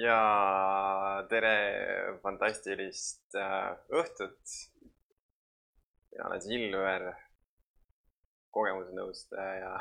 ja 0.00 1.26
tere 1.28 1.54
fantastilist 2.22 3.34
äh, 3.36 3.72
õhtut. 3.92 4.54
mina 6.10 6.28
olen 6.28 6.42
Silver, 6.42 7.04
kogemusnõustaja 8.54 9.58
ja, 9.60 9.72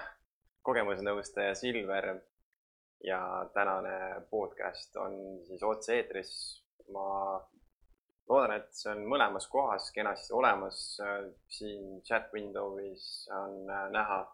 kogemusnõustaja 0.62 1.56
Silver. 1.56 2.10
ja 3.04 3.22
tänane 3.54 4.26
podcast 4.30 4.96
on 4.98 5.16
siis 5.48 5.64
otse-eetris. 5.64 6.34
ma 6.94 7.40
loodan, 8.30 8.56
et 8.58 8.74
see 8.76 8.92
on 8.92 9.06
mõlemas 9.08 9.48
kohas 9.48 9.92
kenasti 9.96 10.34
olemas. 10.34 10.98
siin 11.48 12.02
chat 12.04 12.34
window'is 12.34 13.30
on 13.32 13.66
näha 13.92 14.26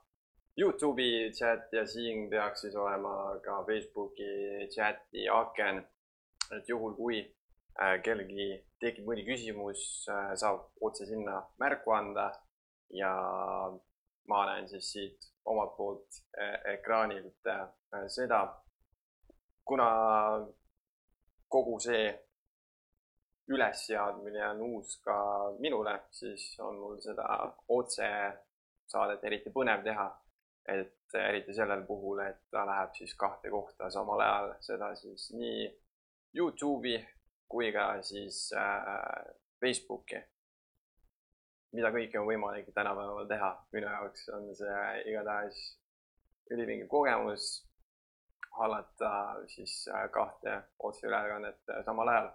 Youtube'i 0.58 1.32
chat 1.36 1.74
ja 1.74 1.84
siin 1.88 2.30
peaks 2.30 2.62
siis 2.62 2.76
olema 2.76 3.40
ka 3.44 3.64
Facebooki 3.68 4.68
chati 4.76 5.28
aken. 5.30 5.84
et 6.56 6.70
juhul, 6.70 6.94
kui 6.94 7.18
äh, 7.82 7.96
kellelgi 8.06 8.46
tekib 8.80 9.08
mõni 9.10 9.24
küsimus, 9.26 9.80
äh, 10.14 10.36
saab 10.38 10.68
otse 10.88 11.08
sinna 11.10 11.40
märku 11.60 11.92
anda 11.92 12.28
ja 12.94 13.12
ma 14.30 14.44
näen 14.46 14.70
siis 14.70 14.92
siit 14.94 15.26
omalt 15.46 15.74
poolt 15.78 16.20
äh, 16.38 16.60
ekraanilt 16.76 17.50
seda, 18.14 18.44
kuna 19.66 19.90
kogu 21.50 21.80
see 21.80 22.06
ülesseadmine 23.50 24.46
on 24.52 24.62
uus 24.70 25.00
ka 25.02 25.18
minule, 25.60 25.98
siis 26.12 26.46
on 26.60 26.78
mul 26.78 27.02
seda 27.02 27.26
otsesaadet 27.80 29.26
eriti 29.26 29.54
põnev 29.58 29.84
teha 29.84 30.08
et 30.68 31.18
eriti 31.20 31.54
sellel 31.54 31.84
puhul, 31.88 32.20
et 32.26 32.42
ta 32.52 32.66
läheb 32.66 32.94
siis 32.98 33.14
kahte 33.16 33.50
kohta 33.50 33.90
samal 33.90 34.22
ajal, 34.22 34.54
seda 34.66 34.94
siis 34.96 35.30
nii 35.38 35.68
Youtube'i 36.36 36.98
kui 37.50 37.72
ka 37.72 38.02
siis 38.04 38.50
äh, 38.58 39.36
Facebooki. 39.62 40.24
mida 41.76 41.90
kõike 41.92 42.20
on 42.20 42.28
võimalik 42.28 42.70
tänapäeval 42.74 43.28
teha, 43.28 43.50
minu 43.76 43.88
jaoks 43.92 44.30
on 44.32 44.46
see 44.56 44.84
igatahes 45.12 45.58
ülivinge 46.52 46.88
kogemus 46.88 47.66
hallata 48.58 49.36
siis 49.48 49.88
äh, 49.88 50.10
kahte 50.12 50.62
otseülekannet 50.80 51.60
äh, 51.70 51.84
samal 51.86 52.08
ajal. 52.08 52.30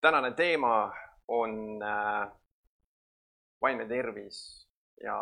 tänane 0.00 0.30
teema 0.30 0.92
on 1.28 1.82
äh, 1.82 2.30
vaimne 3.62 3.86
tervis 3.88 4.68
ja 5.02 5.16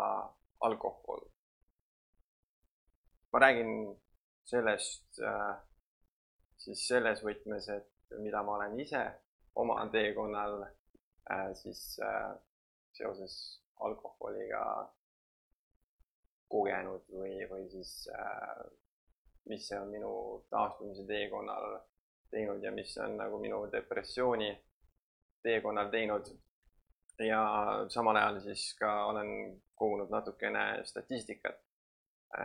alkohol 0.61 1.21
ma 3.33 3.41
räägin 3.41 4.01
sellest 4.45 5.21
äh, 5.21 5.57
siis 6.59 6.87
selles 6.89 7.23
võtmes, 7.25 7.69
et 7.69 8.19
mida 8.23 8.43
ma 8.43 8.57
olen 8.57 8.79
ise 8.81 9.03
oma 9.61 9.81
teekonnal 9.93 10.63
äh, 10.65 11.51
siis 11.61 11.99
äh, 12.05 12.33
seoses 12.97 13.35
alkoholiga 13.85 14.63
kogenud 16.49 17.05
või, 17.13 17.35
või 17.51 17.69
siis 17.69 18.09
mis 19.49 19.67
see 19.69 19.77
on 19.79 19.91
minu 19.93 20.13
taastumise 20.51 21.05
teekonnal 21.07 21.77
teinud 22.33 22.65
ja 22.65 22.73
mis 22.73 22.97
on 23.05 23.19
nagu 23.21 23.39
minu 23.39 23.61
depressiooni 23.73 24.49
teekonnal 25.45 25.93
teinud. 25.93 26.33
ja 27.19 27.45
samal 27.93 28.17
ajal 28.17 28.41
siis 28.41 28.65
ka 28.81 28.91
olen 29.13 29.31
kogunud 29.77 30.11
natukene 30.11 30.85
statistikat 30.89 31.68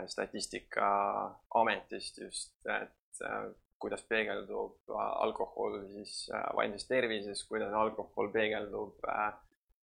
Statistikaametist 0.08 2.22
just, 2.22 2.54
et 2.66 3.22
äh, 3.28 3.52
kuidas 3.80 4.04
peegeldub 4.08 4.78
alkohol 4.96 5.88
siis 5.92 6.30
äh, 6.32 6.56
vaimses 6.56 6.88
tervises, 6.88 7.44
kuidas 7.50 7.74
alkohol 7.76 8.32
peegeldub 8.32 8.96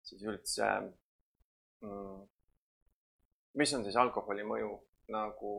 siis 0.03 0.23
üldse, 0.27 0.67
mm, 1.83 2.21
mis 3.59 3.73
on 3.77 3.83
siis 3.87 3.97
alkoholi 3.99 4.43
mõju 4.47 4.71
nagu 5.15 5.53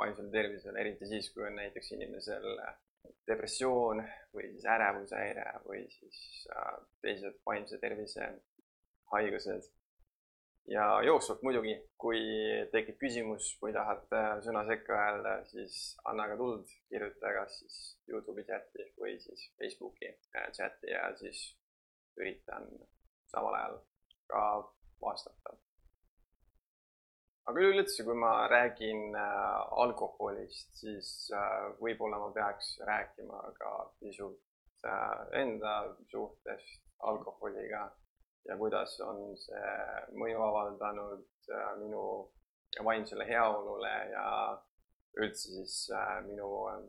vaimsele 0.00 0.30
tervisele, 0.32 0.80
eriti 0.80 1.04
siis, 1.08 1.28
kui 1.32 1.44
on 1.44 1.56
näiteks 1.60 1.92
inimesel 1.96 2.46
depressioon 3.28 3.98
või 4.34 4.46
siis 4.52 4.64
ärevushäire 4.72 5.46
või 5.64 5.82
siis 5.92 6.18
teised 7.04 7.34
vaimse 7.46 7.76
tervise 7.80 8.24
haigused 9.12 9.64
ja 10.66 10.86
jooksvalt 11.02 11.42
muidugi, 11.46 11.74
kui 12.00 12.20
tekib 12.72 12.98
küsimus 13.00 13.52
või 13.62 13.74
tahad 13.76 14.06
äh, 14.16 14.30
sõna 14.44 14.64
sekka 14.66 14.96
öelda, 14.98 15.34
siis 15.50 15.76
anna 16.10 16.26
ka 16.30 16.38
tuld, 16.40 16.72
kirjuta 16.90 17.34
kas 17.38 17.60
siis 17.60 17.76
Youtube'i 18.10 18.46
chati 18.48 18.88
või 19.00 19.16
siis 19.22 19.46
Facebooki 19.60 20.10
äh, 20.10 20.48
chati 20.56 20.90
ja 20.90 21.04
siis 21.20 21.44
üritan 22.18 22.66
samal 23.30 23.54
ajal 23.58 23.78
ka 24.32 24.42
vastata. 25.02 25.54
aga 27.46 27.62
üleüldse, 27.62 28.02
kui 28.02 28.16
ma 28.18 28.32
räägin 28.50 29.14
äh, 29.14 29.82
alkoholist, 29.84 30.72
siis 30.80 31.12
võib-olla 31.78 32.18
ma 32.18 32.32
peaks 32.34 32.74
rääkima 32.88 33.44
ka 33.60 33.76
pisut 34.00 34.42
enda 35.34 35.70
suhtest 36.10 36.82
alkoholiga 37.02 37.86
ja 38.48 38.56
kuidas 38.56 38.98
on 39.00 39.36
see 39.40 39.70
mõju 40.18 40.42
avaldanud 40.42 41.24
äh, 41.50 41.70
minu 41.80 42.02
vaimsele 42.84 43.26
heaolule 43.28 43.94
ja 44.12 44.26
üldse 45.20 45.54
siis 45.54 45.78
äh, 45.94 46.20
minu 46.26 46.50
äh, 46.70 46.84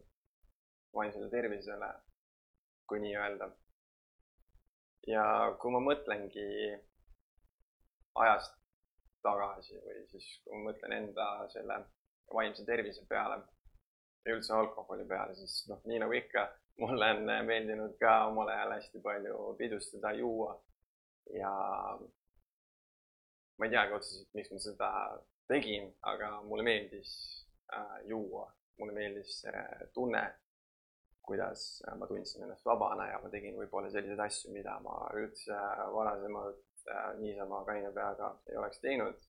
vaimsele 0.95 1.29
tervisele, 1.29 1.89
kui 2.89 3.01
nii 3.03 3.15
öelda. 3.15 3.49
ja 5.07 5.23
kui 5.61 5.71
ma 5.71 5.79
mõtlengi 5.79 6.47
ajast 8.21 8.57
tagasi 9.23 9.77
või 9.83 10.01
siis 10.11 10.25
kui 10.43 10.57
ma 10.57 10.71
mõtlen 10.71 10.95
enda 10.97 11.27
selle 11.53 11.77
vaimse 12.33 12.65
tervise 12.67 13.05
peale 13.09 13.37
ja 14.25 14.35
üldse 14.35 14.53
alkoholi 14.53 15.05
peale, 15.07 15.35
siis 15.39 15.61
noh, 15.69 15.79
nii 15.87 16.01
nagu 16.03 16.15
ikka, 16.17 16.43
mulle 16.83 17.11
on 17.15 17.29
meeldinud 17.47 17.95
ka 18.01 18.17
omal 18.27 18.51
ajal 18.51 18.73
hästi 18.75 19.01
palju 19.03 19.53
pidustada, 19.59 20.11
juua 20.19 20.57
ja 21.33 21.51
ma 23.57 23.65
ei 23.65 23.71
teagi 23.73 23.93
otseselt, 23.97 24.29
miks 24.37 24.51
ma 24.53 24.59
seda 24.61 24.89
tegin, 25.49 25.89
aga 26.11 26.41
mulle 26.45 26.65
meeldis 26.67 27.11
äh, 27.73 27.97
juua, 28.09 28.45
mulle 28.79 28.93
meeldis 28.93 29.39
see 29.41 29.63
tunne, 29.93 30.23
kuidas 31.27 31.63
ma 31.99 32.07
tundsin 32.07 32.45
ennast 32.45 32.65
vabana 32.65 33.09
ja 33.09 33.19
ma 33.23 33.31
tegin 33.31 33.57
võib-olla 33.59 33.89
selliseid 33.91 34.21
asju, 34.27 34.53
mida 34.55 34.77
ma 34.83 34.95
üldse 35.19 35.57
varasemalt 35.95 36.85
äh, 36.91 37.09
niisama 37.19 37.63
kaine 37.67 37.91
peaga 37.95 38.35
ei 38.51 38.59
oleks 38.61 38.79
teinud. 38.83 39.25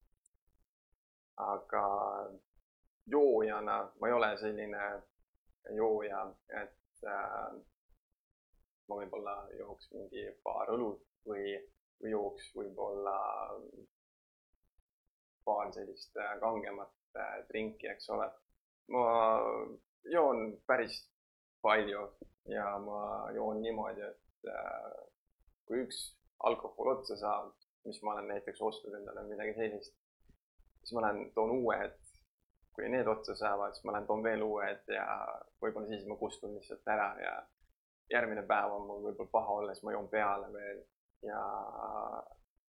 aga 1.38 1.84
joojana 3.06 3.76
ma 4.00 4.08
ei 4.08 4.12
ole 4.12 4.30
selline 4.38 4.84
jooja, 5.74 6.22
et 6.62 7.04
äh, 7.06 7.58
ma 8.88 9.00
võib-olla 9.00 9.34
jooks 9.58 9.90
mingi 9.94 10.24
paar 10.44 10.70
õlut 10.74 11.04
või 11.28 11.56
jooks 12.06 12.50
võib-olla 12.54 13.16
paar 15.48 15.72
sellist 15.72 16.16
äh, 16.16 16.34
kangemat 16.40 16.92
äh, 17.16 17.36
drinki, 17.48 17.88
eks 17.88 18.10
ole. 18.14 18.28
ma 18.92 19.04
joon 20.12 20.52
päris 20.66 21.00
palju 21.62 22.04
ja 22.48 22.66
ma 22.80 23.30
joon 23.36 23.62
niimoodi, 23.62 24.04
et 24.08 24.50
äh, 24.52 24.98
kui 25.68 25.82
üks 25.84 26.02
alkohol 26.48 26.94
otsa 26.96 27.16
saab, 27.20 27.54
mis 27.88 28.00
ma 28.02 28.14
olen 28.14 28.30
näiteks 28.32 28.62
ostnud 28.62 28.94
endale 29.00 29.24
midagi 29.28 29.56
sellist, 29.56 29.96
siis 30.82 30.94
ma 30.96 31.08
lähen 31.08 31.32
toon 31.34 31.56
uued. 31.58 31.96
kui 32.78 32.86
need 32.86 33.08
otsa 33.10 33.34
saavad, 33.34 33.72
siis 33.74 33.84
ma 33.84 33.92
lähen 33.96 34.06
toon 34.06 34.20
veel 34.22 34.42
uued 34.46 34.92
ja 34.94 35.06
võib-olla 35.62 35.88
siis 35.90 36.04
ma 36.06 36.14
kustun 36.16 36.52
lihtsalt 36.54 36.86
ära 36.94 37.08
ja 37.18 37.32
järgmine 38.12 38.44
päev 38.46 38.76
on 38.76 38.84
mul 38.86 39.00
võib-olla 39.08 39.32
paha 39.32 39.56
olla, 39.60 39.74
siis 39.74 39.84
ma 39.88 39.96
joon 39.96 40.06
peale 40.12 40.52
veel 40.52 40.84
ja 41.22 41.40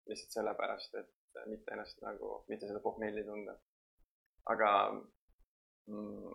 lihtsalt 0.09 0.37
sellepärast, 0.39 0.95
et 0.95 1.41
mitte 1.47 1.73
ennast 1.75 2.01
nagu, 2.03 2.45
mitte 2.49 2.67
seda 2.67 2.81
pohmelli 2.81 3.25
tunda. 3.25 3.55
aga 4.49 4.71
mm, 5.87 6.33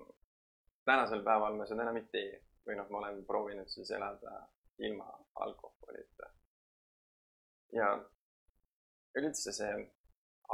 tänasel 0.86 1.24
päeval 1.25 1.56
ma 1.57 1.65
seda 1.65 1.86
enam 1.86 1.98
ei 1.98 2.06
tee 2.12 2.33
või 2.68 2.77
noh, 2.77 2.89
ma 2.89 3.00
olen 3.01 3.24
proovinud 3.25 3.69
siis 3.71 3.92
elada 3.92 4.36
ilma 4.77 5.10
alkoholita. 5.45 6.30
ja 7.74 7.89
üldse 9.19 9.54
see 9.54 9.74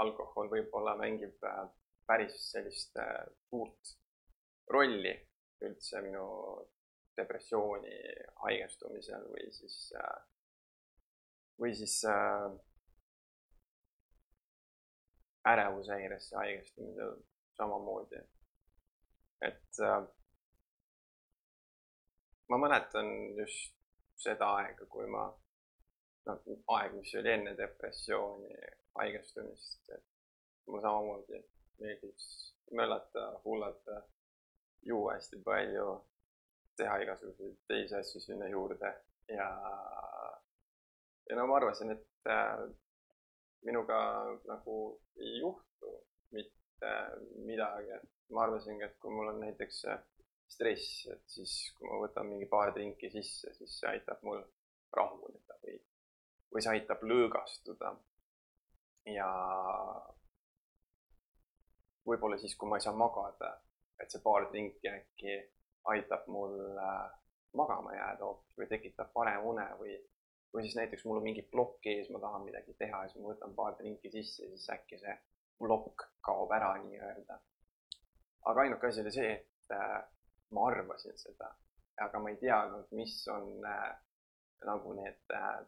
alkohol 0.04 0.50
võib-olla 0.52 0.96
mängib 1.00 1.44
äh, 1.44 1.64
päris 2.08 2.38
sellist 2.52 2.98
äh, 2.98 3.26
suurt 3.50 3.96
rolli 4.72 5.14
üldse 5.68 6.02
minu 6.06 6.26
depressiooni 7.20 7.96
haigestumisel 8.44 9.26
või 9.34 9.50
siis 9.56 9.78
äh, 10.00 10.18
või 11.60 11.74
siis 11.76 11.96
äh, 12.08 12.52
ärevushäiresse 15.48 16.36
haigestumisel 16.36 17.16
samamoodi. 17.58 18.22
et 19.42 19.80
äh, 19.80 20.08
ma 22.50 22.58
mäletan 22.58 23.38
just 23.38 23.76
seda 24.16 24.54
aega, 24.60 24.86
kui 24.86 25.08
ma, 25.08 25.26
nagu 26.28 26.60
aeg, 26.76 26.96
mis 27.00 27.16
oli 27.16 27.32
enne 27.32 27.56
depressiooni 27.58 28.56
haigestumist, 29.00 29.90
et 29.96 30.06
mulle 30.68 30.82
samamoodi 30.82 31.44
meeldis 31.80 32.30
möllata, 32.72 33.26
hullata, 33.46 34.02
juua 34.86 35.14
hästi 35.14 35.42
palju, 35.46 35.88
teha 36.78 36.98
igasuguseid 37.04 37.56
teisi 37.68 37.96
asju 37.96 38.22
sinna 38.22 38.48
juurde 38.48 38.92
ja, 39.28 39.48
ja 41.30 41.38
no 41.38 41.48
ma 41.48 41.58
arvasin, 41.60 41.94
et 41.94 42.32
äh, 42.34 42.64
minuga 43.68 44.00
nagu 44.50 44.78
ei 45.18 45.40
juhtu 45.40 45.92
mitte 46.36 46.94
midagi, 47.46 47.92
et 47.98 48.34
ma 48.34 48.46
arvasingi, 48.48 48.86
et 48.86 48.98
kui 49.02 49.14
mul 49.14 49.32
on 49.34 49.42
näiteks 49.44 49.84
äh, 49.94 50.02
stress, 50.50 51.06
et 51.14 51.24
siis 51.30 51.56
kui 51.78 51.90
ma 51.90 52.00
võtan 52.04 52.30
mingi 52.30 52.50
paar 52.50 52.74
trinki 52.74 53.12
sisse, 53.14 53.54
siis 53.58 53.78
see 53.80 53.92
aitab 53.92 54.24
mul 54.26 54.42
rahuneda 54.96 55.60
või, 55.64 55.78
või 56.54 56.66
see 56.66 56.78
aitab 56.78 57.06
lõõgastuda. 57.12 57.94
ja 59.10 59.30
võib-olla 62.10 62.38
siis, 62.42 62.56
kui 62.58 62.70
ma 62.70 62.78
ei 62.78 62.86
saa 62.86 62.98
magada, 62.98 63.54
et 64.02 64.12
see 64.12 64.22
paar 64.26 64.50
trinki 64.50 64.90
äkki 64.90 65.38
aitab 65.94 66.26
mul 66.28 66.58
äh, 66.78 67.10
magama 67.54 67.94
jääda 67.96 68.26
hoopis 68.26 68.58
või 68.58 68.70
tekitab 68.70 69.14
parema 69.14 69.46
une 69.52 69.66
või, 69.80 69.96
või 70.54 70.66
siis 70.66 70.76
näiteks 70.80 71.06
mul 71.06 71.20
on 71.20 71.26
mingi 71.28 71.44
plokk 71.54 71.86
ees, 71.92 72.10
ma 72.14 72.22
tahan 72.24 72.46
midagi 72.46 72.74
teha 72.78 73.04
ja 73.04 73.10
siis 73.10 73.22
ma 73.22 73.34
võtan 73.34 73.56
paar 73.56 73.76
trinki 73.78 74.12
sisse, 74.14 74.48
siis 74.50 74.70
äkki 74.74 74.98
see 75.02 75.16
plokk 75.60 76.08
kaob 76.26 76.52
ära 76.56 76.74
nii-öelda. 76.84 77.40
aga 78.50 78.62
ainuke 78.62 78.88
asi 78.88 79.02
oli 79.04 79.12
see, 79.14 79.34
et 79.34 79.76
äh, 79.76 79.98
ma 80.56 80.68
arvasin 80.72 81.18
seda, 81.20 81.52
aga 82.06 82.22
ma 82.24 82.32
ei 82.32 82.40
teadnud, 82.42 82.88
mis 82.98 83.16
on 83.34 83.66
äh, 83.66 83.90
nagu 84.66 84.94
need 84.98 85.36
äh, 85.36 85.60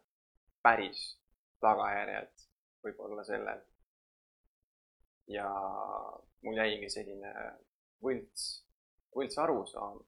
päris 0.62 1.04
tagajärjed 1.62 2.48
võib-olla 2.82 3.24
sellel. 3.24 3.62
ja 5.30 5.48
mul 6.42 6.58
jäigi 6.58 6.88
selline 6.90 7.32
võlts, 8.02 8.48
võlts 9.14 9.38
arusaam 9.38 10.00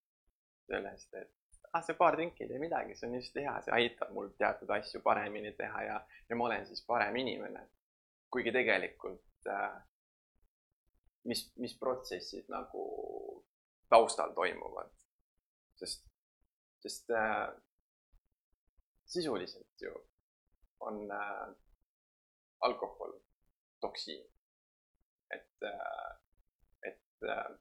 sellest, 0.66 1.14
et 1.14 1.33
ah, 1.74 1.82
see 1.82 1.96
paar 1.98 2.14
trinki 2.14 2.44
ei 2.44 2.48
tee 2.48 2.60
midagi, 2.62 2.94
see 2.94 3.08
on 3.08 3.16
just 3.18 3.34
hea, 3.40 3.54
see 3.66 3.74
aitab 3.74 4.12
mul 4.14 4.30
teatud 4.38 4.70
asju 4.76 5.00
paremini 5.02 5.52
teha 5.58 5.82
ja, 5.88 5.96
ja 6.28 6.36
ma 6.38 6.46
olen 6.46 6.66
siis 6.66 6.84
parem 6.86 7.16
inimene. 7.16 7.66
kuigi 8.30 8.52
tegelikult 8.54 9.50
äh, 9.50 9.74
mis, 11.30 11.44
mis 11.56 11.74
protsessid 11.78 12.48
nagu 12.50 12.84
taustal 13.90 14.32
toimuvad. 14.34 14.90
sest, 15.76 16.06
sest 16.82 17.10
äh, 17.10 17.48
sisuliselt 19.04 19.80
ju 19.82 19.94
on 20.80 21.10
äh, 21.10 21.48
alkohol 22.60 23.18
toksiin. 23.80 24.30
et 25.30 25.62
äh,, 25.62 26.18
et 26.82 27.28
äh, 27.28 27.58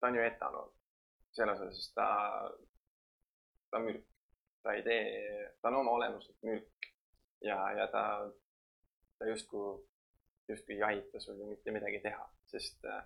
ta 0.00 0.06
on 0.06 0.14
ju 0.14 0.22
etanool, 0.22 0.72
selles 1.38 1.60
osas 1.64 1.92
ta, 1.96 2.08
ta 3.70 3.80
on 3.80 3.86
mürk, 3.88 4.06
ta 4.62 4.74
ei 4.76 4.82
tee, 4.86 5.04
ta 5.62 5.70
on 5.70 5.80
oma 5.82 5.96
olemuselt 5.98 6.42
mürk. 6.48 6.90
Ja, 7.44 7.58
ja 7.78 7.86
ta, 7.92 8.02
ta 9.18 9.28
justkui, 9.28 9.76
justkui 10.50 10.74
ei 10.74 10.82
aita 10.82 11.20
sul 11.22 11.38
ju 11.38 11.46
mitte 11.46 11.70
midagi 11.74 12.00
teha, 12.02 12.24
sest 12.50 12.84
äh, 12.90 13.04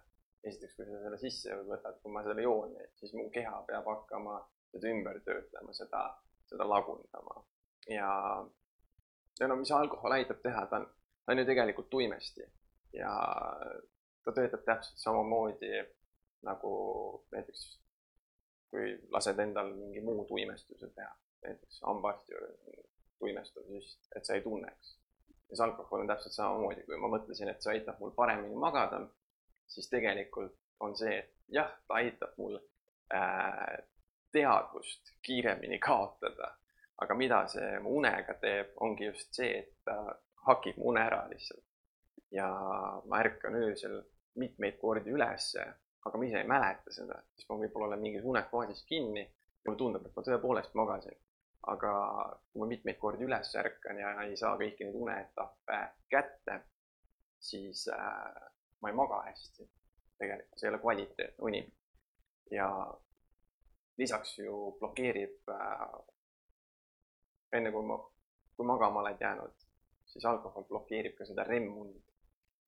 esiteks, 0.49 0.75
kui 0.77 0.89
sa 0.89 1.03
selle 1.05 1.19
sisse 1.21 1.59
võtad, 1.69 1.99
kui 2.03 2.15
ma 2.15 2.25
selle 2.25 2.45
joon, 2.47 2.73
siis 2.99 3.13
mu 3.19 3.29
keha 3.35 3.61
peab 3.69 3.87
hakkama 3.91 4.39
seda 4.73 4.91
ümber 4.91 5.21
töötlema, 5.27 5.75
seda, 5.77 6.03
seda 6.49 6.67
lagundama. 6.69 7.45
ja, 7.91 8.09
ja 9.41 9.49
no 9.49 9.59
mis 9.61 9.73
alkohol 9.77 10.17
aitab 10.17 10.41
teha, 10.43 10.65
ta 10.71 10.81
on, 10.81 10.89
ta 11.27 11.35
on 11.35 11.43
ju 11.43 11.49
tegelikult 11.49 11.91
tuimesti. 11.93 12.49
Ja 12.97 13.13
ta 14.25 14.35
töötab 14.37 14.65
täpselt 14.67 15.01
samamoodi 15.01 15.71
nagu 16.47 16.73
näiteks 17.33 17.63
kui 18.73 18.97
lased 19.13 19.39
endal 19.45 19.75
mingi 19.77 20.01
muu 20.01 20.25
tuimestuse 20.29 20.89
teha, 20.97 21.13
näiteks 21.45 21.83
hambaarsti 21.87 22.33
juures 22.33 22.87
tuimestav 23.21 23.67
süst, 23.69 24.07
et 24.17 24.27
sa 24.27 24.35
ei 24.35 24.43
tunneks. 24.43 24.99
ja 25.51 25.57
see 25.57 25.65
alkohol 25.67 26.01
on 26.03 26.09
täpselt 26.09 26.35
samamoodi, 26.35 26.87
kui 26.87 26.97
ma 26.99 27.11
mõtlesin, 27.13 27.51
et 27.53 27.61
see 27.63 27.75
aitab 27.77 28.01
mul 28.01 28.15
paremini 28.17 28.57
magada 28.57 29.03
siis 29.73 29.89
tegelikult 29.89 30.57
on 30.81 30.97
see, 30.97 31.19
et 31.19 31.35
jah, 31.57 31.71
ta 31.89 32.01
aitab 32.01 32.37
mul 32.39 32.57
äh, 33.15 33.79
teadvust 34.33 35.15
kiiremini 35.23 35.79
kaotada. 35.79 36.57
aga 37.03 37.15
mida 37.19 37.39
see 37.51 37.79
mu 37.83 37.97
unega 37.99 38.35
teeb, 38.39 38.77
ongi 38.87 39.09
just 39.09 39.33
see, 39.35 39.57
et 39.59 39.73
ta 39.85 39.97
hakib 40.47 40.77
mu 40.79 40.93
une 40.93 41.01
ära 41.03 41.25
lihtsalt. 41.31 41.65
ja 42.31 42.49
ma 43.11 43.19
ärkan 43.25 43.57
öösel 43.59 43.97
mitmeid 44.39 44.79
kordi 44.81 45.11
ülesse, 45.11 45.65
aga 46.07 46.19
ma 46.19 46.27
ise 46.27 46.41
ei 46.41 46.49
mäleta 46.49 46.95
seda, 46.95 47.19
siis 47.35 47.49
ma 47.49 47.59
võib-olla 47.61 47.93
olen 47.93 48.03
mingis 48.03 48.25
unefaasis 48.27 48.83
kinni 48.89 49.23
ja 49.23 49.69
mulle 49.69 49.79
tundub, 49.79 50.07
et 50.07 50.17
ma 50.17 50.25
tõepoolest 50.29 50.75
magasin. 50.79 51.19
aga 51.73 51.91
kui 52.51 52.59
ma 52.59 52.67
mitmeid 52.67 52.97
kordi 52.99 53.23
üles 53.23 53.53
ärkan 53.61 53.99
ja 54.01 54.09
ei 54.25 54.33
saa 54.37 54.57
kõiki 54.59 54.83
neid 54.83 54.97
uneetappe 54.99 55.77
kätte, 56.11 56.57
siis 57.39 57.85
äh, 57.95 58.49
ma 58.83 58.91
ei 58.91 58.97
maga 58.99 59.21
hästi. 59.29 59.69
tegelikult 60.19 60.59
see 60.59 60.69
ei 60.69 60.73
ole 60.73 60.81
kvaliteetne 60.83 61.47
uni. 61.49 61.63
ja 62.51 62.69
lisaks 63.99 64.39
ju 64.39 64.77
blokeerib 64.81 65.55
äh,, 65.55 65.87
enne 67.53 67.71
kui 67.71 67.87
ma, 67.87 67.99
kui 68.57 68.67
magama 68.67 69.01
oled 69.01 69.21
jäänud, 69.21 69.55
siis 70.07 70.25
alkohol 70.25 70.65
blokeerib 70.65 71.15
ka 71.19 71.29
seda 71.29 71.45
REM-und, 71.45 72.12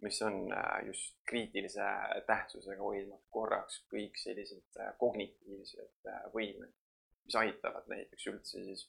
mis 0.04 0.20
on 0.22 0.52
äh, 0.52 0.86
just 0.86 1.16
kriitilise 1.28 1.84
tähtsusega 2.26 2.82
hoidmaks 2.82 3.28
korraks 3.32 3.80
kõik 3.92 4.18
sellised 4.20 4.80
äh, 4.80 4.92
kognitiivsed 5.00 6.10
äh, 6.10 6.22
võimed, 6.34 6.72
mis 7.24 7.38
aitavad 7.40 7.88
näiteks 7.88 8.28
üldse 8.32 8.64
siis 8.64 8.86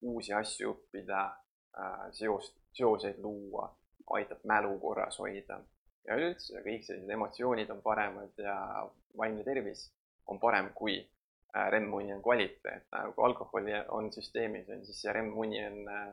uusi 0.00 0.32
asju 0.36 0.74
õppida 0.74 1.24
äh,, 1.76 2.06
seost, 2.16 2.56
seoseid 2.76 3.18
luua, 3.24 3.66
aitab 4.16 4.44
mälu 4.48 4.76
korras 4.80 5.18
hoida 5.20 5.60
ja 6.06 6.16
üleüldse 6.16 6.62
kõik 6.64 6.84
sellised 6.86 7.16
emotsioonid 7.16 7.70
on 7.72 7.82
paremad 7.84 8.40
ja 8.40 8.56
vaimne 9.16 9.44
tervis 9.44 9.88
on 10.30 10.38
parem, 10.40 10.70
kui 10.74 10.96
äh, 11.00 11.68
REM-uni 11.74 12.12
on 12.14 12.22
kvaliteetne. 12.22 13.04
kui 13.14 13.24
alkoholi 13.24 13.76
on 13.88 14.12
süsteemis, 14.12 14.68
on 14.70 14.84
siis 14.86 15.02
see 15.02 15.12
REM-uni 15.12 15.62
on, 15.66 15.78
äh, 15.88 16.10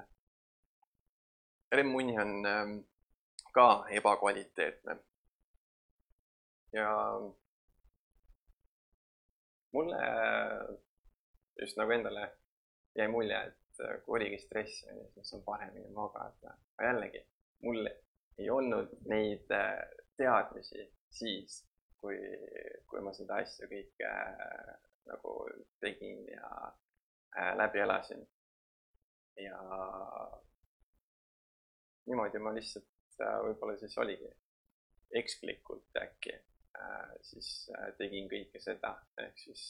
REM-uni 1.72 2.20
on 2.20 2.34
ähm, 2.46 2.78
ka 3.58 3.68
ebakvaliteetne. 4.00 4.98
ja 6.74 6.90
mulle 9.74 10.02
just 11.62 11.78
nagu 11.78 11.92
endale 11.92 12.28
jäi 12.96 13.08
mulje, 13.08 13.40
et 13.48 13.82
kui 14.06 14.18
oligi 14.20 14.38
stress, 14.42 14.84
siis 15.14 15.34
on 15.34 15.44
paremini 15.44 15.90
magada. 15.94 16.54
aga 16.78 16.90
jällegi, 16.90 17.22
mul 17.64 17.88
ei 18.38 18.50
olnud 18.50 18.94
neid 19.10 19.52
äh, 19.52 19.80
teadmisi 20.18 20.86
siis, 21.10 21.64
kui, 22.02 22.18
kui 22.90 23.02
ma 23.02 23.14
seda 23.14 23.40
asja 23.42 23.70
kõike 23.72 24.12
äh, 24.12 24.76
nagu 25.10 25.34
tegin 25.82 26.28
ja 26.30 26.52
äh, 27.38 27.56
läbi 27.58 27.82
elasin. 27.86 28.28
ja 29.38 29.58
niimoodi 32.06 32.40
ma 32.42 32.54
lihtsalt 32.54 32.97
võib-olla 33.20 33.78
siis 33.80 33.98
oligi 33.98 34.30
eksklikult 35.18 35.98
äkki 36.02 36.36
siis 37.26 37.48
tegin 37.98 38.28
kõike 38.30 38.60
seda, 38.62 38.92
ehk 39.24 39.40
siis 39.42 39.64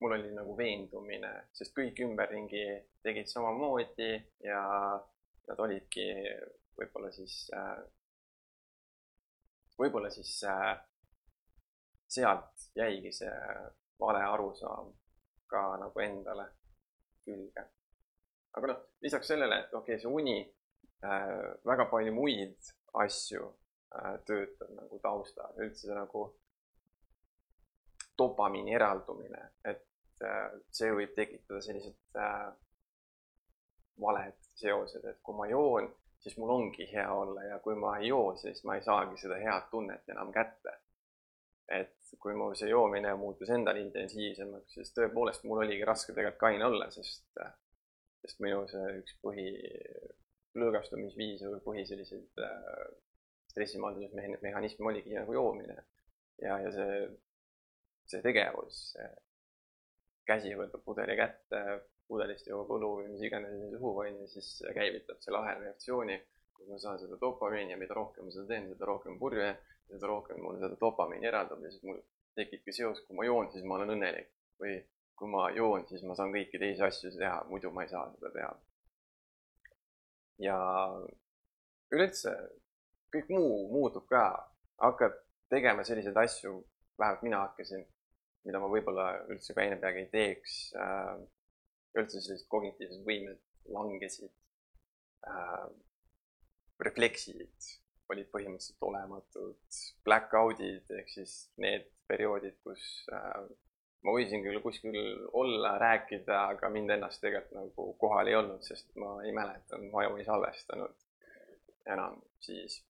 mul 0.00 0.12
oli 0.12 0.32
nagu 0.34 0.56
veendumine, 0.58 1.30
sest 1.56 1.74
kõik 1.76 2.00
ümberringi 2.04 2.64
tegid 3.02 3.30
samamoodi 3.30 4.10
ja 4.44 4.60
nad 5.48 5.62
olidki 5.64 6.06
võib-olla 6.78 7.10
siis, 7.12 7.48
äh, 7.56 7.80
võib-olla 9.78 10.10
siis 10.14 10.36
äh, 10.46 10.76
sealt 12.08 12.68
jäigi 12.78 13.12
see 13.12 13.32
vale 14.00 14.22
arusaam 14.22 14.92
ka 15.50 15.64
nagu 15.82 16.04
endale 16.04 16.46
külge. 17.24 17.66
Aga 18.56 18.72
noh, 18.72 18.84
lisaks 19.04 19.28
sellele, 19.34 19.58
et 19.64 19.74
okei 19.74 19.96
okay,, 19.96 20.02
see 20.02 20.12
uni 20.12 20.38
äh,, 21.04 21.32
väga 21.68 21.88
palju 21.90 22.14
muid 22.14 22.72
asju 23.04 23.44
äh, 23.94 24.16
töötab 24.26 24.72
nagu 24.76 25.00
taustal, 25.02 25.52
üldse 25.60 25.86
see 25.86 25.98
nagu 25.98 26.28
dopamiini 28.18 28.74
eraldumine, 28.74 29.44
et 29.64 29.84
Äh, 30.24 30.50
see 30.74 30.90
võib 30.90 31.12
tekitada 31.14 31.60
sellised 31.62 32.18
äh, 32.18 32.48
valed 34.02 34.38
seosed, 34.58 35.04
et 35.06 35.20
kui 35.22 35.36
ma 35.38 35.46
joon, 35.50 35.86
siis 36.22 36.34
mul 36.40 36.50
ongi 36.56 36.88
hea 36.90 37.06
olla 37.14 37.44
ja 37.46 37.58
kui 37.62 37.76
ma 37.78 37.94
ei 38.00 38.10
joo, 38.10 38.32
siis 38.40 38.64
ma 38.66 38.74
ei 38.74 38.82
saagi 38.82 39.18
seda 39.20 39.38
head 39.38 39.68
tunnet 39.70 40.10
enam 40.14 40.34
kätte. 40.34 40.74
et 41.68 42.14
kui 42.18 42.32
mu 42.32 42.46
see 42.56 42.70
joomine 42.70 43.10
muutus 43.20 43.50
endale 43.52 43.82
intensiivsemaks, 43.84 44.72
siis 44.72 44.94
tõepoolest 44.96 45.42
mul 45.44 45.58
oligi 45.66 45.84
raske 45.84 46.14
tegelikult 46.16 46.40
kaine 46.40 46.64
olla, 46.64 46.86
sest, 46.90 47.26
sest 48.22 48.40
minu 48.44 48.64
see 48.70 48.86
üks 49.00 49.18
põhi 49.22 49.48
lõõgastumisviise 50.58 51.52
või 51.52 51.62
põhi 51.64 51.84
selliseid 51.88 52.42
äh, 52.42 52.88
stressimaldusmehhanism 53.52 54.86
oligi 54.90 55.14
nagu 55.14 55.34
joomine. 55.36 55.76
ja, 56.42 56.58
ja 56.62 56.72
see, 56.74 56.98
see 58.06 58.22
tegevus, 58.22 58.82
käsi 60.28 60.52
võtab 60.58 60.84
pudeli 60.86 61.16
kätte, 61.18 61.62
pudelist 62.08 62.46
jõuab 62.48 62.70
õlu 62.76 62.90
või 63.00 63.08
mis 63.12 63.24
iganes 63.26 63.56
suhu 63.72 63.94
on 64.04 64.20
ju, 64.22 64.28
siis 64.34 64.50
käivitab 64.76 65.18
selle 65.24 65.40
ahelreaktsiooni, 65.42 66.18
kus 66.56 66.70
ma 66.70 66.78
saan 66.82 67.00
seda 67.02 67.18
dopamiini 67.20 67.74
ja 67.74 67.80
mida 67.80 67.96
rohkem 67.96 68.28
ma 68.28 68.34
seda 68.34 68.46
teen, 68.52 68.68
seda 68.72 68.88
rohkem 68.88 69.18
purju 69.20 69.42
jääb, 69.42 69.66
seda 69.90 70.10
rohkem 70.10 70.40
mul 70.44 70.60
seda 70.62 70.78
dopamiini 70.80 71.28
eraldab 71.30 71.64
ja 71.64 71.72
siis 71.72 71.84
mul 71.88 72.00
tekibki 72.38 72.74
seos, 72.76 73.02
kui 73.06 73.18
ma 73.18 73.26
joon, 73.26 73.50
siis 73.52 73.66
ma 73.66 73.76
olen 73.78 73.96
õnnelik 73.96 74.30
või 74.62 74.78
kui 75.18 75.30
ma 75.30 75.48
joon, 75.54 75.86
siis 75.90 76.04
ma 76.06 76.14
saan 76.18 76.32
kõiki 76.34 76.60
teisi 76.62 76.84
asju 76.86 77.12
teha, 77.16 77.42
muidu 77.50 77.72
ma 77.74 77.84
ei 77.84 77.92
saa 77.92 78.06
seda 78.14 78.30
teha. 78.34 78.50
ja 80.38 80.58
üleüldse 81.94 82.34
kõik 83.12 83.30
muu 83.32 83.54
muutub 83.72 84.06
ka, 84.10 84.24
hakkad 84.84 85.16
tegema 85.50 85.84
selliseid 85.84 86.16
asju, 86.22 86.60
vähemalt 87.00 87.24
mina 87.26 87.40
hakkasin, 87.46 87.82
mida 88.46 88.60
ma 88.62 88.70
võib-olla 88.70 89.08
üldse 89.32 89.56
ka 89.56 89.64
enne 89.64 89.80
peaaegu 89.80 90.04
ei 90.04 90.10
teeks 90.12 90.56
äh, 90.78 91.16
üldse 91.98 92.20
sellised 92.20 92.48
kognitiivsed 92.52 93.04
võimed 93.08 93.42
langesid 93.74 94.32
äh,. 95.26 95.68
refleksid 96.78 97.70
olid 98.08 98.28
põhimõtteliselt 98.32 98.84
olematud, 98.86 99.78
blackout'id 100.06 100.92
ehk 101.00 101.10
siis 101.12 101.32
need 101.60 101.88
perioodid, 102.08 102.54
kus 102.64 102.84
äh, 103.12 103.48
ma 104.06 104.14
võisin 104.14 104.44
küll 104.44 104.60
kuskil 104.62 104.98
olla, 105.36 105.74
rääkida, 105.82 106.42
aga 106.54 106.70
mind 106.70 106.94
ennast 106.94 107.22
tegelikult 107.22 107.56
nagu 107.58 107.86
kohal 108.02 108.30
ei 108.30 108.36
olnud, 108.38 108.62
sest 108.66 108.94
ma 109.00 109.16
ei 109.24 109.32
mäletanud, 109.34 109.90
ma 109.92 110.04
ju 110.06 110.18
ei 110.18 110.26
salvestanud 110.28 111.04
enam 111.94 112.20
siis. 112.44 112.82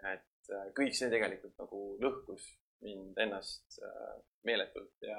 et 0.00 0.52
äh, 0.56 0.68
kõik 0.76 0.96
see 0.96 1.10
tegelikult 1.12 1.58
nagu 1.60 1.80
lõhkus 2.02 2.46
mind 2.84 3.18
ennast 3.20 3.78
äh, 3.84 4.14
meeletult 4.48 5.04
ja, 5.04 5.18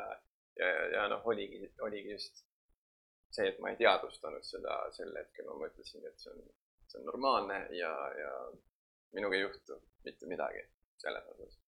ja, 0.57 0.71
ja 0.95 1.07
noh, 1.11 1.21
oligi, 1.29 1.61
oligi 1.85 2.15
just 2.15 2.43
see, 3.31 3.47
et 3.47 3.59
ma 3.63 3.71
ei 3.71 3.79
teadvustanud 3.79 4.43
seda 4.45 4.77
sel 4.95 5.13
hetkel, 5.15 5.47
ma 5.47 5.59
mõtlesin, 5.65 6.03
et 6.09 6.19
see 6.19 6.33
on, 6.33 6.41
see 6.89 6.99
on 7.01 7.07
normaalne 7.13 7.61
ja, 7.77 7.91
ja 8.17 8.31
minuga 9.15 9.37
ei 9.37 9.45
juhtu 9.45 9.77
mitte 10.05 10.27
midagi 10.27 10.65
selles 11.01 11.29
osas. 11.35 11.59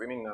Kui 0.00 0.06
minna 0.08 0.30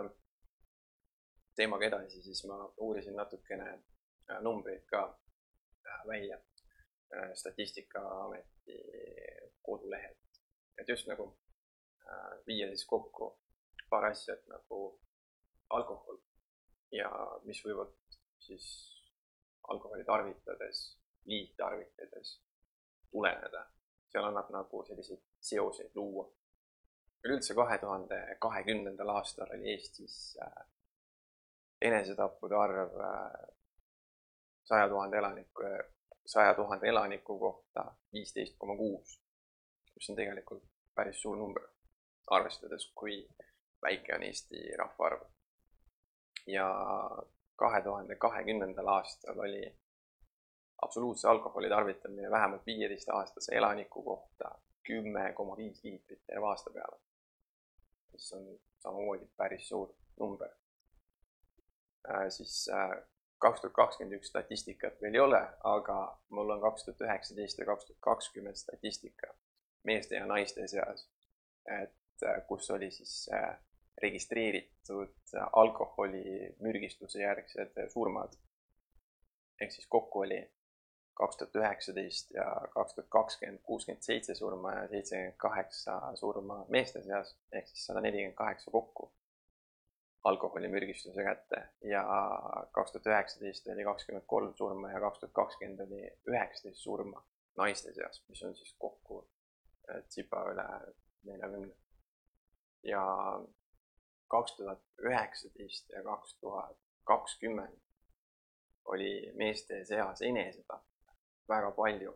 teemaga 1.59 1.89
edasi, 1.89 2.21
siis 2.23 2.45
ma 2.47 2.57
uurisin 2.87 3.17
natukene 3.19 3.71
äh, 3.73 4.37
numbreid 4.41 4.85
ka 4.87 5.01
äh, 5.11 6.07
välja 6.07 6.37
äh, 6.39 7.33
Statistikaameti 7.35 8.77
kodulehelt, 9.63 10.39
et 10.79 10.89
just 10.89 11.09
nagu 11.11 11.27
viia 12.47 12.69
siis 12.69 12.85
kokku 12.87 13.33
paar 13.91 14.05
asja, 14.07 14.35
et 14.35 14.47
nagu 14.47 14.79
alkohol 15.75 16.21
ja 16.95 17.11
mis 17.43 17.65
võivad 17.67 17.91
siis 18.47 18.67
alkoholi 19.69 20.05
tarvitades, 20.05 20.85
liigtarvitades 21.25 22.37
tuleneda. 23.11 23.67
seal 24.13 24.25
annab 24.31 24.51
nagu 24.55 24.85
selliseid 24.87 25.27
seoseid 25.41 25.91
luua. 25.99 26.29
Üleüldse 27.27 27.55
kahe 27.55 27.79
tuhande 27.83 28.19
kahekümnendal 28.41 29.09
aastal 29.09 29.53
oli 29.57 29.71
Eestis 29.75 30.17
äh, 30.43 30.65
enesetappude 31.83 32.57
arv 32.57 33.01
äh, 33.01 33.33
saja 34.65 34.89
tuhande 34.89 35.19
elaniku, 35.19 35.63
saja 36.27 36.55
tuhande 36.55 36.89
elaniku 36.89 37.39
kohta 37.39 37.85
viisteist 38.13 38.59
koma 38.59 38.77
kuus, 38.77 39.21
mis 39.95 40.11
on 40.11 40.17
tegelikult 40.17 40.65
päris 40.95 41.23
suur 41.23 41.37
number 41.37 41.63
arvestades, 42.27 42.91
kui 42.95 43.19
väike 43.83 44.15
on 44.15 44.23
Eesti 44.23 44.77
rahvaarv. 44.79 45.27
ja 46.47 46.67
kahe 47.57 47.83
tuhande 47.83 48.17
kahekümnendal 48.17 48.87
aastal 48.87 49.39
oli 49.39 49.79
absoluutse 50.83 51.29
alkoholi 51.29 51.69
tarvitamine 51.69 52.31
vähemalt 52.31 52.67
viieteistaastase 52.67 53.55
elaniku 53.55 54.03
kohta 54.03 54.51
kümme 54.87 55.33
koma 55.33 55.57
viis 55.57 55.85
liitrit 55.85 56.27
terve 56.27 56.47
aasta 56.47 56.71
peale. 56.71 57.01
Mis 58.17 58.33
on 58.33 58.47
samamoodi 58.85 59.29
päris 59.37 59.69
suur 59.69 59.93
number 60.21 60.49
äh,. 62.11 62.29
siis 62.39 62.57
äh, 62.73 62.97
kaks 63.39 63.61
tuhat 63.61 63.77
kakskümmend 63.77 64.17
üks 64.19 64.33
statistikat 64.33 65.03
veel 65.03 65.21
ei 65.21 65.21
ole, 65.21 65.43
aga 65.75 65.99
mul 66.29 66.57
on 66.57 66.65
kaks 66.65 66.89
tuhat 66.89 67.05
üheksateist 67.09 67.61
ja 67.61 67.69
kaks 67.69 67.91
tuhat 67.91 68.01
kakskümmend 68.09 68.57
statistika 68.57 69.35
meeste 69.85 70.17
ja 70.17 70.27
naiste 70.27 70.69
seas. 70.69 71.09
et 71.81 71.95
Äh, 72.25 72.47
kus 72.49 72.71
oli 72.71 72.91
siis 72.91 73.31
registreeritud 74.03 75.15
alkoholimürgistuse 75.53 77.21
järgsed 77.21 77.77
surmad. 77.93 78.33
ehk 79.61 79.73
siis 79.73 79.87
kokku 79.89 80.21
oli 80.21 80.39
kaks 81.17 81.37
tuhat 81.37 81.57
üheksateist 81.57 82.31
ja 82.35 82.47
kaks 82.75 82.95
tuhat 82.95 83.09
kakskümmend 83.09 83.63
kuuskümmend 83.65 84.03
seitse 84.05 84.35
surma 84.35 84.73
ja 84.75 84.89
seitsekümmend 84.89 85.37
kaheksa 85.37 86.01
surma 86.15 86.65
meeste 86.69 87.03
seas 87.03 87.37
ehk 87.53 87.69
siis 87.69 87.87
sada 87.87 88.03
nelikümmend 88.05 88.37
kaheksa 88.37 88.71
kokku 88.71 89.13
alkoholimürgistuse 90.25 91.25
kätte. 91.25 91.63
Ja 91.83 92.03
kaks 92.73 92.93
tuhat 92.93 93.07
üheksateist 93.07 93.69
oli 93.73 93.85
kakskümmend 93.85 94.27
kolm 94.27 94.53
surma 94.59 94.91
ja 94.93 95.01
kaks 95.01 95.23
tuhat 95.23 95.33
kakskümmend 95.33 95.81
oli 95.87 96.03
üheksateist 96.33 96.83
surma 96.83 97.23
naiste 97.57 97.93
seas, 97.95 98.23
mis 98.29 98.43
on 98.43 98.57
siis 98.57 98.75
kokku 98.79 99.23
tsipa 100.09 100.43
üle 100.53 100.67
neljakümne. 101.31 101.75
Ja 102.83 103.05
kaks 104.29 104.57
tuhat 104.57 104.85
üheksateist 104.99 105.97
ja 105.97 106.03
kaks 106.03 106.37
tuhat 106.41 106.77
kakskümmend 107.05 107.81
oli 108.85 109.33
meeste 109.35 109.85
seas 109.85 110.23
enesetappe 110.23 110.96
väga 111.49 111.71
palju. 111.71 112.15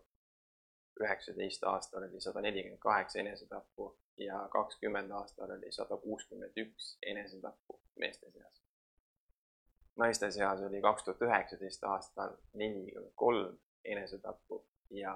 üheksateist 1.00 1.62
aastal 1.64 2.02
oli 2.04 2.20
sada 2.20 2.40
nelikümmend 2.44 2.80
kaheksa 2.80 3.18
enesetappu 3.18 3.86
ja 4.16 4.48
kakskümmend 4.52 5.10
aastal 5.10 5.50
oli 5.50 5.72
sada 5.72 5.96
kuuskümmend 5.96 6.58
üks 6.64 6.90
enesetappu 7.12 7.80
meeste 7.96 8.30
seas. 8.30 8.62
naiste 9.96 10.30
seas 10.30 10.60
oli 10.68 10.80
kaks 10.80 11.04
tuhat 11.04 11.22
üheksateist 11.28 11.84
aastal 11.84 12.36
nelikümmend 12.52 13.12
kolm 13.14 13.58
enesetappu 13.84 14.66
ja 14.90 15.14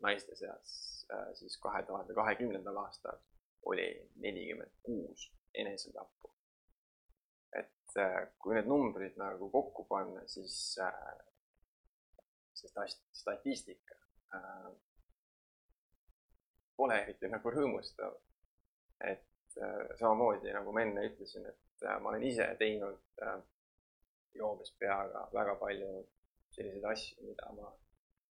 naiste 0.00 0.36
seas 0.36 0.76
äh, 1.12 1.34
siis 1.34 1.58
kahe 1.58 1.82
tuhande 1.82 2.14
kahekümnendal 2.14 2.76
aastal 2.76 3.18
oli 3.62 4.10
nelikümmend 4.16 4.72
kuus 4.82 5.32
enesetappu. 5.54 6.32
et 7.52 7.96
äh, 7.98 8.28
kui 8.38 8.54
need 8.54 8.68
numbrid 8.68 9.16
nagu 9.16 9.50
kokku 9.50 9.84
panna, 9.84 10.22
siis 10.28 10.78
äh, 10.82 11.16
statistika 12.56 13.98
äh, 14.34 14.70
pole 16.76 16.98
eriti 17.02 17.30
nagu 17.32 17.52
rõõmustav. 17.52 18.16
et 19.04 19.24
samamoodi 19.98 20.52
nagu 20.52 20.72
ma 20.72 20.82
enne 20.84 21.02
ütlesin, 21.08 21.44
et 21.48 21.84
ma 22.00 22.10
olen 22.10 22.22
ise 22.24 22.46
teinud 22.58 23.22
joobes 24.36 24.72
peaga 24.80 25.26
väga 25.32 25.54
palju 25.60 25.90
selliseid 26.56 26.84
asju, 26.92 27.26
mida 27.28 27.52
ma 27.56 27.70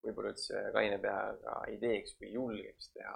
võib-olla 0.04 0.34
üldse 0.34 0.62
kaine 0.74 0.98
peaga 1.02 1.56
ei 1.70 1.78
teeks 1.82 2.18
või 2.22 2.32
julgeks 2.34 2.92
teha 2.94 3.16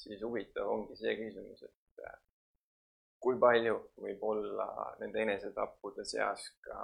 siis 0.00 0.22
huvitav 0.24 0.70
ongi 0.74 0.96
see 0.96 1.14
küsimus, 1.18 1.62
et 1.66 2.04
äh, 2.06 2.16
kui 3.20 3.38
palju 3.40 3.76
võib 4.04 4.22
olla 4.32 4.68
nende 5.00 5.24
enesetappude 5.26 6.06
seas 6.08 6.46
ka 6.64 6.80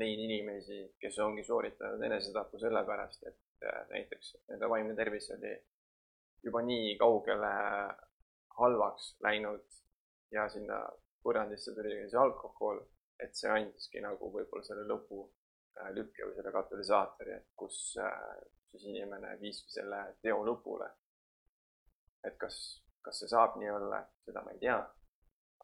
neid 0.00 0.20
inimesi, 0.24 0.80
kes 1.00 1.18
ongi 1.22 1.44
sooritanud 1.46 2.02
enesetapu 2.02 2.58
sellepärast, 2.62 3.26
et 3.30 3.68
äh, 3.68 3.84
näiteks 3.92 4.34
nende 4.48 4.70
vaimne 4.70 4.96
tervis 4.98 5.30
oli 5.36 5.52
juba 6.44 6.62
nii 6.66 6.96
kaugele 7.00 7.52
halvaks 8.58 9.14
läinud 9.24 9.78
ja 10.34 10.48
sinna 10.50 10.80
põrandisse 11.24 11.74
tuli 11.74 11.94
see 12.08 12.20
alkohol, 12.20 12.82
et 13.22 13.36
see 13.38 13.50
andiski 13.50 14.02
nagu 14.04 14.32
võib-olla 14.34 14.66
selle 14.66 14.84
lõpu 14.90 15.22
äh, 15.24 15.94
lükke 15.96 16.26
või 16.26 16.36
selle 16.40 16.52
katalüsaatori, 16.58 17.38
et 17.38 17.48
kus 17.56 17.80
siis 17.94 18.90
inimene 18.90 19.36
viiski 19.40 19.72
selle 19.78 20.04
teo 20.22 20.42
lõpule 20.46 20.90
et 22.24 22.36
kas, 22.40 22.58
kas 23.04 23.20
see 23.20 23.30
saab 23.30 23.58
nii 23.60 23.70
olla, 23.76 24.00
seda 24.26 24.42
ma 24.44 24.54
ei 24.54 24.60
tea. 24.62 24.78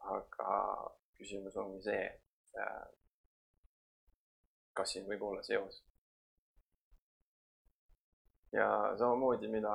aga 0.00 0.52
küsimus 1.18 1.56
ongi 1.60 1.82
see, 1.84 2.04
et 2.08 2.60
äh, 2.64 2.86
kas 4.74 4.94
siin 4.94 5.06
võib 5.08 5.22
olla 5.28 5.42
seos. 5.42 5.82
ja 8.52 8.66
samamoodi, 8.98 9.48
mida 9.48 9.74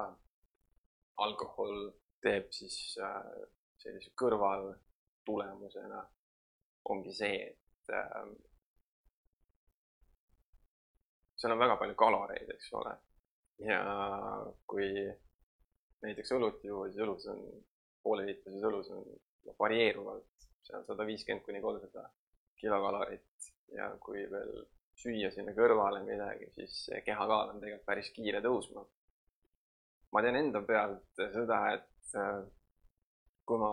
alkohol 1.24 1.92
teeb 2.24 2.50
siis 2.52 2.98
äh, 3.00 3.22
sellise 3.80 4.12
kõrvaltulemusena, 4.20 6.02
ongi 6.92 7.14
see, 7.16 7.38
et 7.52 7.94
äh, 7.96 8.26
seal 11.40 11.56
on 11.56 11.62
väga 11.62 11.78
palju 11.80 11.96
kaloreid, 12.00 12.52
eks 12.58 12.74
ole. 12.82 12.96
ja 13.64 13.80
kui 14.68 14.90
näiteks 16.04 16.36
õlut 16.36 16.64
juua, 16.68 16.90
siis 16.90 17.04
õlus 17.06 17.28
on, 17.32 17.42
pooleliitrises 18.04 18.66
õlus 18.68 18.92
on 18.92 19.06
varieeruvalt 19.60 20.48
seal 20.66 20.84
sada 20.88 21.06
viiskümmend 21.08 21.46
kuni 21.46 21.62
kolmsada 21.62 22.08
kilokalorit 22.60 23.52
ja 23.76 23.90
kui 24.02 24.26
veel 24.32 24.52
süüa 25.00 25.32
sinna 25.34 25.54
kõrvale 25.56 26.02
midagi, 26.08 26.50
siis 26.56 26.76
kehakaal 27.06 27.54
on 27.54 27.62
tegelikult 27.62 27.88
päris 27.90 28.12
kiire 28.16 28.42
tõusma. 28.44 28.86
ma 30.12 30.22
tean 30.24 30.38
enda 30.40 30.62
pealt 30.64 31.24
seda, 31.34 31.58
et 31.76 32.16
äh, 32.16 32.44
kui 33.46 33.60
ma 33.60 33.72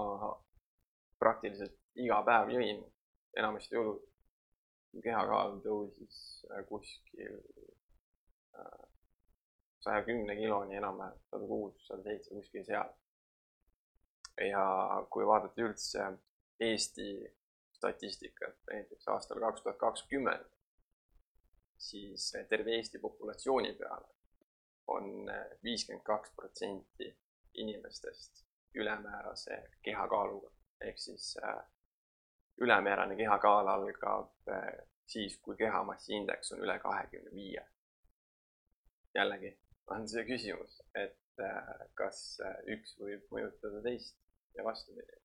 praktiliselt 1.22 1.76
iga 2.02 2.18
päev 2.26 2.50
jõin 2.56 2.80
enamasti 3.38 3.78
õlut, 3.78 4.08
kehakaal 5.04 5.60
tõusis 5.64 6.16
äh, 6.50 6.64
kuskil 6.68 7.38
äh, 8.58 8.82
saja 9.84 10.02
kümne 10.06 10.34
kiloni 10.38 10.76
enam-vähem, 10.80 11.22
sada 11.30 11.46
kuus, 11.46 11.86
sada 11.86 12.02
seitse, 12.08 12.34
kuskil 12.34 12.66
seal. 12.66 12.90
ja 14.50 14.64
kui 15.12 15.26
vaadata 15.28 15.62
üldse 15.62 16.10
Eesti 16.62 17.06
statistikat 17.76 18.56
näiteks 18.70 19.08
aastal 19.08 19.40
kaks 19.42 19.62
tuhat 19.62 19.78
kakskümmend, 19.80 20.51
siis 21.82 22.30
terve 22.48 22.76
Eesti 22.76 22.98
populatsiooni 23.02 23.74
peale 23.78 24.08
on 24.94 25.30
viiskümmend 25.64 26.04
kaks 26.06 26.32
protsenti 26.36 27.08
inimestest 27.54 28.44
ülemäärase 28.74 29.62
kehakaaluga. 29.82 30.50
ehk 30.80 30.98
siis 30.98 31.36
äh, 31.44 31.64
ülemäärane 32.60 33.16
kehakaal 33.16 33.68
algab 33.68 34.52
siis, 35.06 35.38
kui 35.40 35.56
kehamassi 35.56 36.14
indeks 36.16 36.52
on 36.52 36.62
üle 36.64 36.78
kahekümne 36.78 37.30
viie. 37.34 37.64
jällegi 39.14 39.58
on 39.86 40.08
see 40.08 40.24
küsimus, 40.24 40.78
et 40.94 41.18
kas 41.98 42.20
üks 42.74 42.94
võib 43.00 43.26
mõjutada 43.34 43.82
teist 43.84 44.16
ja 44.56 44.64
vastupidi. 44.64 45.18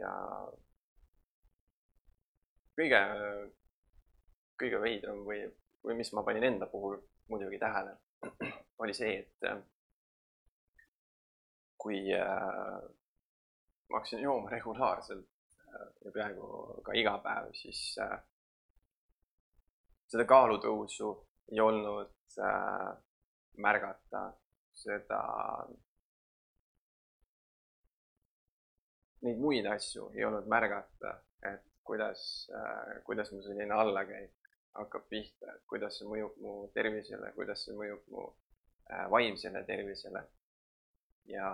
ja 0.00 0.14
kõige 2.78 3.02
kõige 4.58 4.80
veidram 4.82 5.24
või, 5.26 5.42
või 5.84 5.98
mis 5.98 6.12
ma 6.12 6.24
panin 6.26 6.46
enda 6.50 6.66
puhul 6.70 6.98
muidugi 7.28 7.58
tähele, 7.58 7.96
oli 8.82 8.94
see, 8.96 9.18
et 9.22 9.48
äh, 9.48 9.60
kui 11.78 12.00
äh, 12.14 12.78
ma 13.88 13.96
hakkasin 14.00 14.24
jooma 14.24 14.50
regulaarselt 14.50 15.28
äh, 15.68 15.86
ja 16.04 16.12
peaaegu 16.14 16.82
ka 16.84 16.96
iga 16.98 17.16
päev, 17.24 17.52
siis 17.56 17.82
äh, 18.02 18.16
seda 20.08 20.26
kaalutõusu 20.28 21.12
ei 21.52 21.60
olnud 21.64 22.40
äh, 22.44 22.88
märgata, 23.58 24.24
seda, 24.78 25.22
neid 29.26 29.40
muid 29.42 29.66
asju 29.66 30.10
ei 30.14 30.26
olnud 30.28 30.46
märgata, 30.50 31.16
et 31.42 31.64
kuidas 31.88 32.22
äh,, 32.54 32.98
kuidas 33.04 33.32
mu 33.32 33.40
selline 33.42 33.74
allakäik 33.74 34.37
hakkab 34.78 35.06
pihta, 35.10 35.52
et 35.54 35.64
kuidas 35.70 35.98
see 35.98 36.08
mõjub 36.08 36.36
mu 36.42 36.54
tervisele, 36.74 37.32
kuidas 37.36 37.64
see 37.64 37.76
mõjub 37.76 38.04
mu 38.14 38.24
äh, 38.90 39.06
vaimsele 39.12 39.64
tervisele. 39.68 40.24
ja 41.28 41.48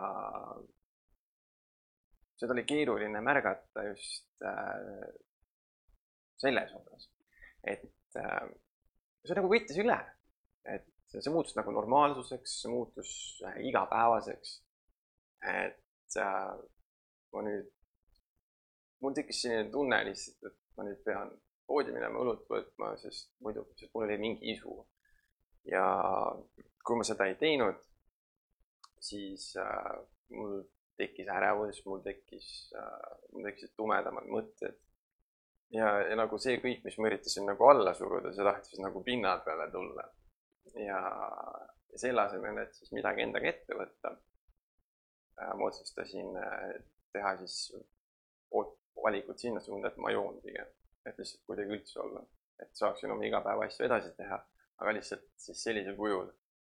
seda 2.39 2.55
oli 2.55 2.63
keeruline 2.69 3.21
märgata 3.21 3.83
just 3.89 4.45
äh, 4.47 5.09
selles 6.39 6.75
osas, 6.79 7.09
et 7.63 8.21
äh, 8.21 8.45
see 9.25 9.39
nagu 9.39 9.51
võttis 9.51 9.81
üle, 9.83 9.99
et 10.77 10.87
see 11.11 11.33
muutus 11.35 11.57
nagu 11.59 11.75
normaalsuseks, 11.75 12.61
see 12.63 12.71
muutus 12.71 13.15
igapäevaseks. 13.71 14.61
et 15.45 15.81
ma 17.35 17.43
nüüd, 17.43 17.67
mul 19.03 19.17
tekkis 19.17 19.43
selline 19.43 19.73
tunne 19.73 19.99
lihtsalt, 20.07 20.47
et 20.49 20.79
ma 20.79 20.87
nüüd 20.87 21.01
pean 21.07 21.33
poodi 21.67 21.95
minema 21.95 22.21
õlut 22.21 22.45
võtma, 22.51 22.93
sest 23.01 23.31
muidu, 23.45 23.65
sest 23.79 23.93
mul 23.95 24.07
oli 24.07 24.19
mingi 24.21 24.53
isu. 24.53 24.77
ja 25.65 25.85
kui 26.85 26.99
ma 27.01 27.05
seda 27.09 27.27
ei 27.31 27.39
teinud, 27.41 27.79
siis 29.01 29.55
äh, 29.61 29.95
mul 30.37 30.61
tekkis 31.01 31.31
ärevus, 31.33 31.81
mul 31.87 32.03
tekkis 32.05 32.49
äh,, 32.77 33.15
mul 33.33 33.49
tekkisid 33.49 33.73
tumedamad 33.77 34.29
mõtted. 34.31 34.77
ja, 35.75 35.89
ja 36.11 36.19
nagu 36.21 36.39
see 36.39 36.61
kõik, 36.61 36.85
mis 36.85 36.99
ma 37.01 37.09
üritasin 37.09 37.49
nagu 37.49 37.71
alla 37.71 37.95
suruda, 37.97 38.33
see 38.35 38.47
tahtis 38.47 38.85
nagu 38.85 39.03
pinna 39.07 39.39
peale 39.47 39.71
tulla. 39.73 40.07
ja, 40.77 41.01
selle 41.97 42.27
asemel, 42.27 42.59
et 42.65 42.77
siis 42.77 42.93
midagi 42.93 43.25
endaga 43.25 43.49
ette 43.49 43.81
võtta 43.81 44.15
äh,, 44.15 45.53
ma 45.57 45.71
otsustasin 45.71 46.37
äh, 46.45 46.71
teha 47.15 47.37
siis 47.41 47.59
valikut 49.05 49.41
sinna 49.41 49.61
suunda, 49.61 49.89
et 49.91 49.97
ma 49.99 50.13
joon 50.13 50.37
pigem 50.45 50.69
et 51.07 51.19
lihtsalt 51.19 51.45
kuidagi 51.47 51.77
üldse 51.77 52.01
olla, 52.01 52.25
et 52.63 52.71
saaksin 52.77 53.13
oma 53.13 53.27
igapäevaasju 53.27 53.87
edasi 53.87 54.15
teha, 54.17 54.39
aga 54.81 54.95
lihtsalt 54.97 55.27
siis 55.47 55.63
sellisel 55.63 55.97
kujul, 55.97 56.31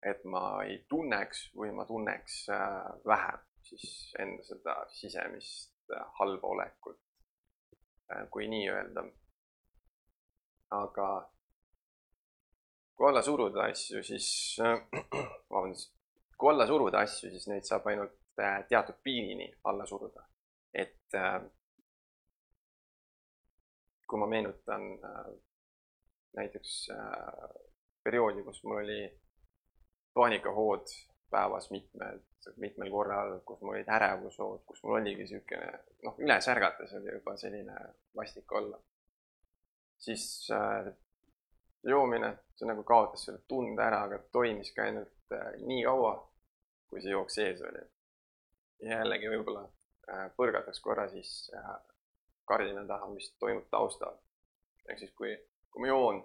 et 0.05 0.23
ma 0.29 0.45
ei 0.63 0.79
tunneks 0.89 1.49
või 1.57 1.71
ma 1.75 1.85
tunneks 1.89 2.39
äh, 2.53 2.89
vähem 3.05 3.43
siis 3.65 4.13
enda 4.19 4.43
seda 4.43 4.75
sisemist 4.93 5.73
äh, 5.93 6.05
halba 6.19 6.47
olekut, 6.47 6.99
äh, 8.11 8.27
kui 8.31 8.47
nii 8.47 8.69
öelda. 8.69 9.05
aga 10.75 11.07
kui 12.95 13.07
alla 13.09 13.21
suruda 13.21 13.67
asju, 13.69 14.03
siis, 14.03 14.57
vabandust, 15.51 15.93
kui 16.37 16.49
alla 16.51 16.67
suruda 16.67 17.03
asju, 17.05 17.29
siis 17.31 17.47
neid 17.47 17.67
saab 17.67 17.87
ainult 17.91 18.15
teatud 18.69 18.97
piirini 19.03 19.47
alla 19.63 19.85
suruda. 19.85 20.25
et 20.73 21.13
kui 24.07 24.19
ma 24.19 24.27
meenutan 24.29 24.87
äh, 25.09 25.27
näiteks 26.37 26.89
äh, 26.93 27.49
perioodi, 28.03 28.43
kus 28.43 28.63
mul 28.63 28.83
oli 28.83 28.99
paanikahood 30.13 30.87
päevas 31.31 31.71
mitmed, 31.71 32.21
mitmel 32.57 32.91
korral, 32.91 33.39
kus 33.45 33.61
mul 33.61 33.75
olid 33.75 33.89
ärevushood, 33.97 34.61
kus 34.65 34.83
mul 34.83 34.99
oligi 34.99 35.23
niisugune 35.23 35.71
noh, 36.05 36.19
üles 36.21 36.51
ärgates 36.53 36.93
oli 36.99 37.11
juba 37.11 37.37
selline 37.37 37.79
vastik 38.15 38.51
olla. 38.51 38.79
siis 39.97 40.49
äh, 40.51 40.93
joomine, 41.83 42.31
see 42.55 42.67
nagu 42.69 42.83
kaotas 42.83 43.25
selle 43.25 43.41
tunde 43.47 43.83
ära, 43.83 44.03
aga 44.07 44.19
toimis 44.31 44.71
ka 44.75 44.85
ainult 44.85 45.35
äh, 45.35 45.51
nii 45.65 45.83
kaua, 45.87 46.13
kui 46.89 47.01
see 47.01 47.13
jooks 47.13 47.39
sees 47.39 47.61
oli. 47.61 47.83
jällegi 48.85 49.29
võib-olla 49.31 49.65
äh, 50.11 50.25
põrgataks 50.37 50.81
korra 50.83 51.07
siis 51.09 51.35
äh, 51.55 51.75
kardina 52.45 52.85
taha, 52.87 53.09
mis 53.13 53.31
toimub 53.39 53.67
taustal. 53.71 54.17
ehk 54.89 54.99
siis, 55.01 55.13
kui, 55.17 55.33
kui 55.71 55.81
ma 55.81 55.87
joon, 55.89 56.21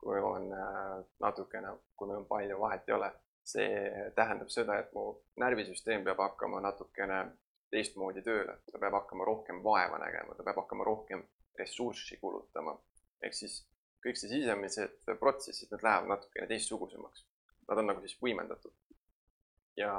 kui 0.00 0.14
ma 0.14 0.18
joon 0.18 0.48
äh, 0.58 1.04
natukene, 1.22 1.76
kui 1.96 2.08
ma 2.08 2.18
joon 2.18 2.26
palju, 2.30 2.58
vahet 2.60 2.88
ei 2.88 2.94
ole, 2.96 3.10
see 3.52 3.68
tähendab 4.16 4.50
seda, 4.54 4.78
et 4.82 4.92
mu 4.94 5.06
närvisüsteem 5.42 6.04
peab 6.06 6.20
hakkama 6.22 6.60
natukene 6.62 7.24
teistmoodi 7.72 8.22
tööle, 8.26 8.58
ta 8.70 8.78
peab 8.78 8.98
hakkama 9.00 9.26
rohkem 9.26 9.62
vaeva 9.64 9.98
nägema, 10.02 10.36
ta 10.36 10.46
peab 10.46 10.62
hakkama 10.62 10.86
rohkem 10.86 11.22
ressurssi 11.58 12.18
kulutama. 12.20 12.76
ehk 13.22 13.34
siis 13.38 13.60
kõik 14.02 14.18
see 14.18 14.32
sisemised 14.32 15.12
protsessid, 15.20 15.70
need 15.70 15.84
lähevad 15.86 16.08
natukene 16.10 16.48
teistsugusemaks. 16.50 17.22
Nad 17.68 17.78
on 17.78 17.86
nagu 17.86 18.02
siis 18.02 18.18
võimendatud. 18.22 18.74
ja 19.76 19.92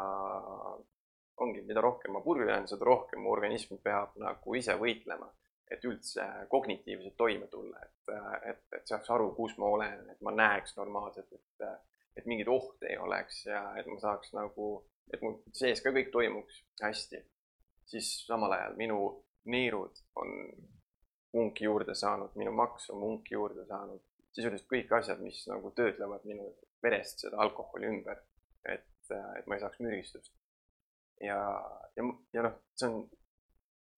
ongi, 1.41 1.63
mida 1.65 1.81
rohkem 1.81 2.13
ma 2.13 2.21
purju 2.21 2.45
jään, 2.47 2.67
seda 2.69 2.85
rohkem 2.85 3.23
mu 3.23 3.31
organism 3.31 3.79
peab 3.83 4.13
nagu 4.21 4.55
ise 4.59 4.75
võitlema 4.77 5.31
et 5.71 5.85
üldse 5.87 6.25
kognitiivselt 6.49 7.15
toime 7.17 7.47
tulla, 7.47 7.79
et, 7.83 8.13
et, 8.51 8.63
et 8.77 8.87
saaks 8.87 9.09
aru, 9.15 9.31
kus 9.37 9.55
ma 9.57 9.69
olen, 9.77 10.09
et 10.11 10.21
ma 10.21 10.33
näeks 10.35 10.75
normaalselt, 10.77 11.31
et, 11.33 11.67
et 12.17 12.25
mingeid 12.29 12.51
ohte 12.51 12.89
ei 12.91 12.97
oleks 13.01 13.45
ja 13.47 13.63
et 13.79 13.87
ma 13.89 13.97
saaks 14.01 14.33
nagu, 14.37 14.73
et 15.13 15.23
mul 15.23 15.39
sees 15.55 15.81
ka 15.83 15.93
kõik 15.95 16.11
toimuks 16.13 16.63
hästi. 16.81 17.23
siis 17.85 18.09
samal 18.27 18.51
ajal 18.55 18.75
minu 18.79 18.99
neerud 19.45 19.97
on 20.15 20.29
munki 21.33 21.65
juurde 21.65 21.95
saanud, 21.95 22.35
minu 22.39 22.51
maks 22.55 22.89
on 22.93 22.99
munki 23.01 23.33
juurde 23.35 23.65
saanud, 23.65 24.01
sisuliselt 24.33 24.69
kõik 24.69 24.93
asjad, 24.99 25.19
mis 25.21 25.41
nagu 25.49 25.71
töötlevad 25.75 26.23
minu 26.29 26.53
verest 26.83 27.25
seda 27.25 27.39
alkoholi 27.43 27.89
ümber, 27.89 28.21
et, 28.69 28.87
et 29.09 29.47
ma 29.47 29.57
ei 29.57 29.63
saaks 29.63 29.81
mürgistust. 29.83 30.33
ja, 31.21 31.39
ja, 31.97 32.07
ja 32.33 32.45
noh, 32.47 32.55
see 32.75 32.89
on 32.89 33.03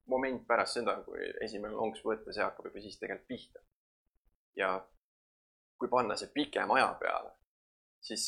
moment 0.07 0.47
pärast 0.47 0.77
seda, 0.79 0.97
kui 1.05 1.29
esimene 1.43 1.73
lonks 1.73 2.03
võtta, 2.05 2.33
see 2.33 2.43
hakkab 2.43 2.69
juba 2.69 2.83
siis 2.83 2.99
tegelikult 2.99 3.27
pihta. 3.27 3.63
ja 4.55 4.69
kui 5.77 5.89
panna 5.91 6.15
see 6.15 6.31
pikema 6.33 6.77
aja 6.77 6.93
peale, 6.99 7.31
siis 8.01 8.25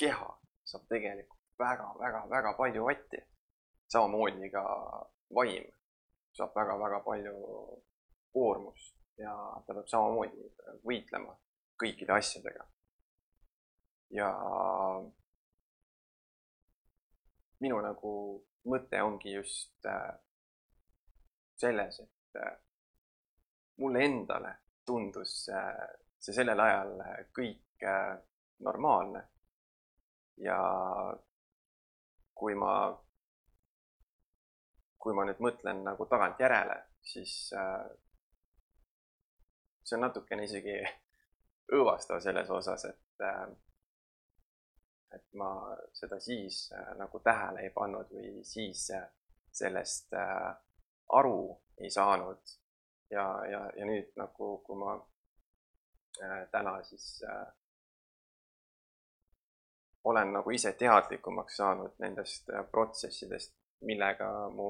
keha 0.00 0.30
saab 0.64 0.86
tegelikult 0.88 1.40
väga-väga-väga 1.60 2.54
palju 2.56 2.86
vatti. 2.86 3.20
samamoodi 3.92 4.50
ka 4.50 4.64
vaim 5.34 5.66
saab 6.36 6.54
väga-väga 6.56 7.00
palju 7.04 7.36
koormust 8.32 8.96
ja 9.18 9.34
ta 9.66 9.74
peab 9.74 9.88
samamoodi 9.90 10.50
võitlema 10.86 11.34
kõikide 11.82 12.16
asjadega. 12.16 12.66
ja 14.10 14.30
minu 17.60 17.80
nagu 17.84 18.12
mõte 18.70 19.02
ongi 19.02 19.34
just 19.34 19.86
äh, 19.86 20.16
selles, 21.60 22.00
et 22.00 22.40
äh, 22.40 22.56
mulle 23.80 24.04
endale 24.04 24.54
tundus 24.86 25.48
äh, 25.48 25.86
see 26.20 26.34
sellel 26.36 26.60
ajal 26.60 26.96
kõik 27.36 27.84
normaalne. 28.60 29.22
ja 30.40 30.56
kui 32.34 32.54
ma, 32.56 32.74
kui 34.96 35.14
ma 35.16 35.24
nüüd 35.28 35.40
mõtlen 35.44 35.82
nagu 35.84 36.06
tagantjärele, 36.08 36.76
siis 37.04 37.34
see 39.84 39.96
on 39.96 40.04
natukene 40.06 40.44
isegi 40.48 40.78
õõvastav 41.76 42.20
selles 42.24 42.48
osas, 42.56 42.84
et 42.88 43.26
et 45.14 45.32
ma 45.34 45.76
seda 45.92 46.20
siis 46.20 46.70
äh, 46.72 46.92
nagu 46.98 47.20
tähele 47.24 47.64
ei 47.66 47.72
pannud 47.74 48.10
või 48.14 48.44
siis 48.46 48.86
äh, 48.94 49.06
sellest 49.52 50.14
äh, 50.14 50.50
aru 51.18 51.60
ei 51.78 51.90
saanud. 51.90 52.56
ja, 53.10 53.24
ja, 53.50 53.60
ja 53.76 53.86
nüüd 53.86 54.12
nagu, 54.16 54.58
kui 54.66 54.76
ma 54.78 54.92
täna 56.52 56.76
siis 56.86 57.22
olen 60.04 60.32
nagu 60.32 60.50
ise 60.50 60.72
teadlikumaks 60.72 61.56
saanud 61.56 61.96
nendest 61.98 62.52
protsessidest, 62.70 63.54
millega 63.80 64.28
mu 64.54 64.68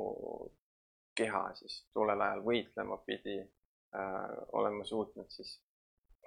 keha 1.14 1.42
siis 1.58 1.82
tollel 1.94 2.20
ajal 2.20 2.42
võitlema 2.46 2.96
pidi 3.06 3.36
äh,, 3.40 4.30
olen 4.56 4.78
ma 4.80 4.86
suutnud 4.86 5.30
siis 5.34 5.56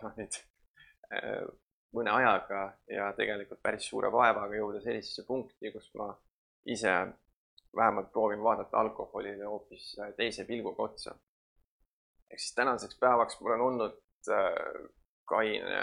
noh, 0.01 0.13
nüüd 0.17 0.37
äh, 1.15 1.43
mõne 1.95 2.13
ajaga 2.13 2.63
ja 2.89 3.11
tegelikult 3.17 3.61
päris 3.63 3.87
suure 3.89 4.11
vaevaga 4.11 4.57
jõuda 4.57 4.81
sellisesse 4.83 5.25
punkti, 5.27 5.71
kus 5.73 5.89
ma 5.99 6.09
ise 6.73 6.93
vähemalt 7.75 8.11
proovin 8.11 8.43
vaadata 8.43 8.77
alkoholile 8.77 9.45
hoopis 9.45 9.95
teise 10.17 10.45
pilguga 10.45 10.83
otsa. 10.83 11.15
ehk 12.29 12.39
siis 12.39 12.55
tänaseks 12.55 12.99
päevaks 12.99 13.41
mul 13.41 13.51
on 13.51 13.61
olnud 13.61 13.97
äh, 14.29 14.89
kaine 15.25 15.81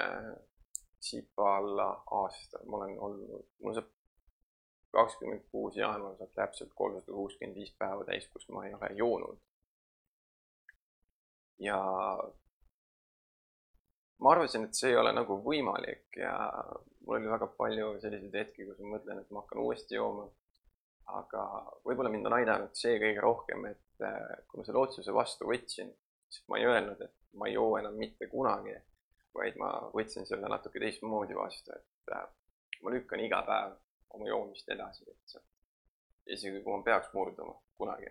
sipa 1.00 1.56
alla 1.56 2.04
aasta, 2.10 2.58
ma 2.66 2.76
olen 2.76 3.00
olnud, 3.00 3.46
mul 3.62 3.74
saab 3.74 3.88
kakskümmend 4.92 5.46
kuus 5.52 5.76
jaanuar 5.76 6.16
saab 6.18 6.34
täpselt 6.34 6.72
kolmsada 6.74 7.12
kuuskümmend 7.12 7.56
viis 7.56 7.72
päeva 7.78 8.04
täis, 8.04 8.28
kus 8.32 8.48
ma 8.48 8.66
ei 8.66 8.74
ole 8.74 8.90
joonud. 9.02 9.38
ja 11.58 11.78
ma 14.20 14.30
arvasin, 14.32 14.64
et 14.64 14.74
see 14.76 14.90
ei 14.92 15.00
ole 15.00 15.12
nagu 15.16 15.38
võimalik 15.44 16.20
ja 16.20 16.34
mul 17.04 17.16
oli 17.16 17.32
väga 17.32 17.48
palju 17.60 17.92
selliseid 18.02 18.36
hetki, 18.42 18.66
kus 18.68 18.80
ma 18.82 18.96
mõtlen, 18.96 19.22
et 19.22 19.30
ma 19.30 19.42
hakkan 19.42 19.62
uuesti 19.64 19.96
jooma. 19.96 20.28
Aga 21.18 21.44
võib-olla 21.86 22.12
mind 22.12 22.28
on 22.30 22.36
aidanud 22.38 22.76
see 22.76 22.98
kõige 23.02 23.24
rohkem, 23.24 23.66
et 23.70 24.06
äh, 24.06 24.44
kui 24.48 24.60
ma 24.60 24.66
selle 24.66 24.82
otsuse 24.82 25.14
vastu 25.14 25.48
võtsin, 25.50 25.90
siis 26.28 26.46
ma 26.48 26.60
ei 26.60 26.68
öelnud, 26.70 27.00
et 27.06 27.16
ma 27.40 27.48
ei 27.48 27.56
joo 27.56 27.76
enam 27.78 27.96
mitte 27.98 28.28
kunagi, 28.30 28.74
vaid 29.34 29.58
ma 29.60 29.70
võtsin 29.94 30.26
selle 30.26 30.50
natuke 30.50 30.82
teistmoodi 30.82 31.36
vastu, 31.38 31.74
et 31.76 32.14
äh, 32.16 32.26
ma 32.82 32.94
lükkan 32.94 33.22
iga 33.22 33.42
päev 33.46 33.76
oma 34.16 34.28
joomist 34.28 34.68
edasi 34.68 35.06
lihtsalt. 35.06 35.46
isegi 36.30 36.62
kui 36.62 36.76
ma 36.76 36.82
peaks 36.86 37.10
murduma 37.14 37.54
kunagi, 37.78 38.10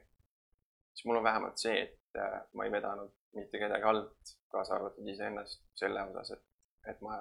siis 0.94 1.06
mul 1.08 1.20
on 1.20 1.24
vähemalt 1.24 1.58
see, 1.62 1.82
et 1.86 2.20
äh, 2.20 2.40
ma 2.54 2.66
ei 2.66 2.72
vedanud 2.72 3.12
mitte 3.38 3.60
kedagi 3.62 3.84
alt, 3.84 4.36
kaasa 4.52 4.76
arvatud 4.76 5.08
iseennast 5.08 5.62
selle 5.78 6.04
osas, 6.10 6.32
et, 6.36 6.46
et 6.92 7.02
ma, 7.06 7.20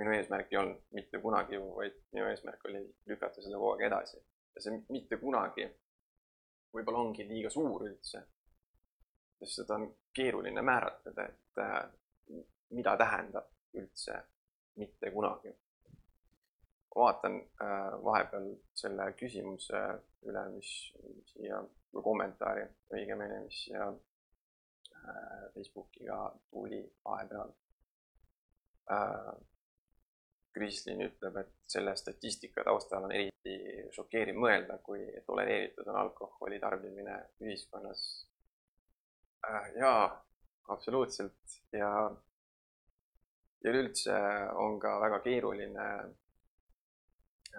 minu 0.00 0.14
eesmärk 0.14 0.52
ei 0.52 0.60
olnud 0.60 0.82
mitte 0.96 1.20
kunagi 1.22 1.58
ju, 1.58 1.64
vaid 1.76 1.96
minu 2.14 2.28
eesmärk 2.30 2.64
oli 2.70 2.82
lükata 3.10 3.42
seda 3.42 3.58
kogu 3.58 3.72
aeg 3.74 3.86
edasi. 3.90 4.20
Ja 4.54 4.62
see 4.64 4.82
mitte 4.90 5.18
kunagi 5.20 5.66
võib-olla 6.74 7.04
ongi 7.04 7.26
liiga 7.28 7.50
suur 7.50 7.86
üldse. 7.88 8.22
sest 9.40 9.62
seda 9.62 9.78
on 9.78 9.88
keeruline 10.14 10.62
määratleda, 10.62 11.24
et 11.24 11.62
äh, 11.64 12.44
mida 12.76 12.96
tähendab 12.96 13.48
üldse 13.74 14.20
mitte 14.76 15.10
kunagi. 15.10 15.54
vaatan 16.94 17.40
äh, 17.62 17.96
vahepeal 18.04 18.52
selle 18.74 19.12
küsimuse 19.18 19.82
üle, 20.28 20.44
mis 20.54 20.70
siia, 21.32 21.62
või 21.94 22.02
kommentaari 22.02 22.66
õigemini, 22.94 23.42
mis 23.46 23.64
siia 23.64 23.90
Äh, 25.08 25.52
Facebookiga 25.54 26.32
tuli 26.50 26.92
vahepeal. 27.04 27.52
Äh, 30.50 30.54
Krislin 30.54 31.00
ütleb, 31.04 31.36
et 31.36 31.52
selle 31.70 31.94
statistika 31.96 32.64
taustal 32.66 33.04
on 33.06 33.12
eriti 33.14 33.54
šokeeriv 33.94 34.36
mõelda, 34.36 34.78
kui 34.82 35.04
tolereeritud 35.26 35.86
on 35.88 36.00
alkoholi 36.02 36.58
tarbimine 36.60 37.16
ühiskonnas. 37.40 38.02
Äh, 39.46 39.70
jaa, 39.78 40.08
absoluutselt 40.68 41.60
ja, 41.72 42.10
ja 43.62 43.70
üleüldse 43.70 44.18
on 44.58 44.78
ka 44.80 44.98
väga 45.00 45.20
keeruline 45.24 45.86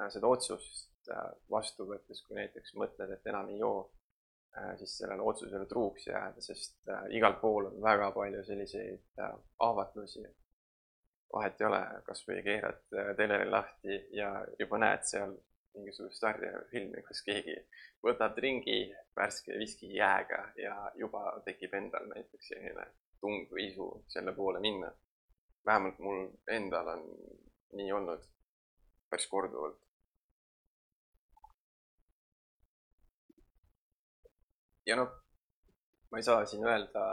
seda 0.10 0.28
otsust 0.28 0.88
vastu 1.52 1.88
võttes, 1.90 2.22
kui 2.24 2.38
näiteks 2.38 2.76
mõtled, 2.80 3.12
et 3.12 3.26
enam 3.28 3.50
ei 3.52 3.58
joo 3.60 3.90
Äh, 4.58 4.78
siis 4.78 4.98
sellele 4.98 5.22
otsusele 5.22 5.66
truuks 5.66 6.08
jääda, 6.08 6.42
sest 6.44 6.90
äh, 6.90 7.06
igal 7.16 7.38
pool 7.40 7.70
on 7.70 7.78
väga 7.84 8.10
palju 8.12 8.42
selliseid 8.44 9.20
äh, 9.24 9.36
ahvatlusi. 9.64 10.24
Vahet 11.34 11.62
ei 11.62 11.68
ole, 11.68 11.82
kasvõi 12.06 12.42
keerad 12.44 12.82
teleri 13.18 13.50
lahti 13.50 14.00
ja 14.18 14.32
juba 14.60 14.80
näed 14.84 15.06
seal 15.08 15.36
mingisugust 15.76 16.20
sarjafilmi, 16.20 17.04
kus 17.08 17.22
keegi 17.28 17.56
võtab 18.04 18.38
ringi 18.44 18.80
värske 19.16 19.60
viskijääga 19.60 20.42
ja 20.60 20.76
juba 21.00 21.38
tekib 21.46 21.74
endal 21.80 22.10
näiteks 22.12 22.52
selline 22.52 22.88
tung 23.22 23.46
või 23.52 23.70
isu 23.70 23.88
selle 24.10 24.34
poole 24.36 24.60
minna. 24.60 24.92
vähemalt 25.66 26.00
mul 26.00 26.28
endal 26.50 26.88
on 26.96 27.04
nii 27.78 27.92
olnud 27.94 28.24
päris 29.10 29.28
korduvalt 29.28 29.80
ja 34.86 34.96
noh, 34.96 35.12
ma 36.12 36.20
ei 36.20 36.26
saa 36.26 36.46
siin 36.46 36.66
öelda 36.68 37.04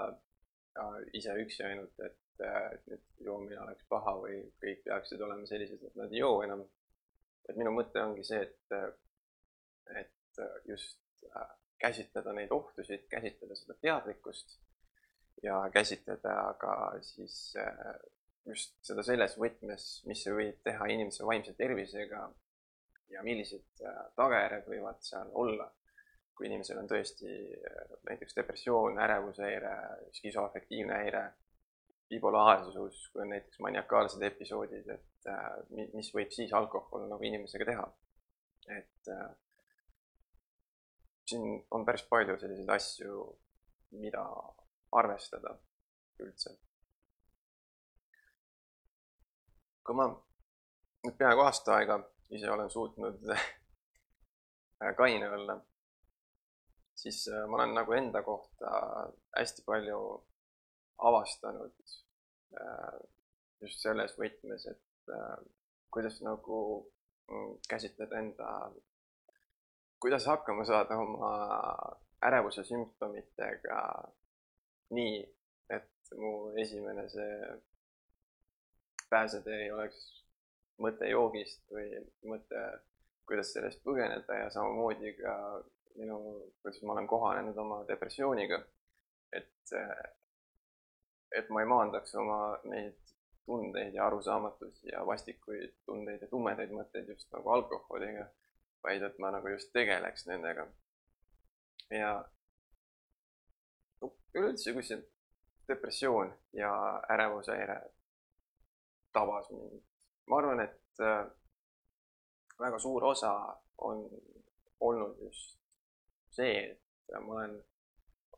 ise 1.18 1.35
üksi 1.42 1.64
ainult, 1.66 1.94
et, 2.07 2.16
et 2.46 2.87
nüüd 2.90 3.24
joomine 3.27 3.61
oleks 3.61 3.87
paha 3.90 4.14
või 4.22 4.40
kõik 4.62 4.85
peaksid 4.87 5.22
olema 5.24 5.46
sellised, 5.46 5.83
et 5.85 5.96
nad 5.98 6.12
ei 6.12 6.22
joo 6.22 6.42
enam. 6.46 6.64
et 7.48 7.57
minu 7.57 7.72
mõte 7.72 8.03
ongi 8.05 8.24
see, 8.29 8.42
et, 8.44 8.74
et 9.96 10.40
just 10.68 11.01
äh, 11.31 11.55
käsitleda 11.81 12.35
neid 12.37 12.53
ohtusid, 12.53 13.07
käsitleda 13.09 13.57
seda 13.57 13.74
teadlikkust 13.81 14.59
ja 15.42 15.62
käsitleda 15.72 16.35
ka 16.61 16.74
siis 17.03 17.38
äh, 17.57 17.94
just 18.46 18.77
seda 18.85 19.03
selles 19.03 19.38
võtmes, 19.38 19.88
mis 20.07 20.22
see 20.24 20.35
võib 20.35 20.61
teha 20.64 20.90
inimese 20.92 21.24
vaimse 21.24 21.55
tervisega 21.57 22.29
ja 23.14 23.24
millised 23.24 23.83
äh, 23.87 24.05
tagajärjed 24.20 24.68
võivad 24.68 25.03
seal 25.09 25.33
olla 25.33 25.70
kui 26.38 26.46
inimesel 26.46 26.79
on 26.79 26.87
tõesti 26.87 27.29
äh, 27.59 27.92
näiteks 28.07 28.37
depressioon, 28.38 29.01
ärevushäire, 29.03 29.74
skisoafektiivne 30.20 31.01
häire, 31.03 31.24
bipolaarsus, 32.09 33.01
kui 33.12 33.23
on 33.23 33.33
näiteks 33.35 33.61
maniakaalsed 33.64 34.23
episoodid, 34.23 34.88
et 34.94 35.29
äh, 35.29 35.51
mis 35.94 36.11
võib 36.14 36.33
siis 36.35 36.53
alkohol 36.57 37.09
nagu 37.11 37.25
inimesega 37.25 37.68
teha. 37.68 37.88
et 38.77 39.09
äh, 39.12 39.29
siin 41.29 41.44
on 41.71 41.85
päris 41.85 42.05
palju 42.09 42.38
selliseid 42.40 42.71
asju, 42.77 43.23
mida 44.03 44.25
arvestada 44.92 45.55
üldse. 46.25 46.57
kui 49.85 49.97
ma 49.97 50.11
nüüd 50.12 51.16
peaaegu 51.16 51.47
aasta 51.47 51.79
aega 51.79 51.97
ise 52.37 52.51
olen 52.53 52.71
suutnud 52.71 53.23
kaine 54.99 55.31
olla 55.33 55.55
siis 57.03 57.29
äh, 57.29 57.47
ma 57.49 57.57
olen 57.57 57.75
nagu 57.75 57.92
enda 57.92 58.23
kohta 58.23 58.71
hästi 59.38 59.62
palju 59.66 60.01
avastanud 60.98 61.74
äh, 62.61 62.98
just 63.62 63.82
selles 63.82 64.14
võtmes, 64.18 64.66
et 64.70 65.14
äh, 65.14 65.38
kuidas 65.94 66.20
nagu 66.24 66.61
mm, 67.30 67.56
käsitleda 67.68 68.18
enda, 68.18 68.50
kuidas 70.00 70.26
hakkama 70.26 70.64
saada 70.68 70.98
oma 70.98 71.32
ärevuse 72.26 72.64
sümptomitega 72.66 73.80
nii, 74.96 75.18
et 75.70 76.14
mu 76.18 76.32
esimene 76.58 77.06
see 77.12 77.56
pääsetee 79.11 79.64
ei 79.64 79.72
oleks 79.72 79.98
mõte 80.82 81.08
joogist 81.11 81.64
või 81.72 81.88
mõte, 82.30 82.62
kuidas 83.28 83.52
sellest 83.52 83.82
põgeneda 83.84 84.42
ja 84.42 84.50
samamoodi 84.52 85.14
ka 85.18 85.34
minu, 85.98 86.18
kuidas 86.62 86.82
ma 86.82 86.94
olen 86.94 87.08
kohanenud 87.11 87.56
oma 87.58 87.82
depressiooniga. 87.88 88.62
et, 89.32 89.72
et 91.36 91.50
ma 91.50 91.62
ei 91.62 91.68
maandaks 91.68 92.14
oma 92.14 92.38
neid 92.64 92.96
tundeid 93.48 93.94
ja 93.94 94.06
arusaamatusi 94.06 94.90
ja 94.92 95.06
vastikuid 95.06 95.74
tundeid 95.86 96.22
ja 96.22 96.28
tumedaid 96.28 96.72
mõtteid 96.74 97.08
just 97.08 97.30
nagu 97.32 97.50
alkoholiga, 97.56 98.26
vaid 98.84 99.02
et 99.02 99.18
ma 99.18 99.30
nagu 99.32 99.48
just 99.54 99.72
tegeleks 99.72 100.26
nendega. 100.28 100.66
ja 101.90 102.10
üleüldse, 104.34 104.72
kui 104.72 104.84
see 104.84 104.98
depressioon 105.68 106.32
ja 106.52 106.70
ärevushäire 107.10 107.78
tabas 109.12 109.48
mind, 109.50 109.80
ma 110.28 110.38
arvan, 110.42 110.60
et 110.60 111.00
äh, 111.00 111.24
väga 112.60 112.78
suur 112.78 113.04
osa 113.04 113.32
on 113.78 114.04
olnud 114.80 115.18
just 115.24 115.58
see, 116.36 116.60
et 116.68 117.20
ma 117.24 117.40
olen 117.40 117.56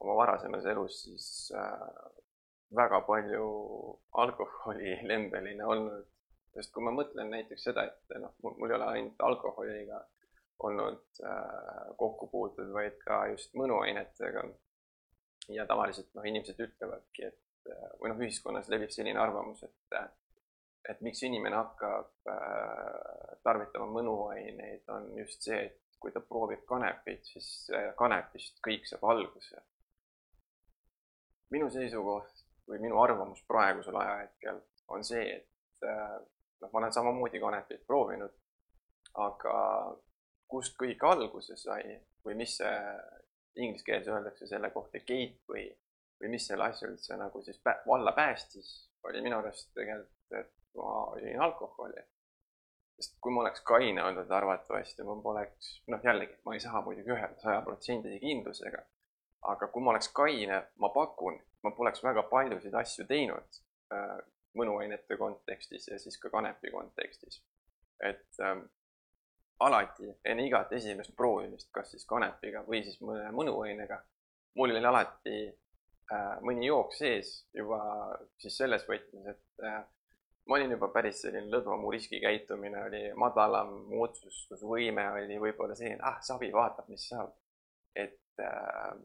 oma 0.01 0.17
varasemas 0.23 0.67
elus 0.73 1.03
siis 1.03 1.27
äh, 1.57 2.20
väga 2.77 3.01
palju 3.07 3.45
alkoholilembeline 4.25 5.67
olnud. 5.75 6.07
sest 6.55 6.73
kui 6.75 6.83
ma 6.83 6.91
mõtlen 6.91 7.29
näiteks 7.31 7.69
seda, 7.69 7.85
et 7.87 8.17
noh, 8.19 8.33
mul 8.43 8.71
ei 8.73 8.75
ole 8.75 8.87
ainult 8.95 9.21
alkoholiga 9.23 10.01
olnud 10.67 11.21
äh, 11.25 11.85
kokkupuutud, 11.97 12.73
vaid 12.75 12.97
ka 13.05 13.21
just 13.31 13.55
mõnuainetega. 13.55 14.43
ja 15.55 15.67
tavaliselt 15.67 16.11
noh, 16.15 16.27
inimesed 16.27 16.59
ütlevadki, 16.67 17.31
et 17.31 17.71
äh, 17.71 17.87
või 18.01 18.13
noh, 18.13 18.25
ühiskonnas 18.27 18.69
levib 18.73 18.91
selline 18.91 19.23
arvamus, 19.23 19.63
et 19.63 19.99
äh, 20.01 20.09
et 20.89 21.01
miks 21.05 21.23
inimene 21.23 21.57
hakkab 21.57 22.31
äh, 22.33 23.39
tarvitama 23.45 23.87
mõnuaineid, 23.95 24.87
on 24.95 25.11
just 25.19 25.45
see, 25.47 25.59
et 25.69 25.99
kui 26.01 26.13
ta 26.15 26.23
proovib 26.25 26.65
kanepit, 26.69 27.27
siis 27.29 27.51
äh, 27.77 27.91
kanepist 27.99 28.63
kõik 28.67 28.89
saab 28.89 29.05
alguse. 29.13 29.67
minu 31.51 31.67
seisukoht 31.71 32.40
või 32.71 32.81
minu 32.83 33.01
arvamus 33.03 33.43
praegusel 33.49 33.97
ajahetkel 34.01 34.61
on 34.95 35.05
see, 35.07 35.25
et 35.37 35.87
äh, 35.87 36.19
noh, 36.61 36.71
ma 36.73 36.83
olen 36.83 36.95
samamoodi 36.95 37.41
kanepit 37.43 37.83
proovinud, 37.87 38.33
aga 39.19 39.57
kust 40.51 40.77
kõik 40.79 41.03
alguse 41.07 41.57
sai 41.59 41.99
või 42.25 42.37
mis 42.43 42.57
see 42.61 42.77
inglise 43.61 43.85
keeles 43.87 44.09
öeldakse 44.09 44.47
selle 44.47 44.71
kohta 44.75 45.01
gateway 45.07 45.69
või 46.21 46.31
mis 46.35 46.47
selle 46.47 46.69
asja 46.69 46.89
üldse 46.89 47.17
nagu 47.19 47.43
siis 47.43 47.61
valla 47.87 48.13
päästis, 48.13 48.71
oli 49.09 49.23
minu 49.25 49.39
arust 49.41 49.71
tegelikult, 49.75 50.39
et 50.39 50.53
ma 50.77 50.95
jõin 51.23 51.45
alkoholi. 51.47 52.03
sest 53.01 53.15
kui 53.25 53.33
ma 53.33 53.41
oleks 53.41 53.63
kaine 53.65 54.03
olnud, 54.05 54.31
arvatavasti 54.31 55.05
ma 55.09 55.15
poleks, 55.25 55.71
noh 55.89 56.03
jällegi, 56.05 56.35
ma 56.45 56.55
ei 56.55 56.61
saa 56.61 56.83
muidugi 56.85 57.15
öelda 57.15 57.41
sajaprotsendise 57.41 58.19
kindlusega, 58.21 58.83
aga 59.53 59.69
kui 59.73 59.83
ma 59.83 59.95
oleks 59.95 60.11
kaine, 60.13 60.59
ma 60.77 60.91
pakun, 60.93 61.39
ma 61.63 61.73
poleks 61.77 62.05
väga 62.05 62.25
paljusid 62.31 62.75
asju 62.75 63.07
teinud 63.09 63.61
äh, 63.95 64.19
mõnuainete 64.59 65.17
kontekstis 65.19 65.89
ja 65.89 65.99
siis 65.99 66.19
ka 66.19 66.31
kanepi 66.31 66.71
kontekstis. 66.75 67.43
et 68.01 68.41
ähm, 68.41 68.65
alati 69.61 70.09
enne 70.25 70.47
igat 70.47 70.73
esimest 70.73 71.13
proovimist, 71.17 71.69
kas 71.73 71.91
siis 71.93 72.07
kanepiga 72.09 72.65
või 72.67 72.83
siis 72.85 73.01
mõne 73.05 73.29
mõnuainega, 73.37 74.01
mul 74.57 74.73
oli 74.73 74.85
alati 74.93 75.37
äh, 76.13 76.37
mõni 76.47 76.67
jook 76.67 76.95
sees 76.97 77.35
juba 77.55 77.81
siis 78.41 78.57
selles 78.57 78.87
võtmes, 78.89 79.29
et 79.35 79.67
äh, 79.67 79.83
ma 80.49 80.57
olin 80.57 80.75
juba 80.75 80.89
päris 80.95 81.21
selline 81.23 81.53
lõdva, 81.53 81.77
mu 81.79 81.93
riskikäitumine 81.93 82.85
oli 82.89 83.03
madalam, 83.21 83.77
mu 83.91 84.03
otsustusvõime 84.07 85.07
oli 85.13 85.39
võib-olla 85.43 85.77
selline, 85.79 86.01
ah, 86.09 86.19
savi 86.25 86.51
vaatab, 86.57 86.89
mis 86.89 87.07
saab. 87.13 87.37
et 87.95 88.41
äh, 88.41 88.97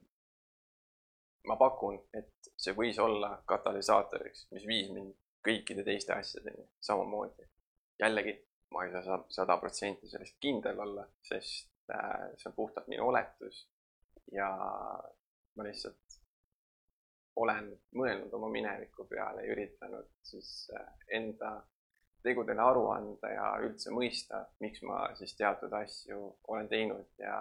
ma 1.48 1.58
pakun, 1.60 2.00
et 2.14 2.50
see 2.58 2.74
võis 2.78 3.00
olla 3.02 3.36
katalüsaatoriks, 3.48 4.48
mis 4.56 4.66
viis 4.68 4.92
mind 4.94 5.14
kõikide 5.46 5.84
teiste 5.86 6.14
asjadeni 6.14 6.66
samamoodi. 6.82 7.48
jällegi, 8.00 8.34
ma 8.74 8.86
ei 8.86 8.92
saa 8.92 9.20
sada 9.30 9.58
protsenti 9.58 10.10
sellest 10.10 10.38
kindel 10.42 10.80
olla, 10.80 11.06
sest 11.22 11.70
äh, 11.94 12.32
see 12.36 12.50
on 12.50 12.56
puhtalt 12.56 12.88
minu 12.92 13.08
oletus 13.08 13.68
ja 14.32 14.50
ma 15.56 15.68
lihtsalt 15.68 16.18
olen 17.36 17.70
mõelnud 17.96 18.34
oma 18.34 18.50
mineviku 18.50 19.06
peale 19.08 19.46
ja 19.46 19.54
üritanud 19.54 20.10
siis 20.24 20.72
äh, 20.76 20.92
enda 21.20 21.62
tegudele 22.26 22.62
aru 22.62 22.88
anda 22.90 23.30
ja 23.30 23.50
üldse 23.62 23.94
mõista, 23.94 24.46
miks 24.60 24.82
ma 24.82 25.04
siis 25.20 25.36
teatud 25.38 25.74
asju 25.78 26.20
olen 26.48 26.68
teinud 26.72 27.22
ja 27.22 27.38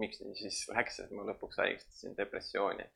miks 0.00 0.20
nii 0.24 0.36
siis 0.38 0.64
läks, 0.72 0.98
et 1.04 1.12
ma 1.14 1.26
lõpuks 1.28 1.60
haigestusin 1.62 2.16
depressiooni 2.18 2.86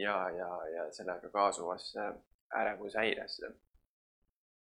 ja, 0.00 0.16
ja, 0.38 0.50
ja 0.74 0.86
sellega 0.94 1.30
kaasuvasse 1.34 2.08
ärevushäiresse. 2.56 3.52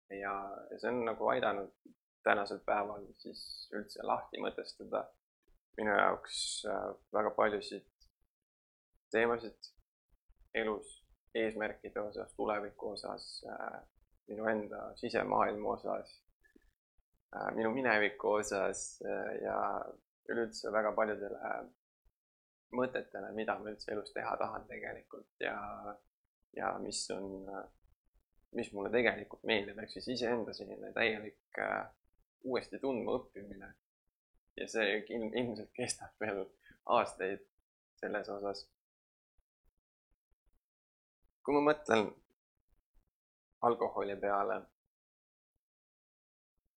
ja, 0.10 0.34
ja 0.71 0.79
see 0.79 0.89
on 0.89 1.05
nagu 1.05 1.27
aidanud 1.34 1.73
tänasel 2.23 2.60
päeval 2.65 3.05
siis 3.23 3.41
üldse 3.73 4.03
lahti 4.03 4.41
mõtestada 4.43 5.05
minu 5.79 5.95
jaoks 5.95 6.39
äh, 6.67 6.88
väga 7.15 7.32
paljusid 7.38 7.86
teemasid 9.13 9.69
elus, 10.53 10.89
eesmärkide 11.36 12.01
osas, 12.01 12.34
tuleviku 12.38 12.93
osas, 12.95 13.27
äh, 13.49 13.79
minu 14.27 14.49
enda 14.49 14.82
sisemaailma 14.99 15.75
osas, 15.77 16.12
äh, 17.36 17.49
minu 17.55 17.71
mineviku 17.73 18.36
osas 18.41 19.01
ja 19.43 19.60
üleüldse 20.29 20.71
väga 20.73 20.93
paljudele 20.95 21.53
mõtetele, 22.77 23.31
mida 23.33 23.57
ma 23.57 23.71
üldse 23.71 23.91
elus 23.93 24.13
teha 24.13 24.35
tahan 24.37 24.67
tegelikult 24.69 25.41
ja, 25.41 25.57
ja 26.57 26.71
mis 26.83 27.01
on, 27.15 27.47
mis 28.57 28.71
mulle 28.73 28.91
tegelikult 28.93 29.45
meeldib, 29.49 29.79
ehk 29.81 29.93
siis 29.95 30.09
iseenda 30.15 30.53
selline 30.53 30.91
täielik 30.93 31.61
äh, 31.65 31.87
uuesti 32.43 32.79
tundma 32.79 33.17
õppimine. 33.19 33.73
ja 34.59 34.67
see 34.67 34.97
ilm, 35.15 35.29
ilmselt 35.33 35.71
kestab 35.73 36.13
veel 36.19 36.43
aastaid 36.97 37.45
selles 38.01 38.29
osas. 38.29 38.65
kui 41.43 41.55
ma 41.55 41.61
mõtlen 41.71 42.11
alkoholi 43.65 44.15
peale 44.19 44.61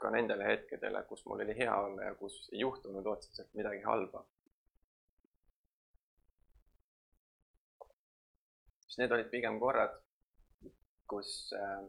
ka 0.03 0.11
nendele 0.11 0.47
hetkedele, 0.49 1.03
kus 1.09 1.25
mul 1.27 1.45
oli 1.45 1.57
hea 1.59 1.75
olla 1.87 2.11
ja 2.11 2.15
kus 2.19 2.39
ei 2.53 2.61
juhtunud 2.65 3.07
otseselt 3.07 3.55
midagi 3.59 3.83
halba. 3.89 4.27
siis 8.93 8.99
need 9.01 9.13
olid 9.17 9.29
pigem 9.33 9.55
korrad, 9.61 9.95
kus 11.09 11.29
äh, 11.57 11.85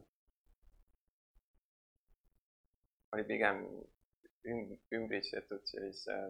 oli 3.12 3.26
pigem 3.28 3.60
üm-, 4.48 4.78
ümbritsetud 4.96 5.68
sellise 5.68 6.16
äh,, 6.16 6.30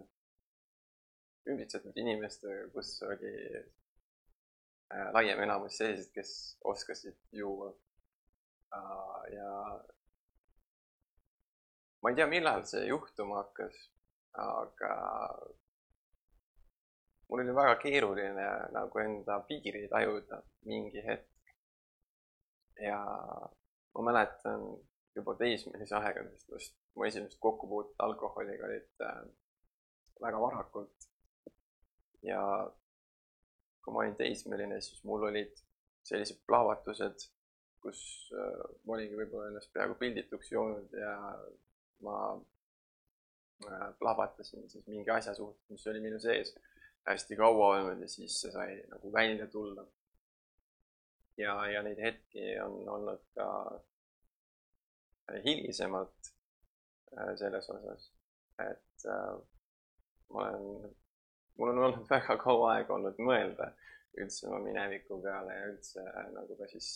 ümbritsetud 1.46 2.00
inimestega, 2.02 2.72
kus 2.74 2.96
oli 3.06 3.34
äh, 3.60 5.08
laiem 5.14 5.44
enamus 5.46 5.78
sellised, 5.78 6.10
kes 6.16 6.34
oskasid 6.74 7.22
juua 7.38 7.70
äh, 8.74 9.22
ja 9.36 9.52
ma 12.04 12.12
ei 12.12 12.16
tea, 12.20 12.28
millal 12.28 12.66
see 12.68 12.86
juhtuma 12.90 13.42
hakkas, 13.42 13.78
aga 14.44 14.94
mul 17.30 17.44
oli 17.44 17.56
väga 17.56 17.76
keeruline 17.82 18.48
nagu 18.76 19.00
enda 19.06 19.40
piiri 19.48 19.88
tajuda 19.94 20.42
mingi 20.70 21.02
hetk. 21.08 21.30
ja 22.88 23.00
ma 23.96 24.02
mäletan 24.10 24.62
juba 25.16 25.36
teismelise 25.40 25.96
aegadest, 25.96 26.50
just 26.50 26.76
mu 26.96 27.06
esimesed 27.08 27.40
kokkupuuted 27.40 27.96
alkoholiga 28.06 28.66
olid 28.68 29.06
äh, 29.08 29.20
väga 30.22 30.42
varakult. 30.42 31.10
ja 32.22 32.42
kui 33.84 33.94
ma 33.94 34.00
olin 34.04 34.16
teismeline, 34.16 34.82
siis 34.82 35.04
mul 35.04 35.24
olid 35.30 35.56
sellised 36.08 36.42
plahvatused, 36.48 37.28
kus 37.84 38.00
äh, 38.36 38.64
ma 38.86 38.98
olingi 38.98 39.20
võib-olla 39.20 39.52
ennast 39.52 39.72
peaaegu 39.74 39.96
pildituks 40.02 40.52
joonud 40.52 40.98
ja 41.00 41.14
ma 42.02 42.18
äh, 43.68 43.90
plahvatasin 44.00 44.70
siis 44.70 44.88
mingi 44.88 45.10
asja 45.10 45.36
suhtes, 45.36 45.70
mis 45.70 45.88
oli 45.88 46.00
minu 46.00 46.20
sees 46.20 46.56
hästi 47.08 47.36
kaua 47.36 47.68
olnud 47.76 48.02
ja 48.02 48.08
siis 48.08 48.40
see 48.42 48.52
sai 48.52 48.78
nagu 48.92 49.14
välja 49.14 49.48
tulla. 49.48 49.86
ja, 51.38 51.56
ja 51.72 51.82
neid 51.84 52.00
hetki 52.00 52.60
on 52.62 52.90
olnud 52.90 53.24
ka 53.36 53.48
hilisemalt 55.44 56.34
äh, 57.18 57.36
selles 57.36 57.70
osas, 57.70 58.12
et 58.60 59.06
äh, 59.06 59.40
ma 60.30 60.48
olen, 60.50 60.94
mul 61.58 61.74
on 61.74 61.84
olnud 61.88 62.10
väga 62.16 62.38
kaua 62.44 62.76
aega 62.76 62.94
olnud 62.94 63.20
mõelda, 63.20 63.72
üldse 64.22 64.48
oma 64.48 64.60
mineviku 64.62 65.18
peale 65.24 65.56
ja 65.58 65.70
üldse 65.72 66.04
nagu 66.36 66.58
ka 66.58 66.68
siis 66.70 66.90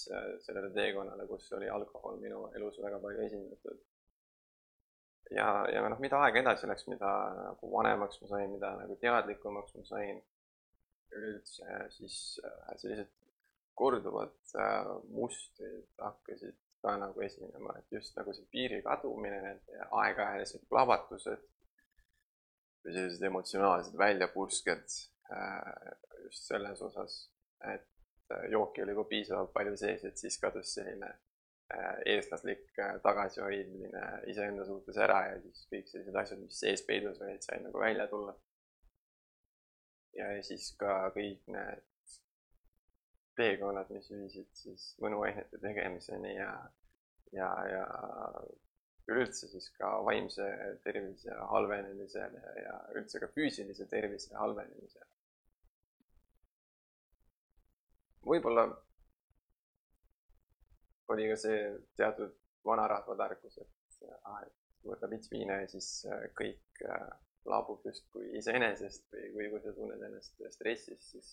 sellele 0.46 0.70
teekonnale, 0.76 1.26
kus 1.30 1.50
oli 1.58 1.70
alkohol 1.74 2.20
minu 2.22 2.44
elus 2.56 2.78
väga 2.84 3.00
palju 3.02 3.24
esindatud. 3.26 3.80
Ja, 5.36 5.48
ja 5.74 5.84
noh, 5.90 6.00
mida 6.04 6.20
aeg 6.24 6.42
edasi 6.44 6.70
läks, 6.70 6.88
mida 6.92 7.12
nagu 7.36 7.72
vanemaks 7.72 8.22
ma 8.22 8.32
sain, 8.34 8.52
mida 8.54 8.74
nagu 8.80 8.98
teadlikumaks 9.02 9.76
ma 9.78 9.86
sain, 9.88 10.22
üleüldse 11.16 11.82
siis 11.96 12.18
sellised 12.82 13.12
korduvad 13.78 14.34
mustrid 15.14 15.86
hakkasid 16.02 16.58
ka 16.82 16.96
nagu 17.02 17.22
esinema, 17.26 17.76
et 17.80 17.92
just 17.98 18.16
nagu 18.18 18.34
see 18.36 18.48
piiri 18.54 18.82
kadumine, 18.86 19.40
need 19.44 19.86
aeg-ajalised 20.02 20.66
plahvatused 20.72 21.46
või 22.86 22.96
sellised 22.96 23.26
emotsionaalsed 23.30 23.98
väljapursked 24.00 24.98
äh, 25.34 25.94
just 26.26 26.48
selles 26.48 26.82
osas, 26.86 27.18
et 27.74 27.88
äh, 28.36 28.46
jooki 28.54 28.86
oli 28.86 28.96
ka 28.98 29.08
piisavalt 29.10 29.54
palju 29.56 29.76
sees, 29.80 30.06
et 30.08 30.22
siis 30.22 30.38
kadus 30.42 30.76
selline 30.78 31.10
äh, 31.10 31.27
eestlaslik 32.08 32.70
tagasihoidmine 33.04 34.04
iseenda 34.32 34.66
suhtes 34.66 34.98
ära 35.04 35.20
ja 35.32 35.40
siis 35.42 35.66
kõik 35.72 35.90
sellised 35.92 36.20
asjad, 36.22 36.40
mis 36.40 36.60
sees 36.64 36.84
peidus 36.88 37.20
olid, 37.22 37.42
said 37.44 37.66
nagu 37.66 37.82
välja 37.82 38.08
tulla. 38.12 38.36
ja 40.18 40.30
siis 40.44 40.72
ka 40.80 41.12
kõik 41.16 41.44
need 41.54 41.84
teekonnad, 43.38 43.92
mis 43.94 44.08
viisid 44.12 44.48
siis 44.58 44.88
mõnuainete 45.04 45.60
tegemiseni 45.62 46.32
ja, 46.38 46.54
ja, 47.36 47.50
ja 47.70 47.84
üleüldse 49.08 49.52
siis 49.52 49.70
ka 49.78 49.92
vaimse 50.08 50.48
tervise 50.84 51.36
halvenemisele 51.52 52.56
ja 52.64 52.80
üldse 52.96 53.22
ka 53.22 53.30
füüsilise 53.36 53.86
tervise 53.92 54.36
halvenemisele. 54.36 55.06
võib-olla 58.28 58.66
oli 61.14 61.30
ka 61.32 61.38
see 61.40 61.60
teatud 62.00 62.36
vanarahva 62.68 63.16
tarkus, 63.20 63.58
et 63.64 64.08
ah, 64.24 64.42
et 64.46 64.54
võta 64.88 65.10
pits 65.12 65.32
viina 65.32 65.62
ja 65.62 65.68
siis 65.72 65.90
äh, 66.12 66.28
kõik 66.38 66.84
äh, 66.86 67.10
laabub 67.48 67.86
justkui 67.88 68.30
iseenesest 68.40 69.12
või, 69.14 69.30
või 69.36 69.52
kui 69.54 69.62
sa 69.64 69.74
tunned 69.76 70.04
ennast 70.04 70.42
stressis, 70.54 71.12
siis 71.12 71.30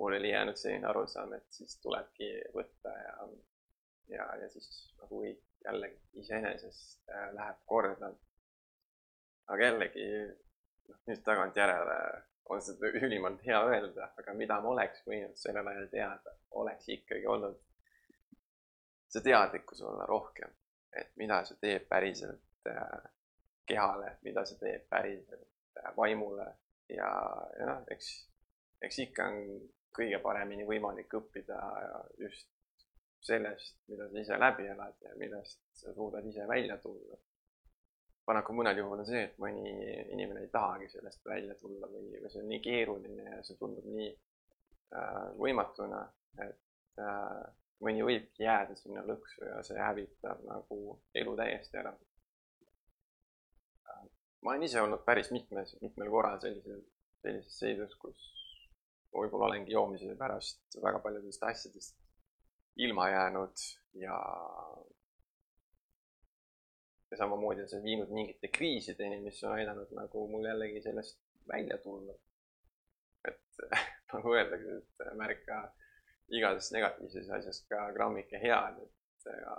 mul 0.00 0.16
oli 0.16 0.32
jäänud 0.32 0.58
selline 0.60 0.88
arusaam, 0.88 1.32
et 1.36 1.46
siis 1.52 1.76
tulebki 1.84 2.30
võtta 2.54 2.92
ja, 2.96 3.14
ja, 4.16 4.26
ja 4.42 4.50
siis 4.52 4.68
nagu 5.00 5.22
kõik 5.24 5.46
jällegi 5.64 6.22
iseenesest 6.24 7.10
äh, 7.12 7.30
läheb 7.36 7.62
korda. 7.68 8.12
aga 9.50 9.64
jällegi, 9.66 10.04
noh 10.88 11.00
nüüd 11.08 11.24
tagantjärele 11.26 11.96
on 12.50 12.62
seda 12.62 12.90
ülimalt 13.00 13.42
hea 13.46 13.58
öelda, 13.66 14.12
aga 14.18 14.34
mida 14.34 14.60
ma 14.60 14.72
oleks 14.74 15.02
võinud 15.06 15.36
sellel 15.38 15.66
ajal 15.72 15.88
teada, 15.92 16.36
oleks 16.62 16.88
ikkagi 16.96 17.26
olnud 17.30 17.58
see 19.10 19.24
teadlikkus 19.26 19.82
olla 19.82 20.06
rohkem, 20.06 20.52
et 20.96 21.10
mida 21.20 21.42
see 21.46 21.58
teeb 21.62 21.88
päriselt 21.90 22.70
äh, 22.70 23.10
kehale, 23.66 24.16
mida 24.26 24.44
see 24.46 24.58
teeb 24.60 24.86
päriselt 24.90 25.82
äh, 25.82 25.90
vaimule 25.96 26.46
ja, 26.88 27.10
ja 27.58 27.66
noh, 27.72 27.84
eks, 27.90 28.12
eks 28.86 29.02
ikka 29.06 29.28
on 29.30 29.42
kõige 29.96 30.20
paremini 30.22 30.66
võimalik 30.66 31.14
õppida 31.18 31.58
just 32.18 32.48
sellest, 33.20 33.76
mida 33.90 34.06
sa 34.08 34.20
ise 34.20 34.38
läbi 34.38 34.68
elad 34.70 34.96
ja 35.04 35.12
millest 35.20 35.60
sa 35.76 35.92
suudad 35.94 36.26
ise 36.26 36.46
välja 36.48 36.78
tulla. 36.78 37.18
paraku 38.24 38.54
mõnel 38.54 38.78
juhul 38.78 39.00
on 39.02 39.06
see, 39.08 39.24
et 39.26 39.38
mõni 39.42 39.72
inimene 40.14 40.44
ei 40.44 40.50
tahagi 40.52 40.86
sellest 40.92 41.24
välja 41.26 41.54
tulla 41.58 41.88
või, 41.90 42.12
või 42.20 42.30
see 42.30 42.42
on 42.44 42.50
nii 42.52 42.60
keeruline 42.62 43.24
ja 43.24 43.40
see 43.42 43.56
tundub 43.58 43.86
nii 43.90 44.10
äh, 44.94 45.24
võimatuna, 45.40 46.04
et 46.44 47.02
äh, 47.02 47.40
mõni 47.84 48.04
võibki 48.04 48.44
jääda 48.44 48.76
sinna 48.76 49.02
lõksu 49.06 49.44
ja 49.46 49.62
see 49.66 49.80
hävitab 49.80 50.42
nagu 50.48 50.80
elu 51.22 51.36
täiesti 51.36 51.80
ära. 51.82 51.94
ma 54.42 54.52
olen 54.52 54.62
ise 54.64 54.80
olnud 54.80 55.04
päris 55.04 55.30
mitmes, 55.36 55.74
mitmel 55.82 56.10
korral 56.10 56.40
sellisel, 56.40 56.80
sellises 57.22 57.58
seisus, 57.58 57.96
kus 58.00 58.28
võib-olla 59.12 59.50
olengi 59.50 59.74
joomise 59.74 60.14
pärast 60.16 60.78
väga 60.82 61.02
paljudest 61.04 61.42
asjadest 61.44 61.98
ilma 62.76 63.08
jäänud 63.10 63.66
ja 64.04 64.16
ja 67.10 67.16
samamoodi 67.16 67.62
on 67.62 67.68
see 67.68 67.82
viinud 67.82 68.10
mingite 68.14 68.48
kriisideni, 68.54 69.20
mis 69.24 69.42
on 69.44 69.56
aidanud 69.58 69.90
nagu 69.98 70.26
mul 70.30 70.46
jällegi 70.46 70.82
sellest 70.82 71.18
välja 71.48 71.78
tulla. 71.78 72.14
et 73.28 73.62
nagu 74.12 74.34
öeldakse, 74.34 74.76
et 74.76 75.16
märka 75.18 75.58
igas 76.30 76.70
negatiivses 76.72 77.30
asjas 77.36 77.62
ka 77.68 77.90
grammike 77.94 78.38
head, 78.38 78.78
et 78.84 79.26
ja, 79.40 79.56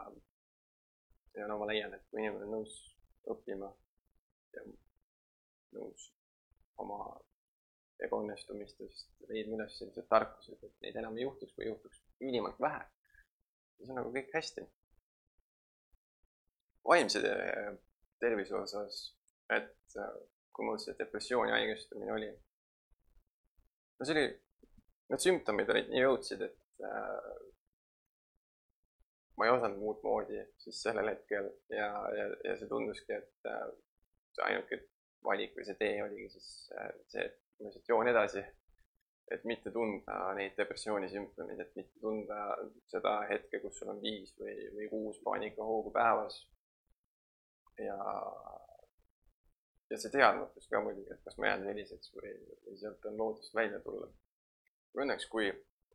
ja 1.39 1.47
no 1.47 1.59
ma 1.59 1.67
leian, 1.71 1.93
et 1.93 2.05
kui 2.09 2.23
inimene 2.23 2.47
on 2.47 2.55
nõus 2.59 2.77
õppima 3.31 3.69
ja 4.55 4.63
nõus 5.77 6.07
oma 6.81 6.99
ebaõnnestumistest 8.05 9.27
leidma 9.29 9.59
üles 9.59 9.77
sellised 9.77 10.07
tarkused, 10.09 10.57
et 10.65 10.85
neid 10.85 10.97
enam 11.01 11.17
ei 11.17 11.25
juhtuks 11.27 11.53
või 11.57 11.69
juhtuks 11.69 12.01
ülimalt 12.21 12.59
vähe. 12.59 12.81
siis 13.77 13.89
on 13.89 13.99
nagu 13.99 14.13
kõik 14.13 14.31
hästi. 14.33 14.67
vaimse 16.87 17.19
tervise 18.19 18.55
osas, 18.55 19.01
et 19.49 19.97
äh, 19.97 20.15
kui 20.51 20.65
mul 20.65 20.79
see 20.81 20.95
depressiooni 20.97 21.51
haigestumine 21.51 22.13
oli, 22.13 22.31
no 23.99 24.05
see 24.05 24.15
oli, 24.17 24.25
need 25.13 25.23
sümptomid 25.25 25.69
olid 25.69 25.91
nii 25.93 26.03
õudsed, 26.09 26.41
et 26.41 26.60
äh, 26.87 27.51
ma 29.37 29.47
ei 29.47 29.53
osanud 29.55 29.79
muud 29.81 30.01
moodi 30.05 30.41
siis 30.61 30.81
sellel 30.85 31.09
hetkel 31.09 31.47
ja, 31.73 31.91
ja, 32.17 32.25
ja 32.45 32.55
see 32.59 32.69
tunduski, 32.69 33.17
et 33.17 33.49
äh, 33.49 33.67
see 34.35 34.47
ainuke 34.47 34.81
valik 35.25 35.55
või 35.57 35.67
see 35.67 35.77
tee 35.79 35.95
oligi 36.03 36.27
siis 36.35 36.49
äh, 36.77 36.91
see, 37.13 37.25
et 37.25 37.39
ma 37.59 37.69
lihtsalt 37.69 37.89
joon 37.93 38.09
edasi, 38.11 38.43
et 39.31 39.45
mitte 39.49 39.71
tunda 39.71 40.17
neid 40.37 40.57
depressiooni 40.59 41.09
sümptomeid, 41.09 41.61
et 41.63 41.75
mitte 41.79 41.99
tunda 42.03 42.39
seda 42.91 43.15
hetke, 43.29 43.61
kus 43.63 43.79
sul 43.79 43.93
on 43.93 44.01
viis 44.03 44.33
või, 44.39 44.55
või 44.75 44.89
kuus 44.91 45.21
paanikahoogu 45.25 45.93
päevas. 45.95 46.41
ja, 47.79 47.97
ja 49.89 49.97
see 49.97 50.13
teadmatus 50.13 50.67
ka 50.69 50.81
muidugi, 50.83 51.13
et 51.13 51.23
kas 51.25 51.37
ma 51.37 51.49
jään 51.49 51.65
selliseks 51.69 52.13
või, 52.17 52.33
või 52.67 52.77
sealt 52.81 53.09
on 53.09 53.17
lootust 53.23 53.55
välja 53.55 53.79
tulla. 53.85 54.11
Õnneks, 55.01 55.29
kui 55.31 55.49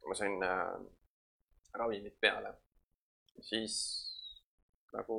ma 0.06 0.14
sain 0.14 0.42
äh, 0.42 0.76
ravimid 1.76 2.16
peale, 2.20 2.54
siis 3.42 3.76
nagu 4.94 5.18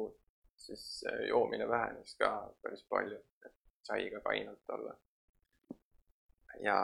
siis 0.57 1.03
joomine 1.29 1.67
vähenes 1.69 2.15
ka 2.19 2.31
päris 2.61 2.83
palju, 2.89 3.19
et 3.45 3.53
sai 3.87 4.09
ka 4.11 4.21
kainelt 4.25 4.69
olla. 4.73 4.95
Ja 6.59 6.77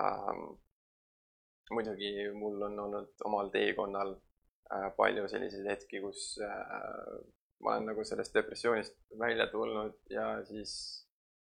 muidugi 1.71 2.29
mul 2.33 2.61
on 2.61 2.79
olnud 2.79 3.23
omal 3.25 3.49
teekonnal 3.49 4.13
äh, 4.15 4.89
palju 4.97 5.27
selliseid 5.27 5.69
hetki, 5.71 6.01
kus 6.03 6.35
äh, 6.43 7.15
ma 7.63 7.75
olen 7.75 7.89
nagu 7.91 8.03
sellest 8.05 8.35
depressioonist 8.35 8.97
välja 9.19 9.47
tulnud 9.47 9.95
ja 10.09 10.27
siis 10.45 10.73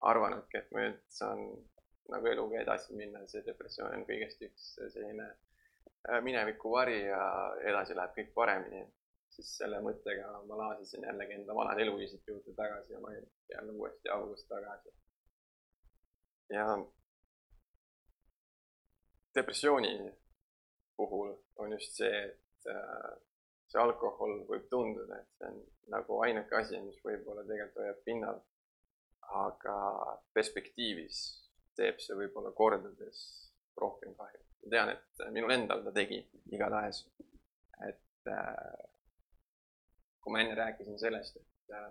arvanudki, 0.06 0.58
et 0.62 0.72
ma 0.72 0.86
nüüd 0.86 1.02
saan 1.10 1.42
nagu 2.14 2.30
eluga 2.30 2.62
edasi 2.62 2.96
minna, 2.96 3.24
see 3.28 3.42
depressioon 3.46 3.96
on 3.98 4.06
kõigest 4.08 4.44
üks 4.46 4.76
selline 4.94 5.32
äh, 6.10 6.22
minevikuvari 6.24 7.00
ja 7.06 7.22
edasi 7.72 7.96
läheb 7.96 8.14
kõik 8.20 8.34
paremini. 8.34 8.86
siis 9.36 9.50
selle 9.58 9.82
mõttega 9.84 10.30
ma 10.48 10.58
laasisin 10.58 11.04
jällegi 11.04 11.34
enda 11.36 11.56
vanade 11.56 11.82
eluviisid 11.84 12.22
juurde 12.28 12.54
tagasi 12.56 12.94
ja 12.94 13.00
ma 13.04 13.10
jälle 13.52 13.72
uuesti 13.72 14.10
august 14.10 14.48
tagasi. 14.48 14.94
ja 16.50 16.68
depressiooni 19.36 20.14
puhul 20.98 21.36
on 21.56 21.72
just 21.72 21.98
see, 22.00 22.24
et 22.26 22.70
äh, 22.72 23.16
see 23.68 23.82
alkohol 23.82 24.38
võib 24.50 24.68
tunduda, 24.72 25.20
et 25.20 25.40
see 25.40 25.50
on 25.52 25.62
nagu 25.96 26.20
ainuke 26.28 26.60
asi, 26.60 26.80
mis 26.82 27.02
võib-olla 27.04 27.44
tegelikult 27.48 27.82
hoiab 27.84 28.04
pinnal. 28.10 28.44
aga 29.36 29.76
perspektiivis 30.38 31.20
teeb 31.76 31.98
see 32.00 32.16
võib-olla 32.16 32.52
kordades 32.54 33.22
rohkem 33.82 34.14
kahju. 34.20 34.45
Ma 34.66 34.72
tean, 34.74 34.90
et 34.90 35.26
minul 35.32 35.54
endal 35.54 35.84
ta 35.86 35.94
tegi 35.94 36.20
igatahes. 36.58 37.06
et 37.88 38.32
äh, 38.32 38.84
kui 40.22 40.34
ma 40.34 40.42
enne 40.42 40.56
rääkisin 40.58 41.00
sellest, 41.00 41.38
et 41.38 41.76
äh, 41.78 41.90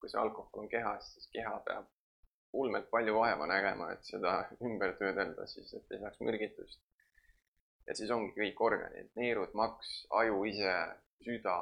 kui 0.00 0.10
see 0.10 0.20
alkohol 0.20 0.62
on 0.62 0.68
kehas, 0.70 1.12
siis 1.14 1.30
keha 1.32 1.56
peab 1.66 1.88
ulmelt 2.52 2.90
palju 2.90 3.14
vaeva 3.16 3.46
nägema, 3.50 3.88
et 3.92 4.04
seda 4.06 4.36
ümber 4.62 4.94
töödelda 5.00 5.46
siis, 5.50 5.72
et 5.74 5.90
ei 5.96 6.02
saaks 6.02 6.20
mürgitust. 6.20 6.80
et 7.86 7.98
siis 7.98 8.10
ongi 8.10 8.32
kõik 8.34 8.62
organid, 8.68 9.10
neerud, 9.14 9.52
maks, 9.54 9.90
aju 10.20 10.44
ise, 10.50 10.72
süda 11.22 11.56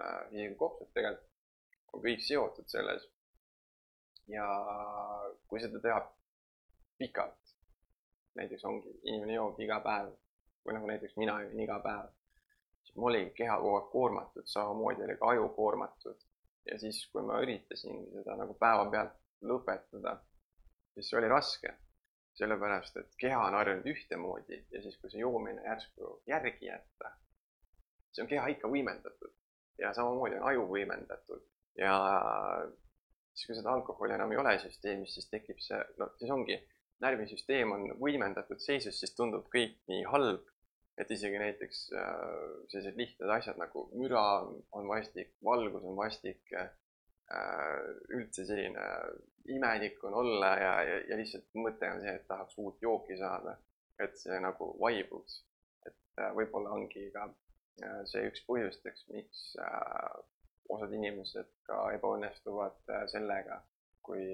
äh,, 0.00 0.22
isegi 0.32 0.54
kopsud 0.60 0.92
tegelikult 0.92 1.32
on 1.92 2.04
kõik 2.04 2.22
seotud 2.28 2.68
selles. 2.68 3.08
ja 4.28 4.46
kui 5.48 5.60
seda 5.62 5.80
teha 5.80 6.00
pikalt, 6.98 7.45
näiteks 8.36 8.64
ongi, 8.68 8.92
inimene 9.04 9.34
joob 9.38 9.60
iga 9.64 9.80
päev 9.84 10.14
kui 10.66 10.74
nagu 10.74 10.88
näiteks 10.90 11.14
mina 11.20 11.36
jõin 11.44 11.60
iga 11.62 11.78
päev, 11.84 12.06
siis 12.82 12.96
mul 12.98 13.12
oli 13.12 13.26
keha 13.38 13.56
kogu 13.62 13.76
aeg 13.78 13.90
koormatud, 13.92 14.46
samamoodi 14.50 15.04
oli 15.06 15.14
ka 15.20 15.28
aju 15.32 15.48
koormatud. 15.58 16.24
ja 16.66 16.78
siis, 16.82 16.96
kui 17.12 17.22
ma 17.22 17.36
üritasingi 17.44 18.08
seda 18.10 18.34
nagu 18.34 18.56
päevapealt 18.58 19.12
lõpetada, 19.46 20.16
siis 20.94 21.10
see 21.10 21.18
oli 21.20 21.28
raske. 21.30 21.76
sellepärast, 22.36 22.96
et 23.00 23.14
keha 23.16 23.38
on 23.46 23.54
harjunud 23.56 23.86
ühtemoodi 23.88 24.58
ja 24.72 24.80
siis, 24.84 24.98
kui 25.00 25.08
see 25.08 25.22
joomine 25.22 25.62
järsku 25.64 26.10
järgi 26.28 26.66
jätta, 26.66 27.12
siis 28.10 28.24
on 28.24 28.28
keha 28.32 28.50
ikka 28.52 28.68
võimendatud 28.68 29.32
ja 29.80 29.94
samamoodi 29.96 30.36
on 30.36 30.48
aju 30.50 30.66
võimendatud 30.72 31.46
ja 31.80 31.94
siis, 33.32 33.46
kui 33.46 33.56
seda 33.56 33.72
alkoholi 33.72 34.18
enam 34.18 34.34
ei 34.34 34.42
ole 34.42 34.52
süsteemis, 34.66 35.14
siis 35.14 35.30
tekib 35.30 35.62
see, 35.64 35.80
no 36.02 36.10
siis 36.18 36.34
ongi, 36.34 36.58
närvisüsteem 37.04 37.72
on 37.72 37.86
võimendatud 38.00 38.60
seisus, 38.62 38.98
siis 39.00 39.14
tundub 39.16 39.48
kõik 39.52 39.76
nii 39.90 40.04
halb, 40.12 40.44
et 40.96 41.10
isegi 41.12 41.38
näiteks 41.40 41.82
äh, 41.92 42.18
sellised 42.72 42.96
lihtsad 42.96 43.32
asjad 43.36 43.60
nagu 43.60 43.86
müra 44.00 44.24
on 44.76 44.88
vastik, 44.88 45.34
valgus 45.44 45.84
on 45.84 45.96
vastik 45.98 46.52
äh,, 46.56 46.70
üldse 48.16 48.46
selline 48.48 48.86
imelik 49.52 50.02
on 50.08 50.14
olla 50.22 50.52
ja, 50.60 50.72
ja, 50.88 51.00
ja 51.10 51.18
lihtsalt 51.20 51.58
mõte 51.58 51.90
on 51.92 52.00
see, 52.02 52.14
et 52.16 52.26
tahaks 52.30 52.56
uut 52.62 52.80
jooki 52.82 53.18
saada, 53.20 53.58
et 54.00 54.16
see 54.18 54.38
nagu 54.40 54.72
vaibuks. 54.80 55.42
et 55.86 56.22
äh, 56.22 56.32
võib-olla 56.38 56.72
ongi 56.78 57.10
ka 57.14 57.28
see 58.08 58.22
üks 58.24 58.40
põhjusteks, 58.48 59.02
miks 59.12 59.40
osad 60.72 60.92
inimesed 60.96 61.50
ka 61.68 61.82
ebaõnnestuvad 61.92 62.78
sellega, 63.12 63.58
kui 64.06 64.30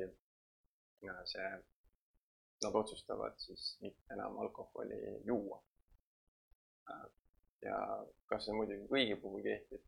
see, 1.27 1.49
nad 2.65 2.77
otsustavad 2.79 3.39
siis 3.43 3.77
mitte 3.81 4.15
enam 4.15 4.39
alkoholi 4.39 4.99
juua. 5.25 5.63
Äh, 6.91 7.07
ja 7.63 7.79
kas 8.31 8.47
see 8.47 8.57
muidugi 8.57 8.89
kõigi 8.91 9.19
puhul 9.23 9.45
kehtib, 9.47 9.83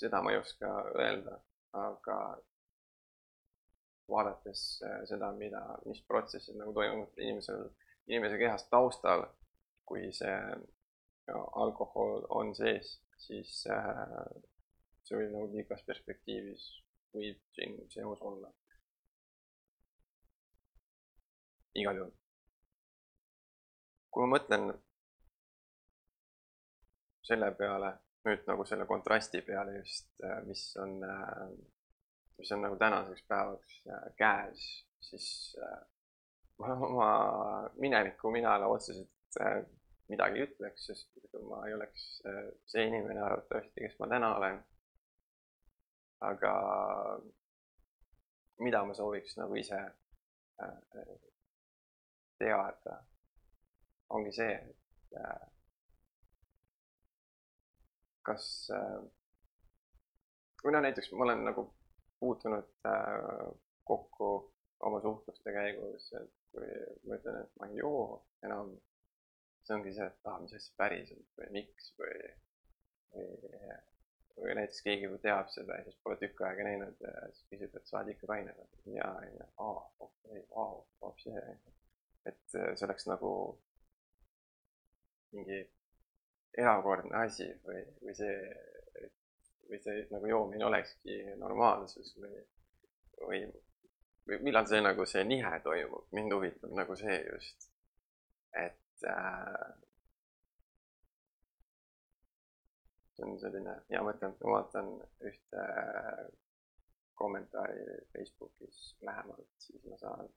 seda 0.00 0.22
ma 0.24 0.32
ei 0.32 0.40
oska 0.40 0.70
öelda, 0.96 1.36
aga 1.76 2.18
vaadates 4.10 4.62
seda, 5.08 5.30
mida, 5.38 5.62
mis 5.86 6.00
protsessid 6.08 6.58
nagu 6.58 6.74
toimuvad 6.74 7.18
inimesel, 7.20 7.68
inimese 8.10 8.38
kehas 8.40 8.66
taustal, 8.72 9.26
kui 9.86 10.10
see 10.14 10.36
no, 11.30 11.44
alkohol 11.64 12.26
on 12.40 12.54
sees, 12.58 12.96
siis 13.20 13.52
see 13.64 15.18
võib 15.18 15.34
nagu 15.34 15.50
pikas 15.54 15.84
perspektiivis 15.86 16.66
võib 17.14 17.38
siin 17.56 17.78
seos 17.92 18.22
olla. 18.22 18.52
Igal 21.74 22.00
juhul. 22.00 22.14
kui 24.10 24.26
ma 24.26 24.36
mõtlen 24.36 24.72
selle 27.28 27.50
peale, 27.54 27.92
nüüd 28.26 28.48
nagu 28.48 28.64
selle 28.66 28.86
kontrasti 28.90 29.42
peale 29.46 29.76
just, 29.78 30.08
äh, 30.26 30.40
mis 30.46 30.64
on, 30.82 30.96
äh, 31.06 31.44
mis 32.38 32.50
on 32.56 32.64
nagu 32.66 32.78
tänaseks 32.80 33.22
päevaks 33.28 33.76
äh, 33.86 34.08
käes, 34.18 34.64
siis 35.10 35.28
oma 36.58 37.12
minevikku 37.78 38.30
mina 38.34 38.56
otseselt 38.66 39.38
midagi 40.10 40.40
ei 40.40 40.48
ütleks, 40.48 40.88
sest 40.90 41.38
ma 41.46 41.62
ei 41.68 41.74
oleks 41.76 42.08
see 42.66 42.82
inimene 42.88 43.22
arvatavasti, 43.22 43.86
kes 43.86 43.94
ma 44.02 44.08
täna 44.10 44.34
olen 44.36 44.58
aga 46.20 46.52
mida 48.60 48.84
ma 48.84 48.94
sooviks 48.94 49.36
nagu 49.40 49.56
ise 49.56 49.80
teada, 52.40 52.98
ongi 54.16 54.32
see, 54.34 54.54
et 54.56 55.18
äh, 55.20 55.46
kas, 58.26 58.46
äh, 58.76 59.00
kui 60.62 60.74
no 60.74 60.82
näiteks 60.84 61.12
ma 61.12 61.26
olen 61.28 61.44
nagu 61.50 61.66
puutunud 62.20 62.88
kokku 63.88 64.30
oma 64.88 65.00
suhtluste 65.00 65.52
käigus, 65.52 66.10
et 66.20 66.34
kui 66.52 66.68
ma 67.08 67.16
ütlen, 67.16 67.40
et 67.44 67.60
ma 67.60 67.68
ei 67.70 67.80
joo 67.80 68.04
enam, 68.44 68.74
see 69.64 69.76
ongi 69.76 69.94
see, 69.96 70.08
et 70.08 70.28
ah, 70.32 70.40
mis 70.42 70.56
asja 70.56 70.76
päriselt 70.80 71.40
või 71.40 71.48
miks 71.60 71.94
või, 72.00 72.34
või 73.14 73.78
või 74.40 74.54
näiteks 74.56 74.82
keegi 74.86 75.08
teab 75.22 75.50
seda 75.52 75.76
ja 75.78 75.84
siis 75.86 75.98
pole 76.04 76.16
tükk 76.20 76.40
aega 76.46 76.64
näinud 76.66 77.02
ja 77.04 77.12
siis 77.34 77.46
küsib, 77.52 77.74
et 77.76 77.88
sa 77.88 77.98
oled 78.00 78.12
ikka 78.14 78.30
kaine 78.30 78.54
või? 78.56 78.68
ja, 78.96 79.10
ja, 79.36 79.48
aa, 79.64 79.82
okei 80.06 80.38
okay,, 80.38 80.44
vau, 80.54 80.84
vapsi. 81.02 81.34
Et 82.26 82.56
äh, 82.58 82.72
see 82.76 82.86
oleks 82.86 83.06
nagu 83.08 83.32
mingi 85.32 85.60
erakordne 86.58 87.16
asi 87.24 87.46
või, 87.66 87.82
või 88.02 88.14
see, 88.18 88.36
või 89.70 89.82
see 89.84 90.06
nagu 90.10 90.30
joomine 90.30 90.66
olekski 90.66 91.20
normaalsus 91.38 92.16
või, 92.18 92.40
või, 93.22 93.42
või 94.28 94.40
millal 94.48 94.66
see 94.70 94.82
nagu 94.82 95.06
see 95.06 95.22
nihe 95.24 95.52
toimub, 95.64 96.08
mind 96.16 96.34
huvitab 96.36 96.74
nagu 96.76 96.96
see 96.98 97.20
just, 97.28 97.70
et 98.58 99.08
äh, 99.08 99.70
see 103.14 103.26
on 103.28 103.38
selline 103.40 103.78
hea 103.92 104.02
mõte, 104.04 104.32
ma 104.40 104.54
vaatan 104.56 104.92
ühte 105.30 105.64
äh, 105.64 106.28
kommentaari 107.20 107.82
Facebookis 108.12 108.96
lähemalt, 109.04 109.48
siis 109.58 109.84
ma 109.84 109.98
saan. 110.00 110.30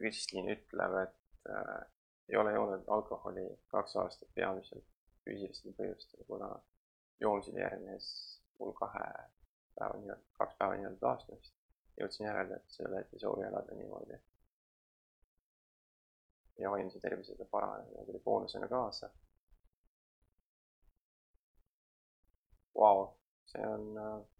Kristlin 0.00 0.48
ütleb, 0.48 0.96
et 1.02 1.50
äh, 1.52 1.80
ei 2.28 2.36
ole 2.40 2.52
joonud 2.54 2.88
alkoholi 2.96 3.46
kaks 3.74 3.96
aastat 4.02 4.32
peamiselt 4.34 4.86
füüsilistel 5.24 5.74
põhjustel, 5.78 6.24
kuna 6.26 6.50
joomisele 7.20 7.60
järgnes 7.60 8.06
mul 8.58 8.72
kahe 8.80 9.06
päeva 9.78 10.00
nii-öelda, 10.00 10.22
kaks 10.38 10.58
päeva 10.58 10.78
nii-öelda 10.78 11.00
taastumist. 11.06 11.54
jõudsin 12.00 12.26
järele, 12.26 12.56
et 12.56 12.76
selle, 12.78 13.00
et 13.00 13.12
ei 13.12 13.20
soovi 13.20 13.44
elada 13.44 13.74
niimoodi 13.76 14.16
ja 16.60 16.70
vaimse 16.70 17.00
tervisega 17.00 17.44
paranemine 17.44 18.04
tuli 18.06 18.18
boonusena 18.24 18.68
kaasa. 18.68 19.10
Vau, 22.74 23.06
see 23.52 23.66
on. 23.66 23.98
Äh, 23.98 24.39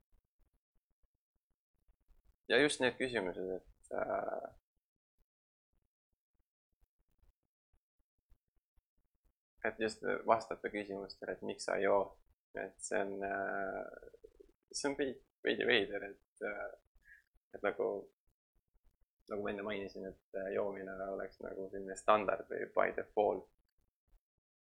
ja 2.50 2.58
just 2.58 2.82
need 2.82 2.96
küsimused, 2.98 3.50
et 3.56 3.92
äh, 3.96 4.48
et 9.64 9.82
just 9.86 10.04
vastata 10.26 10.70
küsimustele, 10.72 11.36
et 11.36 11.42
miks 11.46 11.68
sa 11.68 11.76
ei 11.78 11.86
joo. 11.88 12.16
et 12.58 12.78
see 12.82 12.98
on, 12.98 13.12
äh, 13.22 13.84
see 14.72 14.90
on 14.90 14.96
veidi, 14.98 15.20
veidi 15.44 15.66
veider, 15.68 16.08
et, 16.10 16.48
et 17.54 17.62
nagu 17.62 17.90
nagu 19.30 19.44
ma 19.44 19.52
enne 19.52 19.62
mainisin, 19.62 20.06
et 20.10 20.38
äh, 20.38 20.50
joomine 20.56 20.94
oleks 21.14 21.38
nagu 21.44 21.68
selline 21.70 21.96
standard 21.96 22.48
või 22.50 22.66
by 22.74 22.94
default 22.96 23.46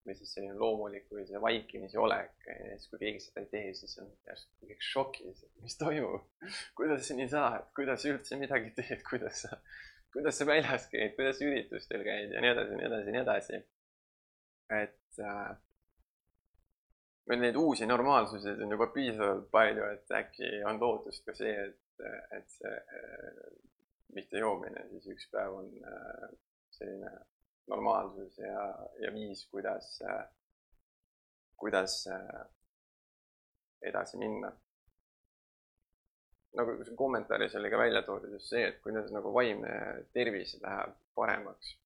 või 0.06 0.16
siis 0.16 0.32
selline 0.36 0.56
loomulik 0.60 1.10
või 1.12 1.26
see 1.28 1.42
vaikimisi 1.42 2.00
olek. 2.00 2.34
ja 2.48 2.56
siis, 2.78 2.88
kui 2.92 3.02
keegi 3.02 3.24
seda 3.24 3.44
ei 3.44 3.50
tee, 3.52 3.74
siis 3.76 3.98
on 4.04 4.10
järsku 4.28 4.70
kõik 4.70 4.88
šokis, 4.90 5.44
et 5.44 5.64
mis 5.66 5.78
toimub. 5.80 6.26
kuidas 6.80 7.12
nii 7.20 7.30
saad, 7.32 7.70
kuidas 7.76 8.06
üldse 8.10 8.40
midagi 8.40 8.74
teed, 8.78 9.04
kuidas 9.10 9.44
sa, 9.46 9.60
kuidas 10.16 10.40
sa 10.40 10.48
väljas 10.50 10.88
käid, 10.94 11.16
kuidas 11.20 11.42
üritustel 11.44 12.06
käid 12.08 12.36
ja 12.36 12.44
nii 12.44 12.54
edasi 12.56 12.80
nii 12.80 12.90
edasi 12.90 13.16
nii 13.16 13.24
edasi. 13.26 13.62
et 14.82 15.24
äh, 15.24 15.56
meil 17.28 17.44
neid 17.44 17.60
uusi 17.60 17.88
normaalsuseid 17.90 18.62
on 18.64 18.76
juba 18.78 18.90
piisavalt 18.96 19.50
palju, 19.52 19.88
et 19.96 20.18
äkki 20.22 20.52
on 20.68 20.80
lootust 20.82 21.26
ka 21.28 21.36
see, 21.36 21.56
et, 21.68 22.06
et 22.38 22.60
see 22.60 22.76
mitte 24.16 24.40
joomine, 24.40 24.86
siis 24.94 25.10
üks 25.16 25.28
päev 25.34 25.58
on 25.60 25.74
äh, 25.84 26.30
selline 26.78 27.12
normaalsus 27.68 28.38
ja, 28.40 28.64
ja 29.04 29.12
viis, 29.14 29.46
kuidas, 29.52 30.00
kuidas 31.58 32.06
edasi 33.82 34.18
minna. 34.18 34.52
nagu 36.58 36.72
kommentaaris 36.96 37.56
oli 37.56 37.70
ka 37.70 37.78
välja 37.78 38.02
toodud 38.02 38.32
just 38.34 38.50
see, 38.50 38.64
et 38.68 38.80
kuidas 38.82 39.12
nagu 39.14 39.34
vaimne 39.34 39.74
tervis 40.14 40.56
läheb 40.62 40.96
paremaks. 41.16 41.78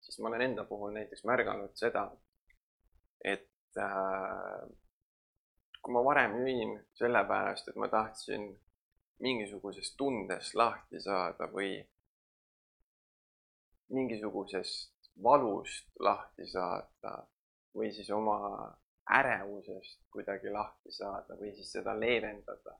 siis 0.00 0.18
ma 0.18 0.28
olen 0.28 0.40
enda 0.40 0.64
puhul 0.64 0.92
näiteks 0.94 1.24
märganud 1.24 1.74
seda, 1.74 2.10
et 3.24 3.78
äh, 3.78 4.68
kui 5.82 5.94
ma 5.94 6.04
varem 6.04 6.32
jõin 6.42 6.76
sellepärast, 6.98 7.68
et 7.68 7.76
ma 7.78 7.88
tahtsin 7.88 8.46
mingisugusest 9.22 9.96
tundest 9.98 10.54
lahti 10.54 11.00
saada 11.00 11.48
või 11.52 11.76
mingisugusest 13.88 15.10
valust 15.22 15.88
lahti 16.00 16.46
saada 16.46 17.14
või 17.76 17.92
siis 17.92 18.10
oma 18.10 18.38
ärevusest 19.18 20.00
kuidagi 20.10 20.50
lahti 20.50 20.92
saada 20.92 21.36
või 21.38 21.52
siis 21.54 21.70
seda 21.72 21.94
leevendada 21.98 22.76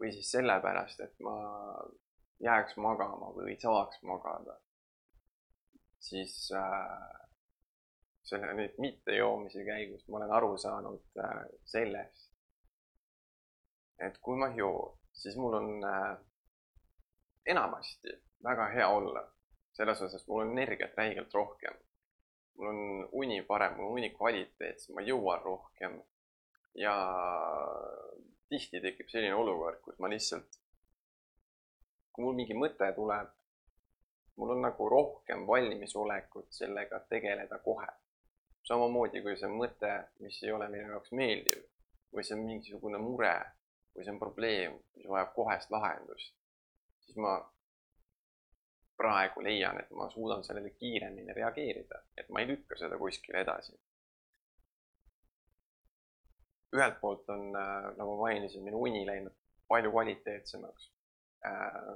või 0.00 0.12
siis 0.12 0.30
sellepärast, 0.30 1.00
et 1.00 1.20
ma 1.24 1.36
jääks 2.42 2.76
magama 2.76 3.32
või 3.36 3.56
saaks 3.60 4.02
magada. 4.02 4.60
siis 6.06 6.52
äh, 6.54 7.26
selle 8.22 8.52
nüüd 8.54 8.76
mittejoomise 8.78 9.64
käigus 9.64 10.04
ma 10.08 10.18
olen 10.20 10.34
aru 10.38 10.52
saanud 10.58 11.18
äh, 11.22 11.40
sellest, 11.64 12.30
et 13.98 14.18
kui 14.18 14.36
ma 14.38 14.50
joon, 14.54 14.98
siis 15.12 15.36
mul 15.40 15.56
on 15.58 15.84
äh, 15.84 16.18
enamasti 17.46 18.12
väga 18.44 18.68
hea 18.74 18.88
olla. 18.88 19.24
Selles 19.76 20.02
osas 20.02 20.24
mul 20.28 20.44
on 20.44 20.52
energiat 20.58 20.96
räigelt 20.96 21.34
rohkem. 21.34 21.74
mul 22.56 22.68
on 22.68 23.08
uni 23.12 23.42
parem, 23.42 23.74
mul 23.76 23.90
on 23.90 23.98
uni 24.00 24.10
kvaliteetsem, 24.10 24.94
ma 24.94 25.02
jõuan 25.04 25.42
rohkem. 25.44 25.98
ja 26.74 26.94
tihti 28.48 28.80
tekib 28.80 29.08
selline 29.08 29.34
olukord, 29.34 29.80
kus 29.84 29.98
ma 29.98 30.08
lihtsalt, 30.12 30.58
kui 32.12 32.24
mul 32.24 32.36
mingi 32.38 32.56
mõte 32.56 32.88
tuleb, 32.96 33.32
mul 34.36 34.52
on 34.54 34.62
nagu 34.64 34.88
rohkem 34.88 35.46
valmisolekut 35.48 36.52
sellega 36.60 37.00
tegeleda 37.12 37.58
kohe. 37.68 37.88
samamoodi 38.68 39.22
kui 39.22 39.36
see 39.40 39.50
mõte, 39.50 39.92
mis 40.24 40.42
ei 40.42 40.52
ole 40.52 40.68
minu 40.68 40.90
jaoks 40.94 41.12
meeldiv 41.12 41.60
või 42.14 42.24
see 42.24 42.34
on 42.38 42.46
mingisugune 42.46 42.98
mure 42.98 43.36
või 43.94 44.04
see 44.04 44.12
on 44.14 44.18
probleem, 44.18 44.80
mis 44.96 45.06
vajab 45.08 45.34
kohest 45.36 45.70
lahendust, 45.70 46.34
siis 47.04 47.20
ma 47.22 47.36
praegu 48.96 49.42
leian, 49.44 49.78
et 49.80 49.90
ma 49.90 50.08
suudan 50.10 50.44
sellele 50.44 50.70
kiiremini 50.80 51.34
reageerida, 51.36 52.00
et 52.16 52.28
ma 52.32 52.40
ei 52.40 52.48
lükka 52.52 52.78
seda 52.80 52.98
kuskile 52.98 53.44
edasi. 53.44 53.76
ühelt 56.76 56.96
poolt 57.00 57.28
on, 57.32 57.44
äh, 57.56 57.84
nagu 57.96 58.16
ma 58.16 58.26
mainisin, 58.26 58.64
minu 58.64 58.80
uni 58.84 59.06
läinud 59.06 59.32
palju 59.68 59.90
kvaliteetsemaks. 59.94 60.90
Äh, 61.46 61.86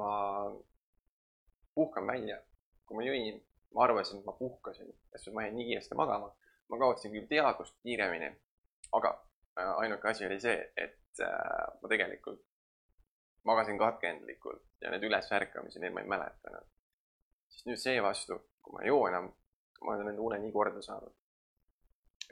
ma 0.00 0.12
puhkan 1.74 2.06
välja, 2.06 2.38
kui 2.86 2.96
ma 2.96 3.04
jõin, 3.04 3.42
ma 3.74 3.84
arvasin, 3.84 4.22
et 4.22 4.28
ma 4.28 4.32
puhkasin, 4.38 4.94
sest 5.12 5.34
ma 5.34 5.44
jäin 5.44 5.58
nii 5.58 5.66
kiiresti 5.72 5.98
magama. 5.98 6.30
ma 6.70 6.78
kaotasin 6.78 7.12
küll 7.12 7.26
teadvust 7.26 7.74
kiiremini, 7.82 8.30
aga 8.96 9.10
äh, 9.58 9.74
ainuke 9.82 10.08
asi 10.08 10.26
oli 10.26 10.40
see, 10.40 10.72
et 10.76 11.22
ma 11.82 11.88
tegelikult 11.90 12.44
magasin 13.44 13.78
katkendlikult 13.78 14.62
ja 14.80 14.90
need 14.90 15.02
ülesärkamisi, 15.02 15.80
neid 15.80 15.94
ma 15.94 16.00
ei 16.00 16.08
mäletanud. 16.08 16.66
siis 17.48 17.66
nüüd 17.66 17.80
seevastu, 17.82 18.38
kui 18.62 18.76
ma 18.76 18.82
ei 18.82 18.88
joo 18.88 19.06
enam, 19.08 19.30
ma 19.80 19.94
olen 19.94 20.12
enda 20.12 20.22
une 20.22 20.38
nii 20.38 20.52
korda 20.52 20.82
saanud. 20.82 21.14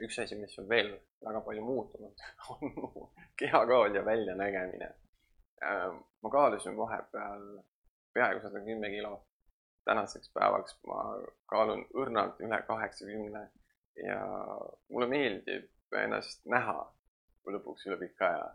üks 0.05 0.19
asi, 0.23 0.35
mis 0.39 0.59
on 0.59 0.69
veel 0.69 0.93
väga 1.25 1.41
palju 1.45 1.63
muutunud, 1.65 2.21
on 2.53 2.75
mu 2.75 3.09
kehakaal 3.37 3.95
ja 3.95 4.05
väljanägemine. 4.05 4.93
Ähm, 5.63 5.97
ma 6.21 6.29
kaalusin 6.29 6.77
vahepeal 6.77 7.49
peaaegu 8.13 8.41
sada 8.41 8.63
kümme 8.65 8.89
kilo. 8.89 9.25
tänaseks 9.85 10.29
päevaks 10.33 10.75
ma 10.87 11.03
kaalun 11.49 11.79
õrnalt 11.97 12.41
üle 12.45 12.57
kaheksakümne 12.67 13.39
ja 14.03 14.19
mulle 14.89 15.07
meeldib 15.09 15.95
ennast 16.01 16.45
näha 16.45 16.75
lõpuks 17.49 17.87
üle 17.87 17.97
pika 17.97 18.27
aja 18.27 18.49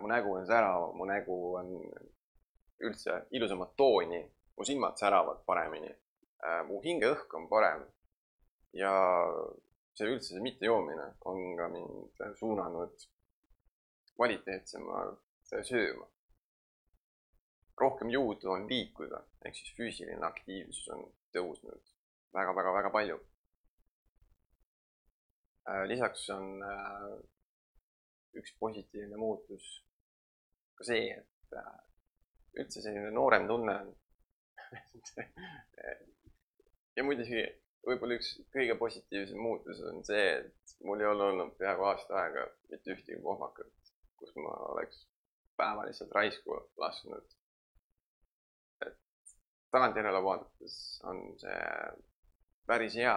mu 0.00 0.08
nägu 0.08 0.34
on 0.36 0.46
särav, 0.46 0.90
mu 0.94 1.06
nägu 1.08 1.36
on 1.56 1.70
üldse 2.84 3.24
ilusamat 3.30 3.76
tooni, 3.76 4.20
mu 4.56 4.64
silmad 4.64 4.98
säravad 5.00 5.42
paremini, 5.46 5.90
äh, 6.44 6.60
mu 6.68 6.80
hingeõhk 6.84 7.34
on 7.38 7.48
parem 7.48 7.86
ja 8.76 8.92
see 9.96 10.08
üldse, 10.08 10.34
see 10.34 10.44
mittejoomine 10.44 11.10
on 11.28 11.42
ka 11.58 11.68
mind 11.72 12.22
suunanud 12.38 13.06
kvaliteetsemalt 14.16 15.20
sööma. 15.50 16.06
rohkem 17.80 18.10
jõudu 18.12 18.50
on 18.52 18.66
liikuda, 18.68 19.22
ehk 19.44 19.54
siis 19.56 19.72
füüsiline 19.76 20.26
aktiivsus 20.26 20.90
on 20.92 21.06
tõusnud 21.32 21.94
väga-väga-väga 22.36 22.90
palju. 22.92 23.16
Äh, 25.70 25.86
lisaks 25.88 26.26
on 26.36 26.60
üks 28.38 28.52
positiivne 28.62 29.18
muutus 29.18 29.64
ka 30.78 30.86
see, 30.86 31.16
et 31.16 31.58
äh, 31.58 31.80
üldse 32.60 32.82
selline 32.84 33.10
noorem 33.14 33.48
tunne 33.48 33.74
on 33.82 33.90
ja 36.96 37.06
muidugi 37.06 37.42
võib-olla 37.86 38.16
üks 38.18 38.32
kõige 38.54 38.76
positiivsem 38.80 39.40
muutus 39.40 39.80
on 39.90 40.02
see, 40.06 40.26
et 40.40 40.74
mul 40.86 41.02
ei 41.02 41.08
ole 41.10 41.28
olnud 41.32 41.56
peaaegu 41.58 41.88
aasta 41.90 42.18
aega 42.22 42.46
mitte 42.72 42.94
ühtegi 42.94 43.20
kohvakat, 43.24 43.92
kus 44.20 44.32
ma 44.36 44.54
oleks 44.74 45.04
päeva 45.60 45.86
lihtsalt 45.88 46.12
raisku 46.16 46.56
lasknud. 46.80 47.36
et 48.86 48.98
tagantjärele 49.74 50.22
vaadates 50.24 50.76
on 51.10 51.22
see 51.40 51.60
päris 52.70 52.96
hea 53.00 53.16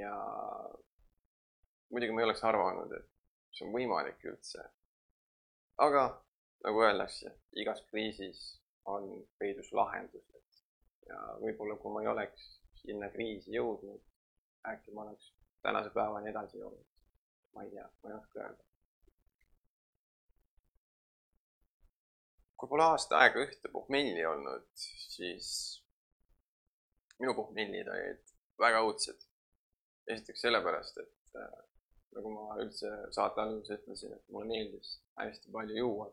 ja 0.00 0.14
muidugi 1.90 2.14
ma 2.14 2.22
ei 2.22 2.28
oleks 2.28 2.44
arvanud, 2.44 2.92
et 2.98 3.08
see 3.58 3.66
on 3.66 3.74
võimalik 3.74 4.24
üldse. 4.30 4.64
aga 5.84 6.04
nagu 6.66 6.82
öeldakse, 6.82 7.32
igas 7.62 7.82
kriisis 7.90 8.40
on 8.94 9.10
peidus 9.38 9.72
lahendused 9.72 10.62
ja 11.08 11.18
võib-olla 11.42 11.76
kui 11.82 11.94
ma 11.94 12.04
ei 12.04 12.12
oleks 12.12 12.46
sinna 12.82 13.10
kriisi 13.14 13.54
jõudnud, 13.56 14.00
äkki 14.70 14.94
ma 14.94 15.04
oleks 15.06 15.32
tänase 15.62 15.90
päevani 15.94 16.30
edasi 16.30 16.58
jõudnud. 16.62 16.86
ma 17.54 17.64
ei 17.64 17.70
tea, 17.70 17.86
ma 18.02 18.10
ei 18.10 18.16
oska 18.16 18.40
öelda. 18.44 18.64
kui 22.58 22.68
pole 22.68 22.82
aasta 22.82 23.18
aega 23.22 23.44
ühte 23.46 23.70
pohmelli 23.70 24.24
olnud, 24.26 24.66
siis 24.82 25.48
minu 27.22 27.34
pohmellid 27.38 27.90
olid 27.94 28.34
väga 28.58 28.82
õudsed. 28.86 29.26
esiteks 30.08 30.40
sellepärast, 30.46 30.98
et 30.98 31.67
nagu 32.16 32.32
ma 32.32 32.56
üldse 32.62 32.90
saate 33.14 33.42
alguses 33.42 33.78
ütlesin, 33.78 34.14
et 34.16 34.32
mulle 34.32 34.48
meeldis 34.52 34.96
hästi 35.20 35.52
palju 35.54 35.76
juua, 35.76 36.08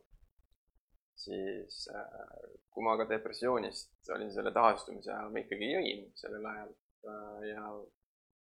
siis 1.25 1.85
äh, 1.95 2.47
kui 2.71 2.83
ma 2.83 2.97
ka 2.99 3.07
depressioonist 3.09 4.11
olin 4.15 4.31
selle 4.35 4.51
taastumise 4.55 5.11
ajal, 5.13 5.31
ma 5.31 5.43
ikkagi 5.43 5.71
jõin 5.71 6.07
sellel 6.19 6.47
ajal 6.51 6.73
äh, 7.09 7.45
ja 7.51 7.69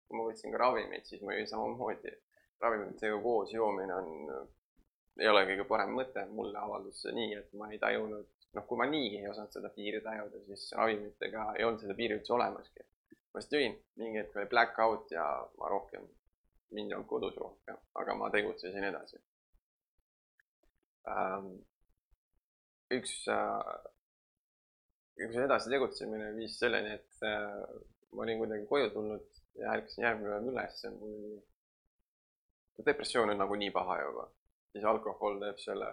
kui 0.06 0.18
ma 0.18 0.26
võtsin 0.28 0.54
ka 0.54 0.62
ravimeid, 0.62 1.06
siis 1.06 1.22
ma 1.26 1.36
jõin 1.36 1.50
samamoodi. 1.50 2.14
ravimitega 2.62 3.16
koos 3.20 3.50
joomine 3.52 3.94
on, 3.94 4.48
ei 5.20 5.28
ole 5.28 5.42
kõige 5.48 5.66
parem 5.68 5.90
mõte, 5.98 6.22
mulle 6.38 6.58
avaldus 6.58 7.02
see 7.02 7.12
nii, 7.12 7.34
et 7.36 7.50
ma 7.60 7.68
ei 7.72 7.78
tajunud, 7.78 8.28
noh, 8.56 8.66
kui 8.68 8.78
ma 8.80 8.86
niigi 8.88 9.18
ei 9.20 9.28
osanud 9.28 9.52
seda 9.52 9.68
piiri 9.74 10.00
tajuda, 10.04 10.40
siis 10.46 10.70
ravimitega 10.78 11.50
ei 11.58 11.66
olnud 11.66 11.82
seda 11.84 11.96
piiri 11.98 12.16
üldse 12.18 12.32
olemaski. 12.36 12.86
ma 13.32 13.42
lihtsalt 13.42 13.58
jõin, 13.58 13.74
mingi 14.00 14.22
hetk 14.22 14.38
oli 14.38 14.48
black 14.54 14.78
out 14.80 15.12
ja 15.12 15.26
ma 15.60 15.68
rohkem 15.68 16.06
mind 16.74 16.90
ei 16.90 16.96
olnud 16.96 17.08
kodus 17.10 17.36
rohkem, 17.40 17.78
aga 18.00 18.14
ma 18.18 18.30
tegutsesin 18.34 18.84
edasi. 18.90 19.20
Ähm, 21.10 21.50
üks, 22.96 23.12
äh, 23.30 23.74
üks 25.26 25.38
edasi 25.44 25.70
tegutsemine 25.70 26.32
viis 26.38 26.56
selleni, 26.58 26.96
et 26.98 27.26
äh, 27.26 27.60
ma 28.12 28.24
olin 28.24 28.40
kuidagi 28.42 28.66
koju 28.70 28.90
tulnud 28.94 29.42
ja 29.60 29.76
ärkasin 29.76 30.04
järgmine 30.04 30.32
päev 30.34 30.50
üles 30.52 30.82
ja 30.84 30.90
mul 30.94 31.14
oli, 31.14 31.38
depressioon 32.90 33.32
on 33.32 33.40
nagunii 33.40 33.70
paha 33.72 34.00
juba, 34.02 34.26
siis 34.72 34.84
alkohol 34.84 35.38
teeb 35.42 35.62
selle 35.62 35.92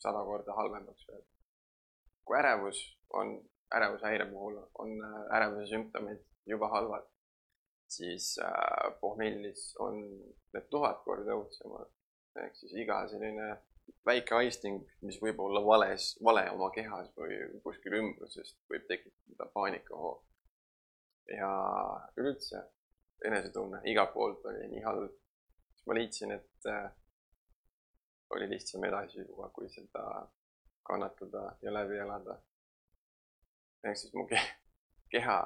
sada 0.00 0.22
korda 0.28 0.56
halvemaks 0.56 1.08
veel. 1.08 1.24
kui 2.24 2.36
ärevus 2.38 2.80
on, 3.20 3.32
ärevushäire 3.76 4.26
puhul 4.30 4.60
on 4.84 4.92
äh, 5.08 5.22
ärevuse 5.36 5.66
sümptomid 5.72 6.20
juba 6.46 6.68
halvad 6.74 7.09
siis 7.90 8.38
äh, 8.42 9.00
pohmellis 9.00 9.74
on 9.78 9.98
need 10.54 10.68
tuhat 10.70 11.02
korda 11.04 11.34
õudsemad. 11.34 11.90
ehk 12.40 12.56
siis 12.56 12.72
iga 12.78 13.02
selline 13.10 13.48
väike 14.06 14.34
aisting, 14.34 14.84
mis 15.02 15.18
võib 15.22 15.40
olla 15.42 15.62
vales, 15.66 16.12
vale 16.24 16.44
oma 16.50 16.70
kehas 16.74 17.10
või 17.16 17.38
kuskil 17.64 17.96
ümbruses, 17.98 18.54
võib 18.70 18.86
tekitada 18.88 19.50
paanikahoo. 19.54 20.14
ja 21.30 21.50
üldse 22.18 22.62
enesetunne 23.24 23.82
igalt 23.90 24.12
poolt 24.14 24.46
oli 24.50 24.68
nii 24.72 24.82
halb, 24.82 25.12
siis 25.74 25.86
ma 25.86 25.98
leidsin, 25.98 26.32
et 26.38 26.70
äh, 26.70 26.88
oli 28.34 28.48
lihtsam 28.50 28.84
edasi 28.86 29.20
juua, 29.20 29.50
kui 29.54 29.68
seda 29.68 30.04
kannatada 30.86 31.44
ja 31.62 31.74
läbi 31.74 31.98
elada. 31.98 32.40
ehk 33.84 33.96
siis 33.96 34.14
mu 34.14 34.26
keha 35.10 35.38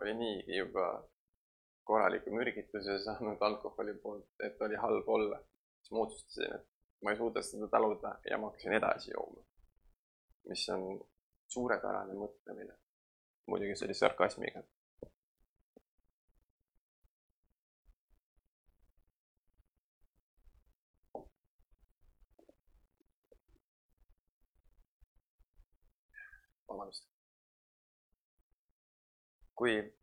oli 0.00 0.14
niigi 0.14 0.56
juba 0.56 0.88
korraliku 1.88 2.30
mürgituse 2.30 2.98
saanud 3.04 3.42
alkoholi 3.48 3.94
poolt, 4.02 4.28
et 4.46 4.62
oli 4.66 4.76
halb 4.84 5.08
olla. 5.08 5.38
siis 5.80 5.92
ma 5.92 6.02
otsustasin, 6.04 6.54
et 6.54 6.66
ma 7.02 7.12
ei 7.12 7.16
suuda 7.20 7.42
seda 7.42 7.68
taluda 7.74 8.10
ja 8.30 8.38
ma 8.38 8.50
hakkasin 8.50 8.74
edasi 8.80 9.14
jooma. 9.14 9.44
mis 10.48 10.68
on 10.74 10.84
suurepärane 11.54 12.18
mõtlemine. 12.24 12.74
muidugi 13.46 13.76
see 13.76 13.88
oli 13.88 13.96
sarkasmiga. 14.02 14.62
vabandust. 26.68 27.08
kui, 29.54 29.97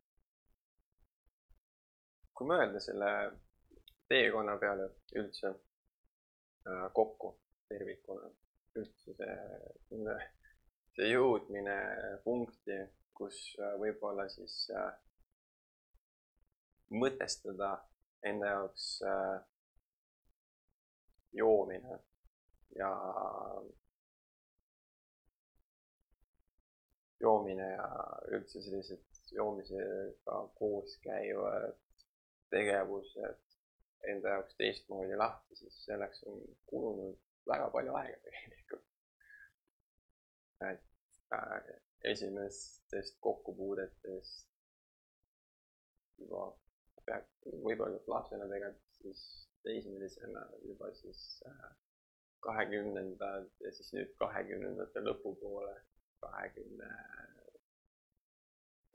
kui 2.35 2.47
mõelda 2.49 2.81
selle 2.83 3.11
teekonna 4.11 4.57
peale 4.61 4.89
üldse 5.15 5.51
äh, 5.51 6.85
kokku 6.93 7.31
tervikuna, 7.69 8.29
üldse 8.75 9.15
see, 9.17 10.17
see 10.95 11.09
jõudmine 11.09 11.77
punkti, 12.25 12.77
kus 13.17 13.39
äh, 13.59 13.77
võib-olla 13.81 14.27
siis 14.29 14.57
äh, 14.75 14.91
mõtestada 16.93 17.71
enda 18.25 18.51
jaoks 18.51 18.89
äh, 19.07 19.37
joomine 21.35 21.99
ja 22.75 22.91
joomine 27.19 27.71
ja 27.71 27.87
üldse 28.35 28.61
sellised 28.61 29.31
joomisega 29.31 30.37
koos 30.59 30.97
käivad 31.03 31.84
tegevused 32.53 33.41
enda 34.11 34.35
jaoks 34.35 34.57
teistmoodi 34.59 35.17
lahti, 35.17 35.55
siis 35.55 35.77
selleks 35.85 36.23
on 36.29 36.41
kulunud 36.69 37.17
väga 37.49 37.69
palju 37.73 37.95
aega 38.01 38.19
tegelikult. 38.27 38.85
et 40.71 40.83
äh, 41.33 41.63
esimestest 42.11 43.17
kokkupuudetest 43.19 44.47
juba 46.19 46.45
võib-olla 47.65 47.99
lapsena 48.07 48.47
tegelikult 48.49 49.01
siis 49.01 49.23
teismelisena 49.65 50.45
juba 50.63 50.91
siis 51.01 51.25
äh, 51.49 51.73
kahekümnendad 52.45 53.49
ja 53.65 53.71
siis 53.73 53.91
nüüd 53.93 54.13
kahekümnendate 54.21 55.01
lõpupoole, 55.07 55.75
kahekümne, 56.21 56.89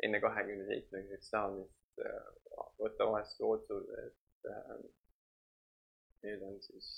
enne 0.06 0.20
kahekümne 0.22 0.66
seitsmekümneks 0.70 1.30
saamist 1.34 1.79
võtta 2.80 3.08
vastu 3.12 3.50
otsus, 3.54 3.88
et 4.04 4.50
äh, 4.50 4.76
nüüd 6.24 6.44
on 6.46 6.60
siis 6.64 6.90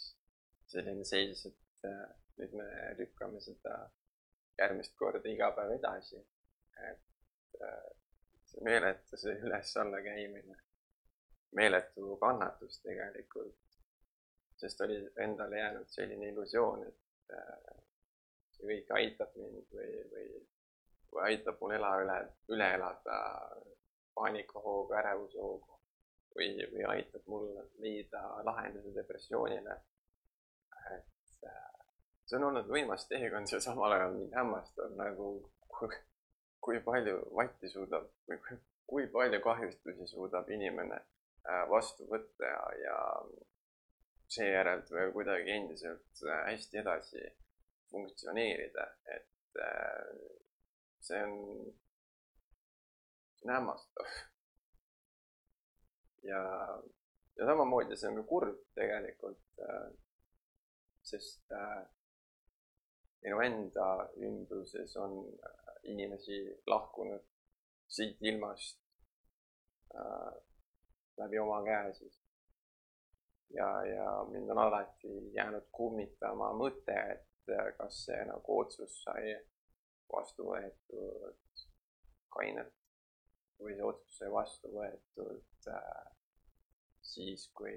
selline 0.72 1.04
seis, 1.08 1.46
et 1.46 1.88
äh, 1.88 2.04
nüüd 2.40 2.54
me 2.58 2.68
lükkame 2.98 3.40
seda 3.44 3.76
järgmist 4.58 4.96
korda 4.98 5.28
iga 5.28 5.50
päev 5.56 5.76
edasi. 5.78 6.20
et 6.82 7.58
see 8.48 8.62
meeletu 8.64 9.16
see 9.20 9.34
üles-alla 9.44 10.00
käimine, 10.02 10.56
meeletu 11.54 12.16
kannatus 12.20 12.80
tegelikult 12.82 13.62
sest 14.62 14.80
oli 14.80 15.12
endale 15.16 15.58
jäänud 15.58 15.88
selline 15.88 16.28
illusioon, 16.28 16.86
et 16.86 17.34
äh, 17.34 17.78
see 18.54 18.68
kõik 18.68 18.92
aitab 18.98 19.34
mind 19.40 19.74
või, 19.74 19.94
või, 20.12 20.26
või 21.12 21.24
aitab 21.30 21.58
mul 21.60 21.74
ela 21.78 21.90
üle, 22.04 22.18
üle 22.54 22.68
elada 22.76 23.16
paanikahoogu, 24.14 24.94
ärevushoogu 25.00 25.78
või, 26.36 26.50
või 26.72 26.84
aitab 26.96 27.26
mul 27.26 27.48
leida 27.84 28.22
lahenduse 28.46 28.94
depressioonile. 28.96 29.78
et 30.96 31.46
äh, 31.48 31.86
see 32.26 32.38
on 32.38 32.48
olnud 32.50 32.68
võimas 32.68 33.06
teekond 33.08 33.52
ja 33.52 33.60
samal 33.60 33.92
ajal 33.92 34.16
mind 34.16 34.34
hämmastab 34.36 34.96
nagu, 34.98 35.30
kui 36.62 36.80
palju 36.84 37.16
vatti 37.36 37.68
suudab 37.68 38.10
kui 38.92 39.06
palju 39.08 39.40
kahjustusi 39.40 40.06
suudab 40.06 40.50
inimene 40.50 40.98
äh, 40.98 41.62
vastu 41.70 42.06
võtta 42.10 42.48
ja, 42.48 42.64
ja 42.84 42.96
seejärel 44.32 44.82
kuidagi 45.14 45.54
endiselt 45.54 46.24
äh, 46.26 46.42
hästi 46.50 46.82
edasi 46.82 47.22
funktsioneerida, 47.92 48.86
et 49.12 49.58
see 51.04 51.18
on, 51.26 51.34
on 53.44 53.54
hämmastav. 53.54 54.06
ja, 56.22 56.42
ja 57.36 57.46
samamoodi 57.46 57.96
see 57.96 58.10
on 58.10 58.20
ka 58.20 58.26
kurb 58.34 58.60
tegelikult, 58.78 59.42
äh, 59.68 59.88
sest 61.02 61.54
minu 63.22 63.40
enda 63.42 63.88
ümbruses 64.28 64.96
on 64.96 65.18
inimesi 65.82 66.38
lahkunud 66.66 67.24
siit 67.90 68.22
ilmast 68.22 68.78
läbi 71.18 71.38
oma 71.38 71.58
käe 71.66 71.94
siis 71.94 72.22
ja, 73.54 73.86
ja 73.86 74.24
mind 74.30 74.50
on 74.50 74.58
alati 74.58 75.34
jäänud 75.34 75.66
kummitama 75.72 76.52
mõte, 76.56 76.96
et 77.14 77.52
äh, 77.52 77.72
kas 77.78 78.04
see 78.06 78.20
nagu 78.28 78.58
otsus 78.64 79.02
sai 79.04 79.34
vastu 80.12 80.48
võetud 80.48 81.66
kainelt 82.32 82.74
või 83.64 83.76
see 83.76 83.86
otsus 83.86 84.18
sai 84.18 84.30
vastu 84.32 84.72
võetud 84.72 85.68
äh, 85.72 86.08
siis, 87.12 87.48
kui 87.56 87.74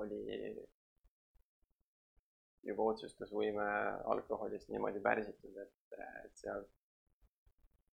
oli 0.00 0.20
juba 2.62 2.86
otsustusvõime 2.92 3.66
alkoholist 4.14 4.70
niimoodi 4.70 5.02
pärsitud, 5.02 5.56
et, 5.58 5.96
et 6.24 6.36
sealt, 6.38 6.70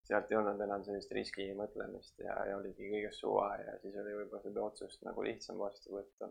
sealt 0.06 0.30
ei 0.32 0.38
olnud 0.38 0.62
enam 0.66 0.86
sellist 0.86 1.12
riskimõtlemist 1.18 2.22
ja, 2.26 2.38
ja 2.50 2.60
oligi 2.62 2.92
kõigest 2.92 3.26
suva 3.26 3.50
ja 3.62 3.80
siis 3.82 3.98
oli 3.98 4.14
võib-olla 4.22 4.46
seda 4.46 4.68
otsust 4.70 5.04
nagu 5.10 5.26
lihtsam 5.26 5.60
vastu 5.62 5.98
võtta 5.98 6.30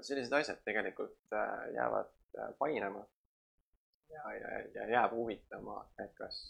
sellised 0.00 0.32
asjad 0.32 0.62
tegelikult 0.64 1.36
äh, 1.36 1.74
jäävad 1.74 2.12
äh, 2.38 2.54
painama 2.58 3.04
ja, 4.08 4.34
ja, 4.34 4.48
ja 4.74 4.88
jääb 4.90 5.12
huvitama, 5.16 5.82
et 6.04 6.14
kas, 6.16 6.40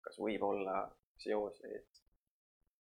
kas 0.00 0.18
võib 0.18 0.42
olla 0.46 0.84
seoseid. 1.22 2.01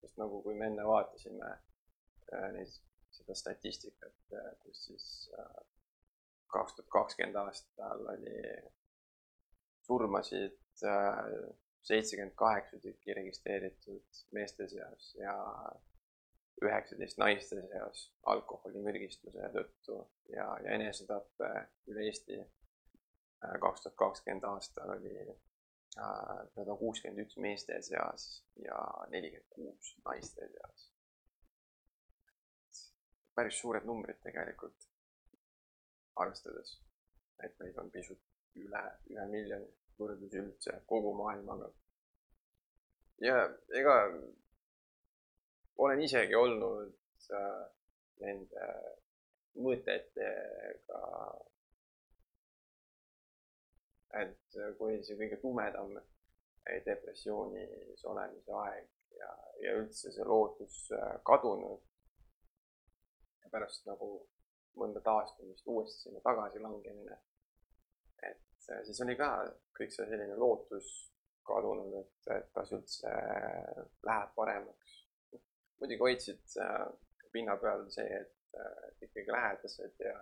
Sest 0.01 0.17
nagu, 0.21 0.41
kui 0.43 0.55
me 0.59 0.69
enne 0.71 0.85
vaatasime 0.87 1.51
äh, 1.51 2.49
neid, 2.55 2.73
seda 3.15 3.35
statistikat, 3.37 4.15
kus 4.59 4.81
siis 4.89 5.05
kaks 6.51 6.75
tuhat 6.75 6.89
kakskümmend 6.91 7.37
aastal 7.39 8.01
oli 8.11 8.41
surmasid 9.87 10.83
seitsekümmend 11.85 12.35
kaheksa 12.35 12.79
tükki 12.83 13.13
registreeritud 13.13 14.19
meeste 14.35 14.67
seas 14.67 15.13
ja 15.15 15.35
üheksateist 16.63 17.19
naiste 17.21 17.59
seas 17.67 18.05
alkoholimürgistuse 18.31 19.49
tõttu 19.55 19.97
ja, 20.31 20.47
ja 20.63 20.77
enesetappe 20.77 21.49
üle 21.91 22.05
Eesti 22.09 22.39
äh, 22.39 23.57
kaks 23.61 23.83
tuhat 23.83 23.97
kakskümmend 23.99 24.47
aastal 24.49 24.95
oli 24.95 25.13
äh, 25.19 25.35
sada 25.95 26.75
kuuskümmend 26.79 27.23
üks 27.23 27.37
meeste 27.39 27.77
seas 27.87 28.25
ja 28.59 28.79
nelikümmend 29.13 29.47
kuus 29.55 29.93
naiste 30.05 30.49
seas. 30.51 30.89
päris 33.35 33.57
suured 33.59 33.83
numbrid 33.87 34.19
tegelikult, 34.23 34.85
arvestades, 36.23 36.77
et 37.43 37.57
meid 37.59 37.79
on 37.83 37.89
pisut 37.91 38.21
üle 38.55 38.83
ühe 39.11 39.25
miljoni 39.31 39.71
võrdlusi 39.99 40.39
üldse 40.39 40.75
kogu 40.91 41.13
maailmaga. 41.19 41.71
ja 43.23 43.39
ega 43.81 43.95
olen 45.77 46.01
isegi 46.07 46.35
olnud 46.35 46.95
äh, 47.39 47.65
nende 48.23 48.69
mõtetega, 49.65 51.01
et 54.21 54.59
kui 54.79 54.99
see 55.03 55.17
kõige 55.19 55.39
tumedam 55.41 55.95
depressioonis 56.85 58.05
olemise 58.09 58.53
aeg 58.61 59.17
ja, 59.19 59.31
ja 59.63 59.75
üldse 59.79 60.11
see 60.11 60.25
lootus 60.25 60.77
äh, 60.95 61.17
kadunud 61.27 61.83
ja 63.43 63.51
pärast 63.53 63.85
nagu 63.89 64.09
mõnda 64.79 65.01
taastumist 65.03 65.67
uuesti 65.71 66.07
sinna 66.07 66.23
tagasilangemine. 66.25 67.19
et 68.23 68.71
äh, 68.71 68.83
siis 68.87 69.01
oli 69.05 69.17
ka 69.19 69.29
kõik 69.77 69.93
see 69.93 70.09
selline 70.09 70.37
lootus 70.41 70.91
kadunud, 71.45 71.93
et, 72.01 72.31
et 72.39 72.47
kas 72.57 72.71
üldse 72.73 73.11
läheb 74.07 74.31
paremaks 74.35 75.05
muidugi 75.79 75.99
hoidsid 75.99 76.57
äh, 76.61 76.87
pinna 77.31 77.57
peal 77.61 77.85
see, 77.93 78.07
et 78.21 78.59
äh, 78.59 78.87
ikkagi 79.07 79.31
lähedased 79.31 79.99
ja, 79.99 80.15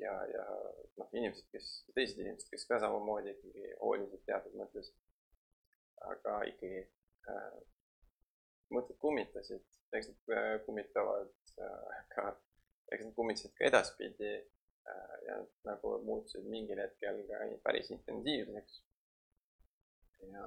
ja, 0.00 0.14
ja 0.32 0.44
noh, 1.00 1.08
inimesed, 1.12 1.46
kes, 1.52 1.68
teised 1.94 2.20
inimesed, 2.20 2.48
kes 2.52 2.66
ka 2.68 2.80
samamoodi 2.82 3.34
ikkagi 3.34 3.74
hoolisid 3.80 4.24
teatud 4.28 4.56
mõttes. 4.60 4.92
aga 6.00 6.38
ikkagi 6.48 6.78
äh, 7.28 7.58
mõtted 8.72 8.96
kummitasid, 9.02 9.66
eks 9.92 10.08
nad 10.08 10.32
äh, 10.36 10.54
kummitavad 10.64 11.34
äh, 11.60 11.98
ka, 12.14 12.30
eks 12.88 13.04
nad 13.04 13.14
kummitasid 13.18 13.52
ka 13.58 13.66
edaspidi 13.68 14.32
äh, 14.38 15.16
ja 15.26 15.36
nagu 15.68 15.98
muutusid 16.06 16.48
mingil 16.48 16.80
hetkel 16.80 17.20
ka 17.28 17.42
päris 17.66 17.92
intensiivseks. 17.92 18.82
ja 20.32 20.46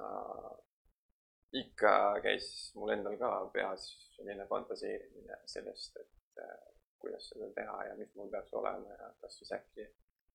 ikka 1.54 1.94
käis 2.22 2.46
mul 2.74 2.96
endal 2.96 3.16
ka 3.18 3.30
peas 3.54 3.86
selline 4.16 4.46
fantaseerimine 4.50 5.38
sellest, 5.50 5.96
et 6.02 6.42
äh, 6.42 6.73
kuidas 7.04 7.28
seda 7.28 7.50
teha 7.60 7.78
ja 7.90 7.94
mis 8.00 8.14
mul 8.16 8.32
peaks 8.32 8.54
olema 8.60 8.96
ja 8.98 9.12
kas 9.20 9.38
siis 9.38 9.52
äkki 9.52 9.86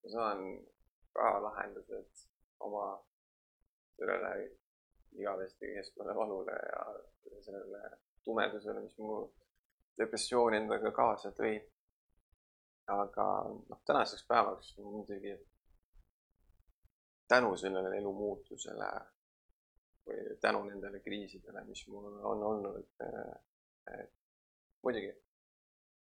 ma 0.04 0.10
saan 0.16 0.40
ka 1.14 1.30
lahendused 1.44 2.26
oma 2.68 2.86
sellele 3.98 4.52
igavesti 5.12 5.74
kestvale 5.76 6.16
valule 6.16 6.52
ja 6.52 7.42
sellele 7.42 7.82
tumedusele, 8.24 8.80
mis 8.80 8.98
mu 8.98 9.20
depressiooni 9.98 10.58
endaga 10.58 10.92
kaasa 10.92 11.32
tõi. 11.42 11.58
aga 12.90 13.24
noh, 13.70 13.82
tänaseks 13.86 14.24
päevaks 14.28 14.72
muidugi 14.78 15.34
tänu 17.30 17.52
sellele 17.58 17.98
elu 17.98 18.14
muutusele 18.14 18.88
või 20.08 20.38
tänu 20.42 20.64
nendele 20.66 21.00
kriisidele, 21.06 21.62
mis 21.68 21.84
mul 21.88 22.08
on 22.32 22.44
olnud, 22.52 22.80
et 23.94 24.16
muidugi 24.84 25.12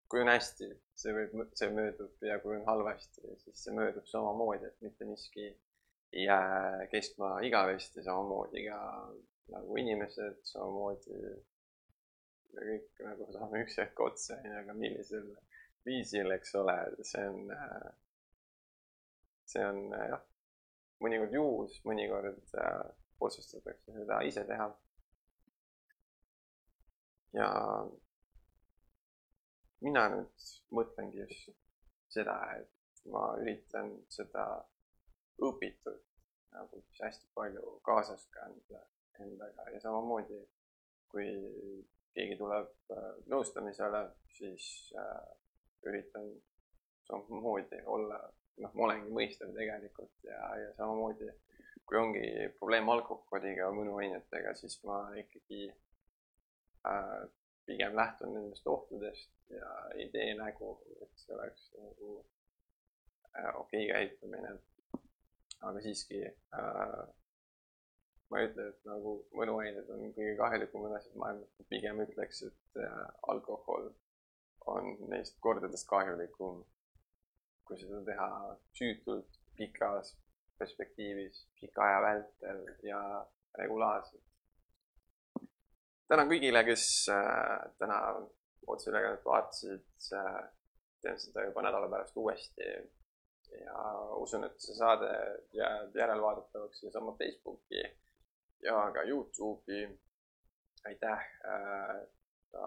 kui 0.08 0.22
on 0.22 0.30
hästi, 0.30 0.68
see 0.94 1.14
võib, 1.16 1.36
see 1.58 1.70
möödub 1.74 2.26
ja 2.28 2.38
kui 2.42 2.56
on 2.56 2.66
halvasti, 2.68 3.24
siis 3.42 3.64
see 3.66 3.74
möödub 3.74 4.06
samamoodi, 4.10 4.70
et 4.70 4.84
mitte 4.86 5.08
miski 5.08 5.48
ei 6.12 6.24
jää 6.24 6.86
kestma 6.92 7.36
igavesti, 7.46 8.04
samamoodi 8.06 8.64
ka 8.68 8.78
nagu 9.54 9.78
inimesed, 9.82 10.38
samamoodi 10.52 11.18
me 12.56 12.68
kõik 12.70 13.02
nagu 13.04 13.26
saame 13.34 13.62
üks 13.64 13.76
hetk 13.82 14.00
otsa, 14.00 14.38
onju, 14.40 14.54
aga 14.62 14.76
millisel 14.78 15.26
viisil, 15.86 16.32
eks 16.34 16.54
ole, 16.60 16.76
see 17.06 17.26
on, 17.30 17.52
see 19.50 19.66
on 19.66 19.82
jah, 19.92 20.22
mõnikord 21.04 21.36
juhus, 21.36 21.76
mõnikord 21.86 22.56
äh, 22.62 22.80
otsustatakse 23.20 23.94
seda 23.98 24.22
ise 24.30 24.44
teha. 24.48 24.70
ja 27.36 27.46
mina 29.84 30.06
nüüd 30.12 30.48
mõtlengi 30.76 31.22
just 31.22 31.50
seda, 32.12 32.36
et 32.56 33.04
ma 33.12 33.28
üritan 33.40 33.92
seda 34.12 34.46
õpitut 35.42 36.02
nagu 36.56 36.82
hästi 37.00 37.28
palju 37.36 37.76
kaasas 37.84 38.24
kanda 38.34 38.82
endaga. 39.20 39.68
Ja 39.74 39.80
samamoodi, 39.80 40.38
kui 41.12 41.28
keegi 42.16 42.38
tuleb 42.40 42.72
äh, 42.96 43.08
nõustamisele, 43.32 44.02
siis 44.38 44.92
äh, 44.96 45.26
üritan 45.86 46.30
samamoodi 47.08 47.82
olla, 47.92 48.20
noh, 48.62 48.72
ma 48.72 48.88
olengi 48.88 49.12
mõistev 49.12 49.52
tegelikult 49.56 50.24
ja, 50.24 50.40
ja 50.62 50.72
samamoodi 50.78 51.28
kui 51.86 51.98
ongi 52.00 52.22
probleem 52.58 52.88
alkoholiga, 52.90 53.68
mõnuainetega, 53.74 54.56
siis 54.58 54.80
ma 54.88 55.04
ikkagi 55.20 55.68
äh, 56.90 57.20
pigem 57.68 57.94
lähtun 57.98 58.34
nendest 58.34 58.66
ohtudest 58.70 59.35
ja 59.50 59.68
ei 59.94 60.08
tee 60.12 60.34
nägu, 60.38 60.72
et 61.02 61.22
see 61.22 61.34
oleks 61.36 61.68
nagu 61.76 62.16
äh, 63.38 63.52
okei 63.60 63.84
okay 63.84 63.92
käitumine. 63.92 64.56
aga 65.66 65.80
siiski 65.80 66.20
äh, 66.26 67.06
ma 68.30 68.40
ei 68.40 68.48
ütle, 68.50 68.68
et 68.72 68.88
nagu 68.88 69.14
mõnuained 69.38 69.88
on 69.94 70.04
kõige 70.18 70.34
kahjulikumad 70.40 70.96
asjad 70.98 71.16
maailmas, 71.22 71.66
pigem 71.70 72.02
ütleks, 72.04 72.42
et 72.50 72.82
äh, 72.82 73.02
alkohol 73.32 73.90
on 74.66 74.92
neist 75.10 75.38
kordades 75.40 75.86
kahjulikum, 75.88 76.64
kui 77.66 77.78
seda 77.80 78.02
teha 78.06 78.30
süütult, 78.78 79.40
pikas 79.56 80.16
perspektiivis, 80.58 81.44
pika 81.60 81.84
aja 81.86 82.02
vältel 82.02 82.64
ja 82.86 83.00
regulaarselt 83.58 84.26
tänan 86.08 86.30
kõigile, 86.30 86.62
kes 86.66 86.84
äh, 87.12 87.66
täna 87.80 88.00
otseülekannet 88.66 89.24
vaatasid 89.24 90.12
äh,. 90.12 90.44
teen 91.02 91.18
seda 91.20 91.44
juba 91.44 91.62
nädala 91.62 91.88
pärast 91.88 92.16
uuesti. 92.16 92.70
ja 93.60 93.82
usun, 94.18 94.44
et 94.44 94.56
see 94.60 94.74
saade 94.74 95.10
jääb 95.54 95.94
järelvaadatavaks 95.96 96.82
niisama 96.82 97.12
Facebooki 97.18 97.82
ja 98.62 98.90
ka 98.94 99.04
Youtube'i. 99.10 99.98
aitäh 100.86 101.22
äh, 101.52 102.00
ka 102.52 102.66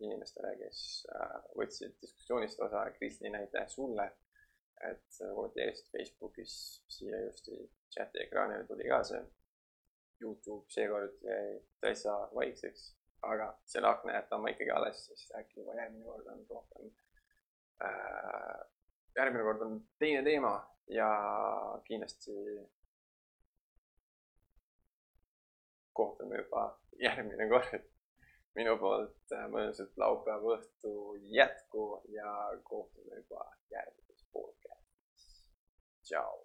inimestele, 0.00 0.54
kes 0.62 0.80
äh, 1.14 1.36
võtsid 1.58 1.96
diskussioonist 2.02 2.60
osa. 2.60 2.86
Kristin, 2.96 3.36
aitäh 3.36 3.68
sulle, 3.68 4.10
et 4.90 5.20
kommenteerisid 5.20 5.90
Facebookis 5.92 6.54
siia 6.88 7.20
just 7.26 7.52
chati 7.92 8.24
ekraanile 8.24 8.64
tuli 8.66 8.88
ka 8.88 9.02
see 9.04 9.20
Youtube 10.20 10.72
seekord 10.72 11.16
jäi 11.24 11.60
täitsa 11.80 12.14
vaikseks, 12.34 12.94
aga 13.22 13.52
selle 13.66 13.88
akna 13.88 14.14
jätan 14.14 14.42
ma 14.42 14.50
ikkagi 14.52 14.70
alles, 14.74 15.04
sest 15.06 15.34
äkki 15.38 15.60
juba 15.60 15.76
järgmine 15.76 16.04
kord 16.04 16.26
on 16.32 16.44
rohkem 16.50 16.90
äh,. 17.84 18.60
järgmine 19.16 19.44
kord 19.44 19.62
on 19.66 19.80
teine 19.98 20.22
teema 20.24 20.54
ja 20.88 21.08
kindlasti 21.84 22.32
kohtume 25.92 26.36
juba 26.36 26.80
järgmine 27.02 27.48
kord. 27.48 27.88
minu 28.58 28.72
poolt 28.82 29.32
äh, 29.36 29.44
mõnusat 29.52 29.92
laupäeva 30.00 30.56
õhtu 30.56 30.92
jätku 31.30 31.84
ja 32.10 32.32
kohtume 32.66 33.20
juba 33.20 33.44
järgmises 33.70 34.24
podcastis. 34.34 35.28
tšau. 36.02 36.40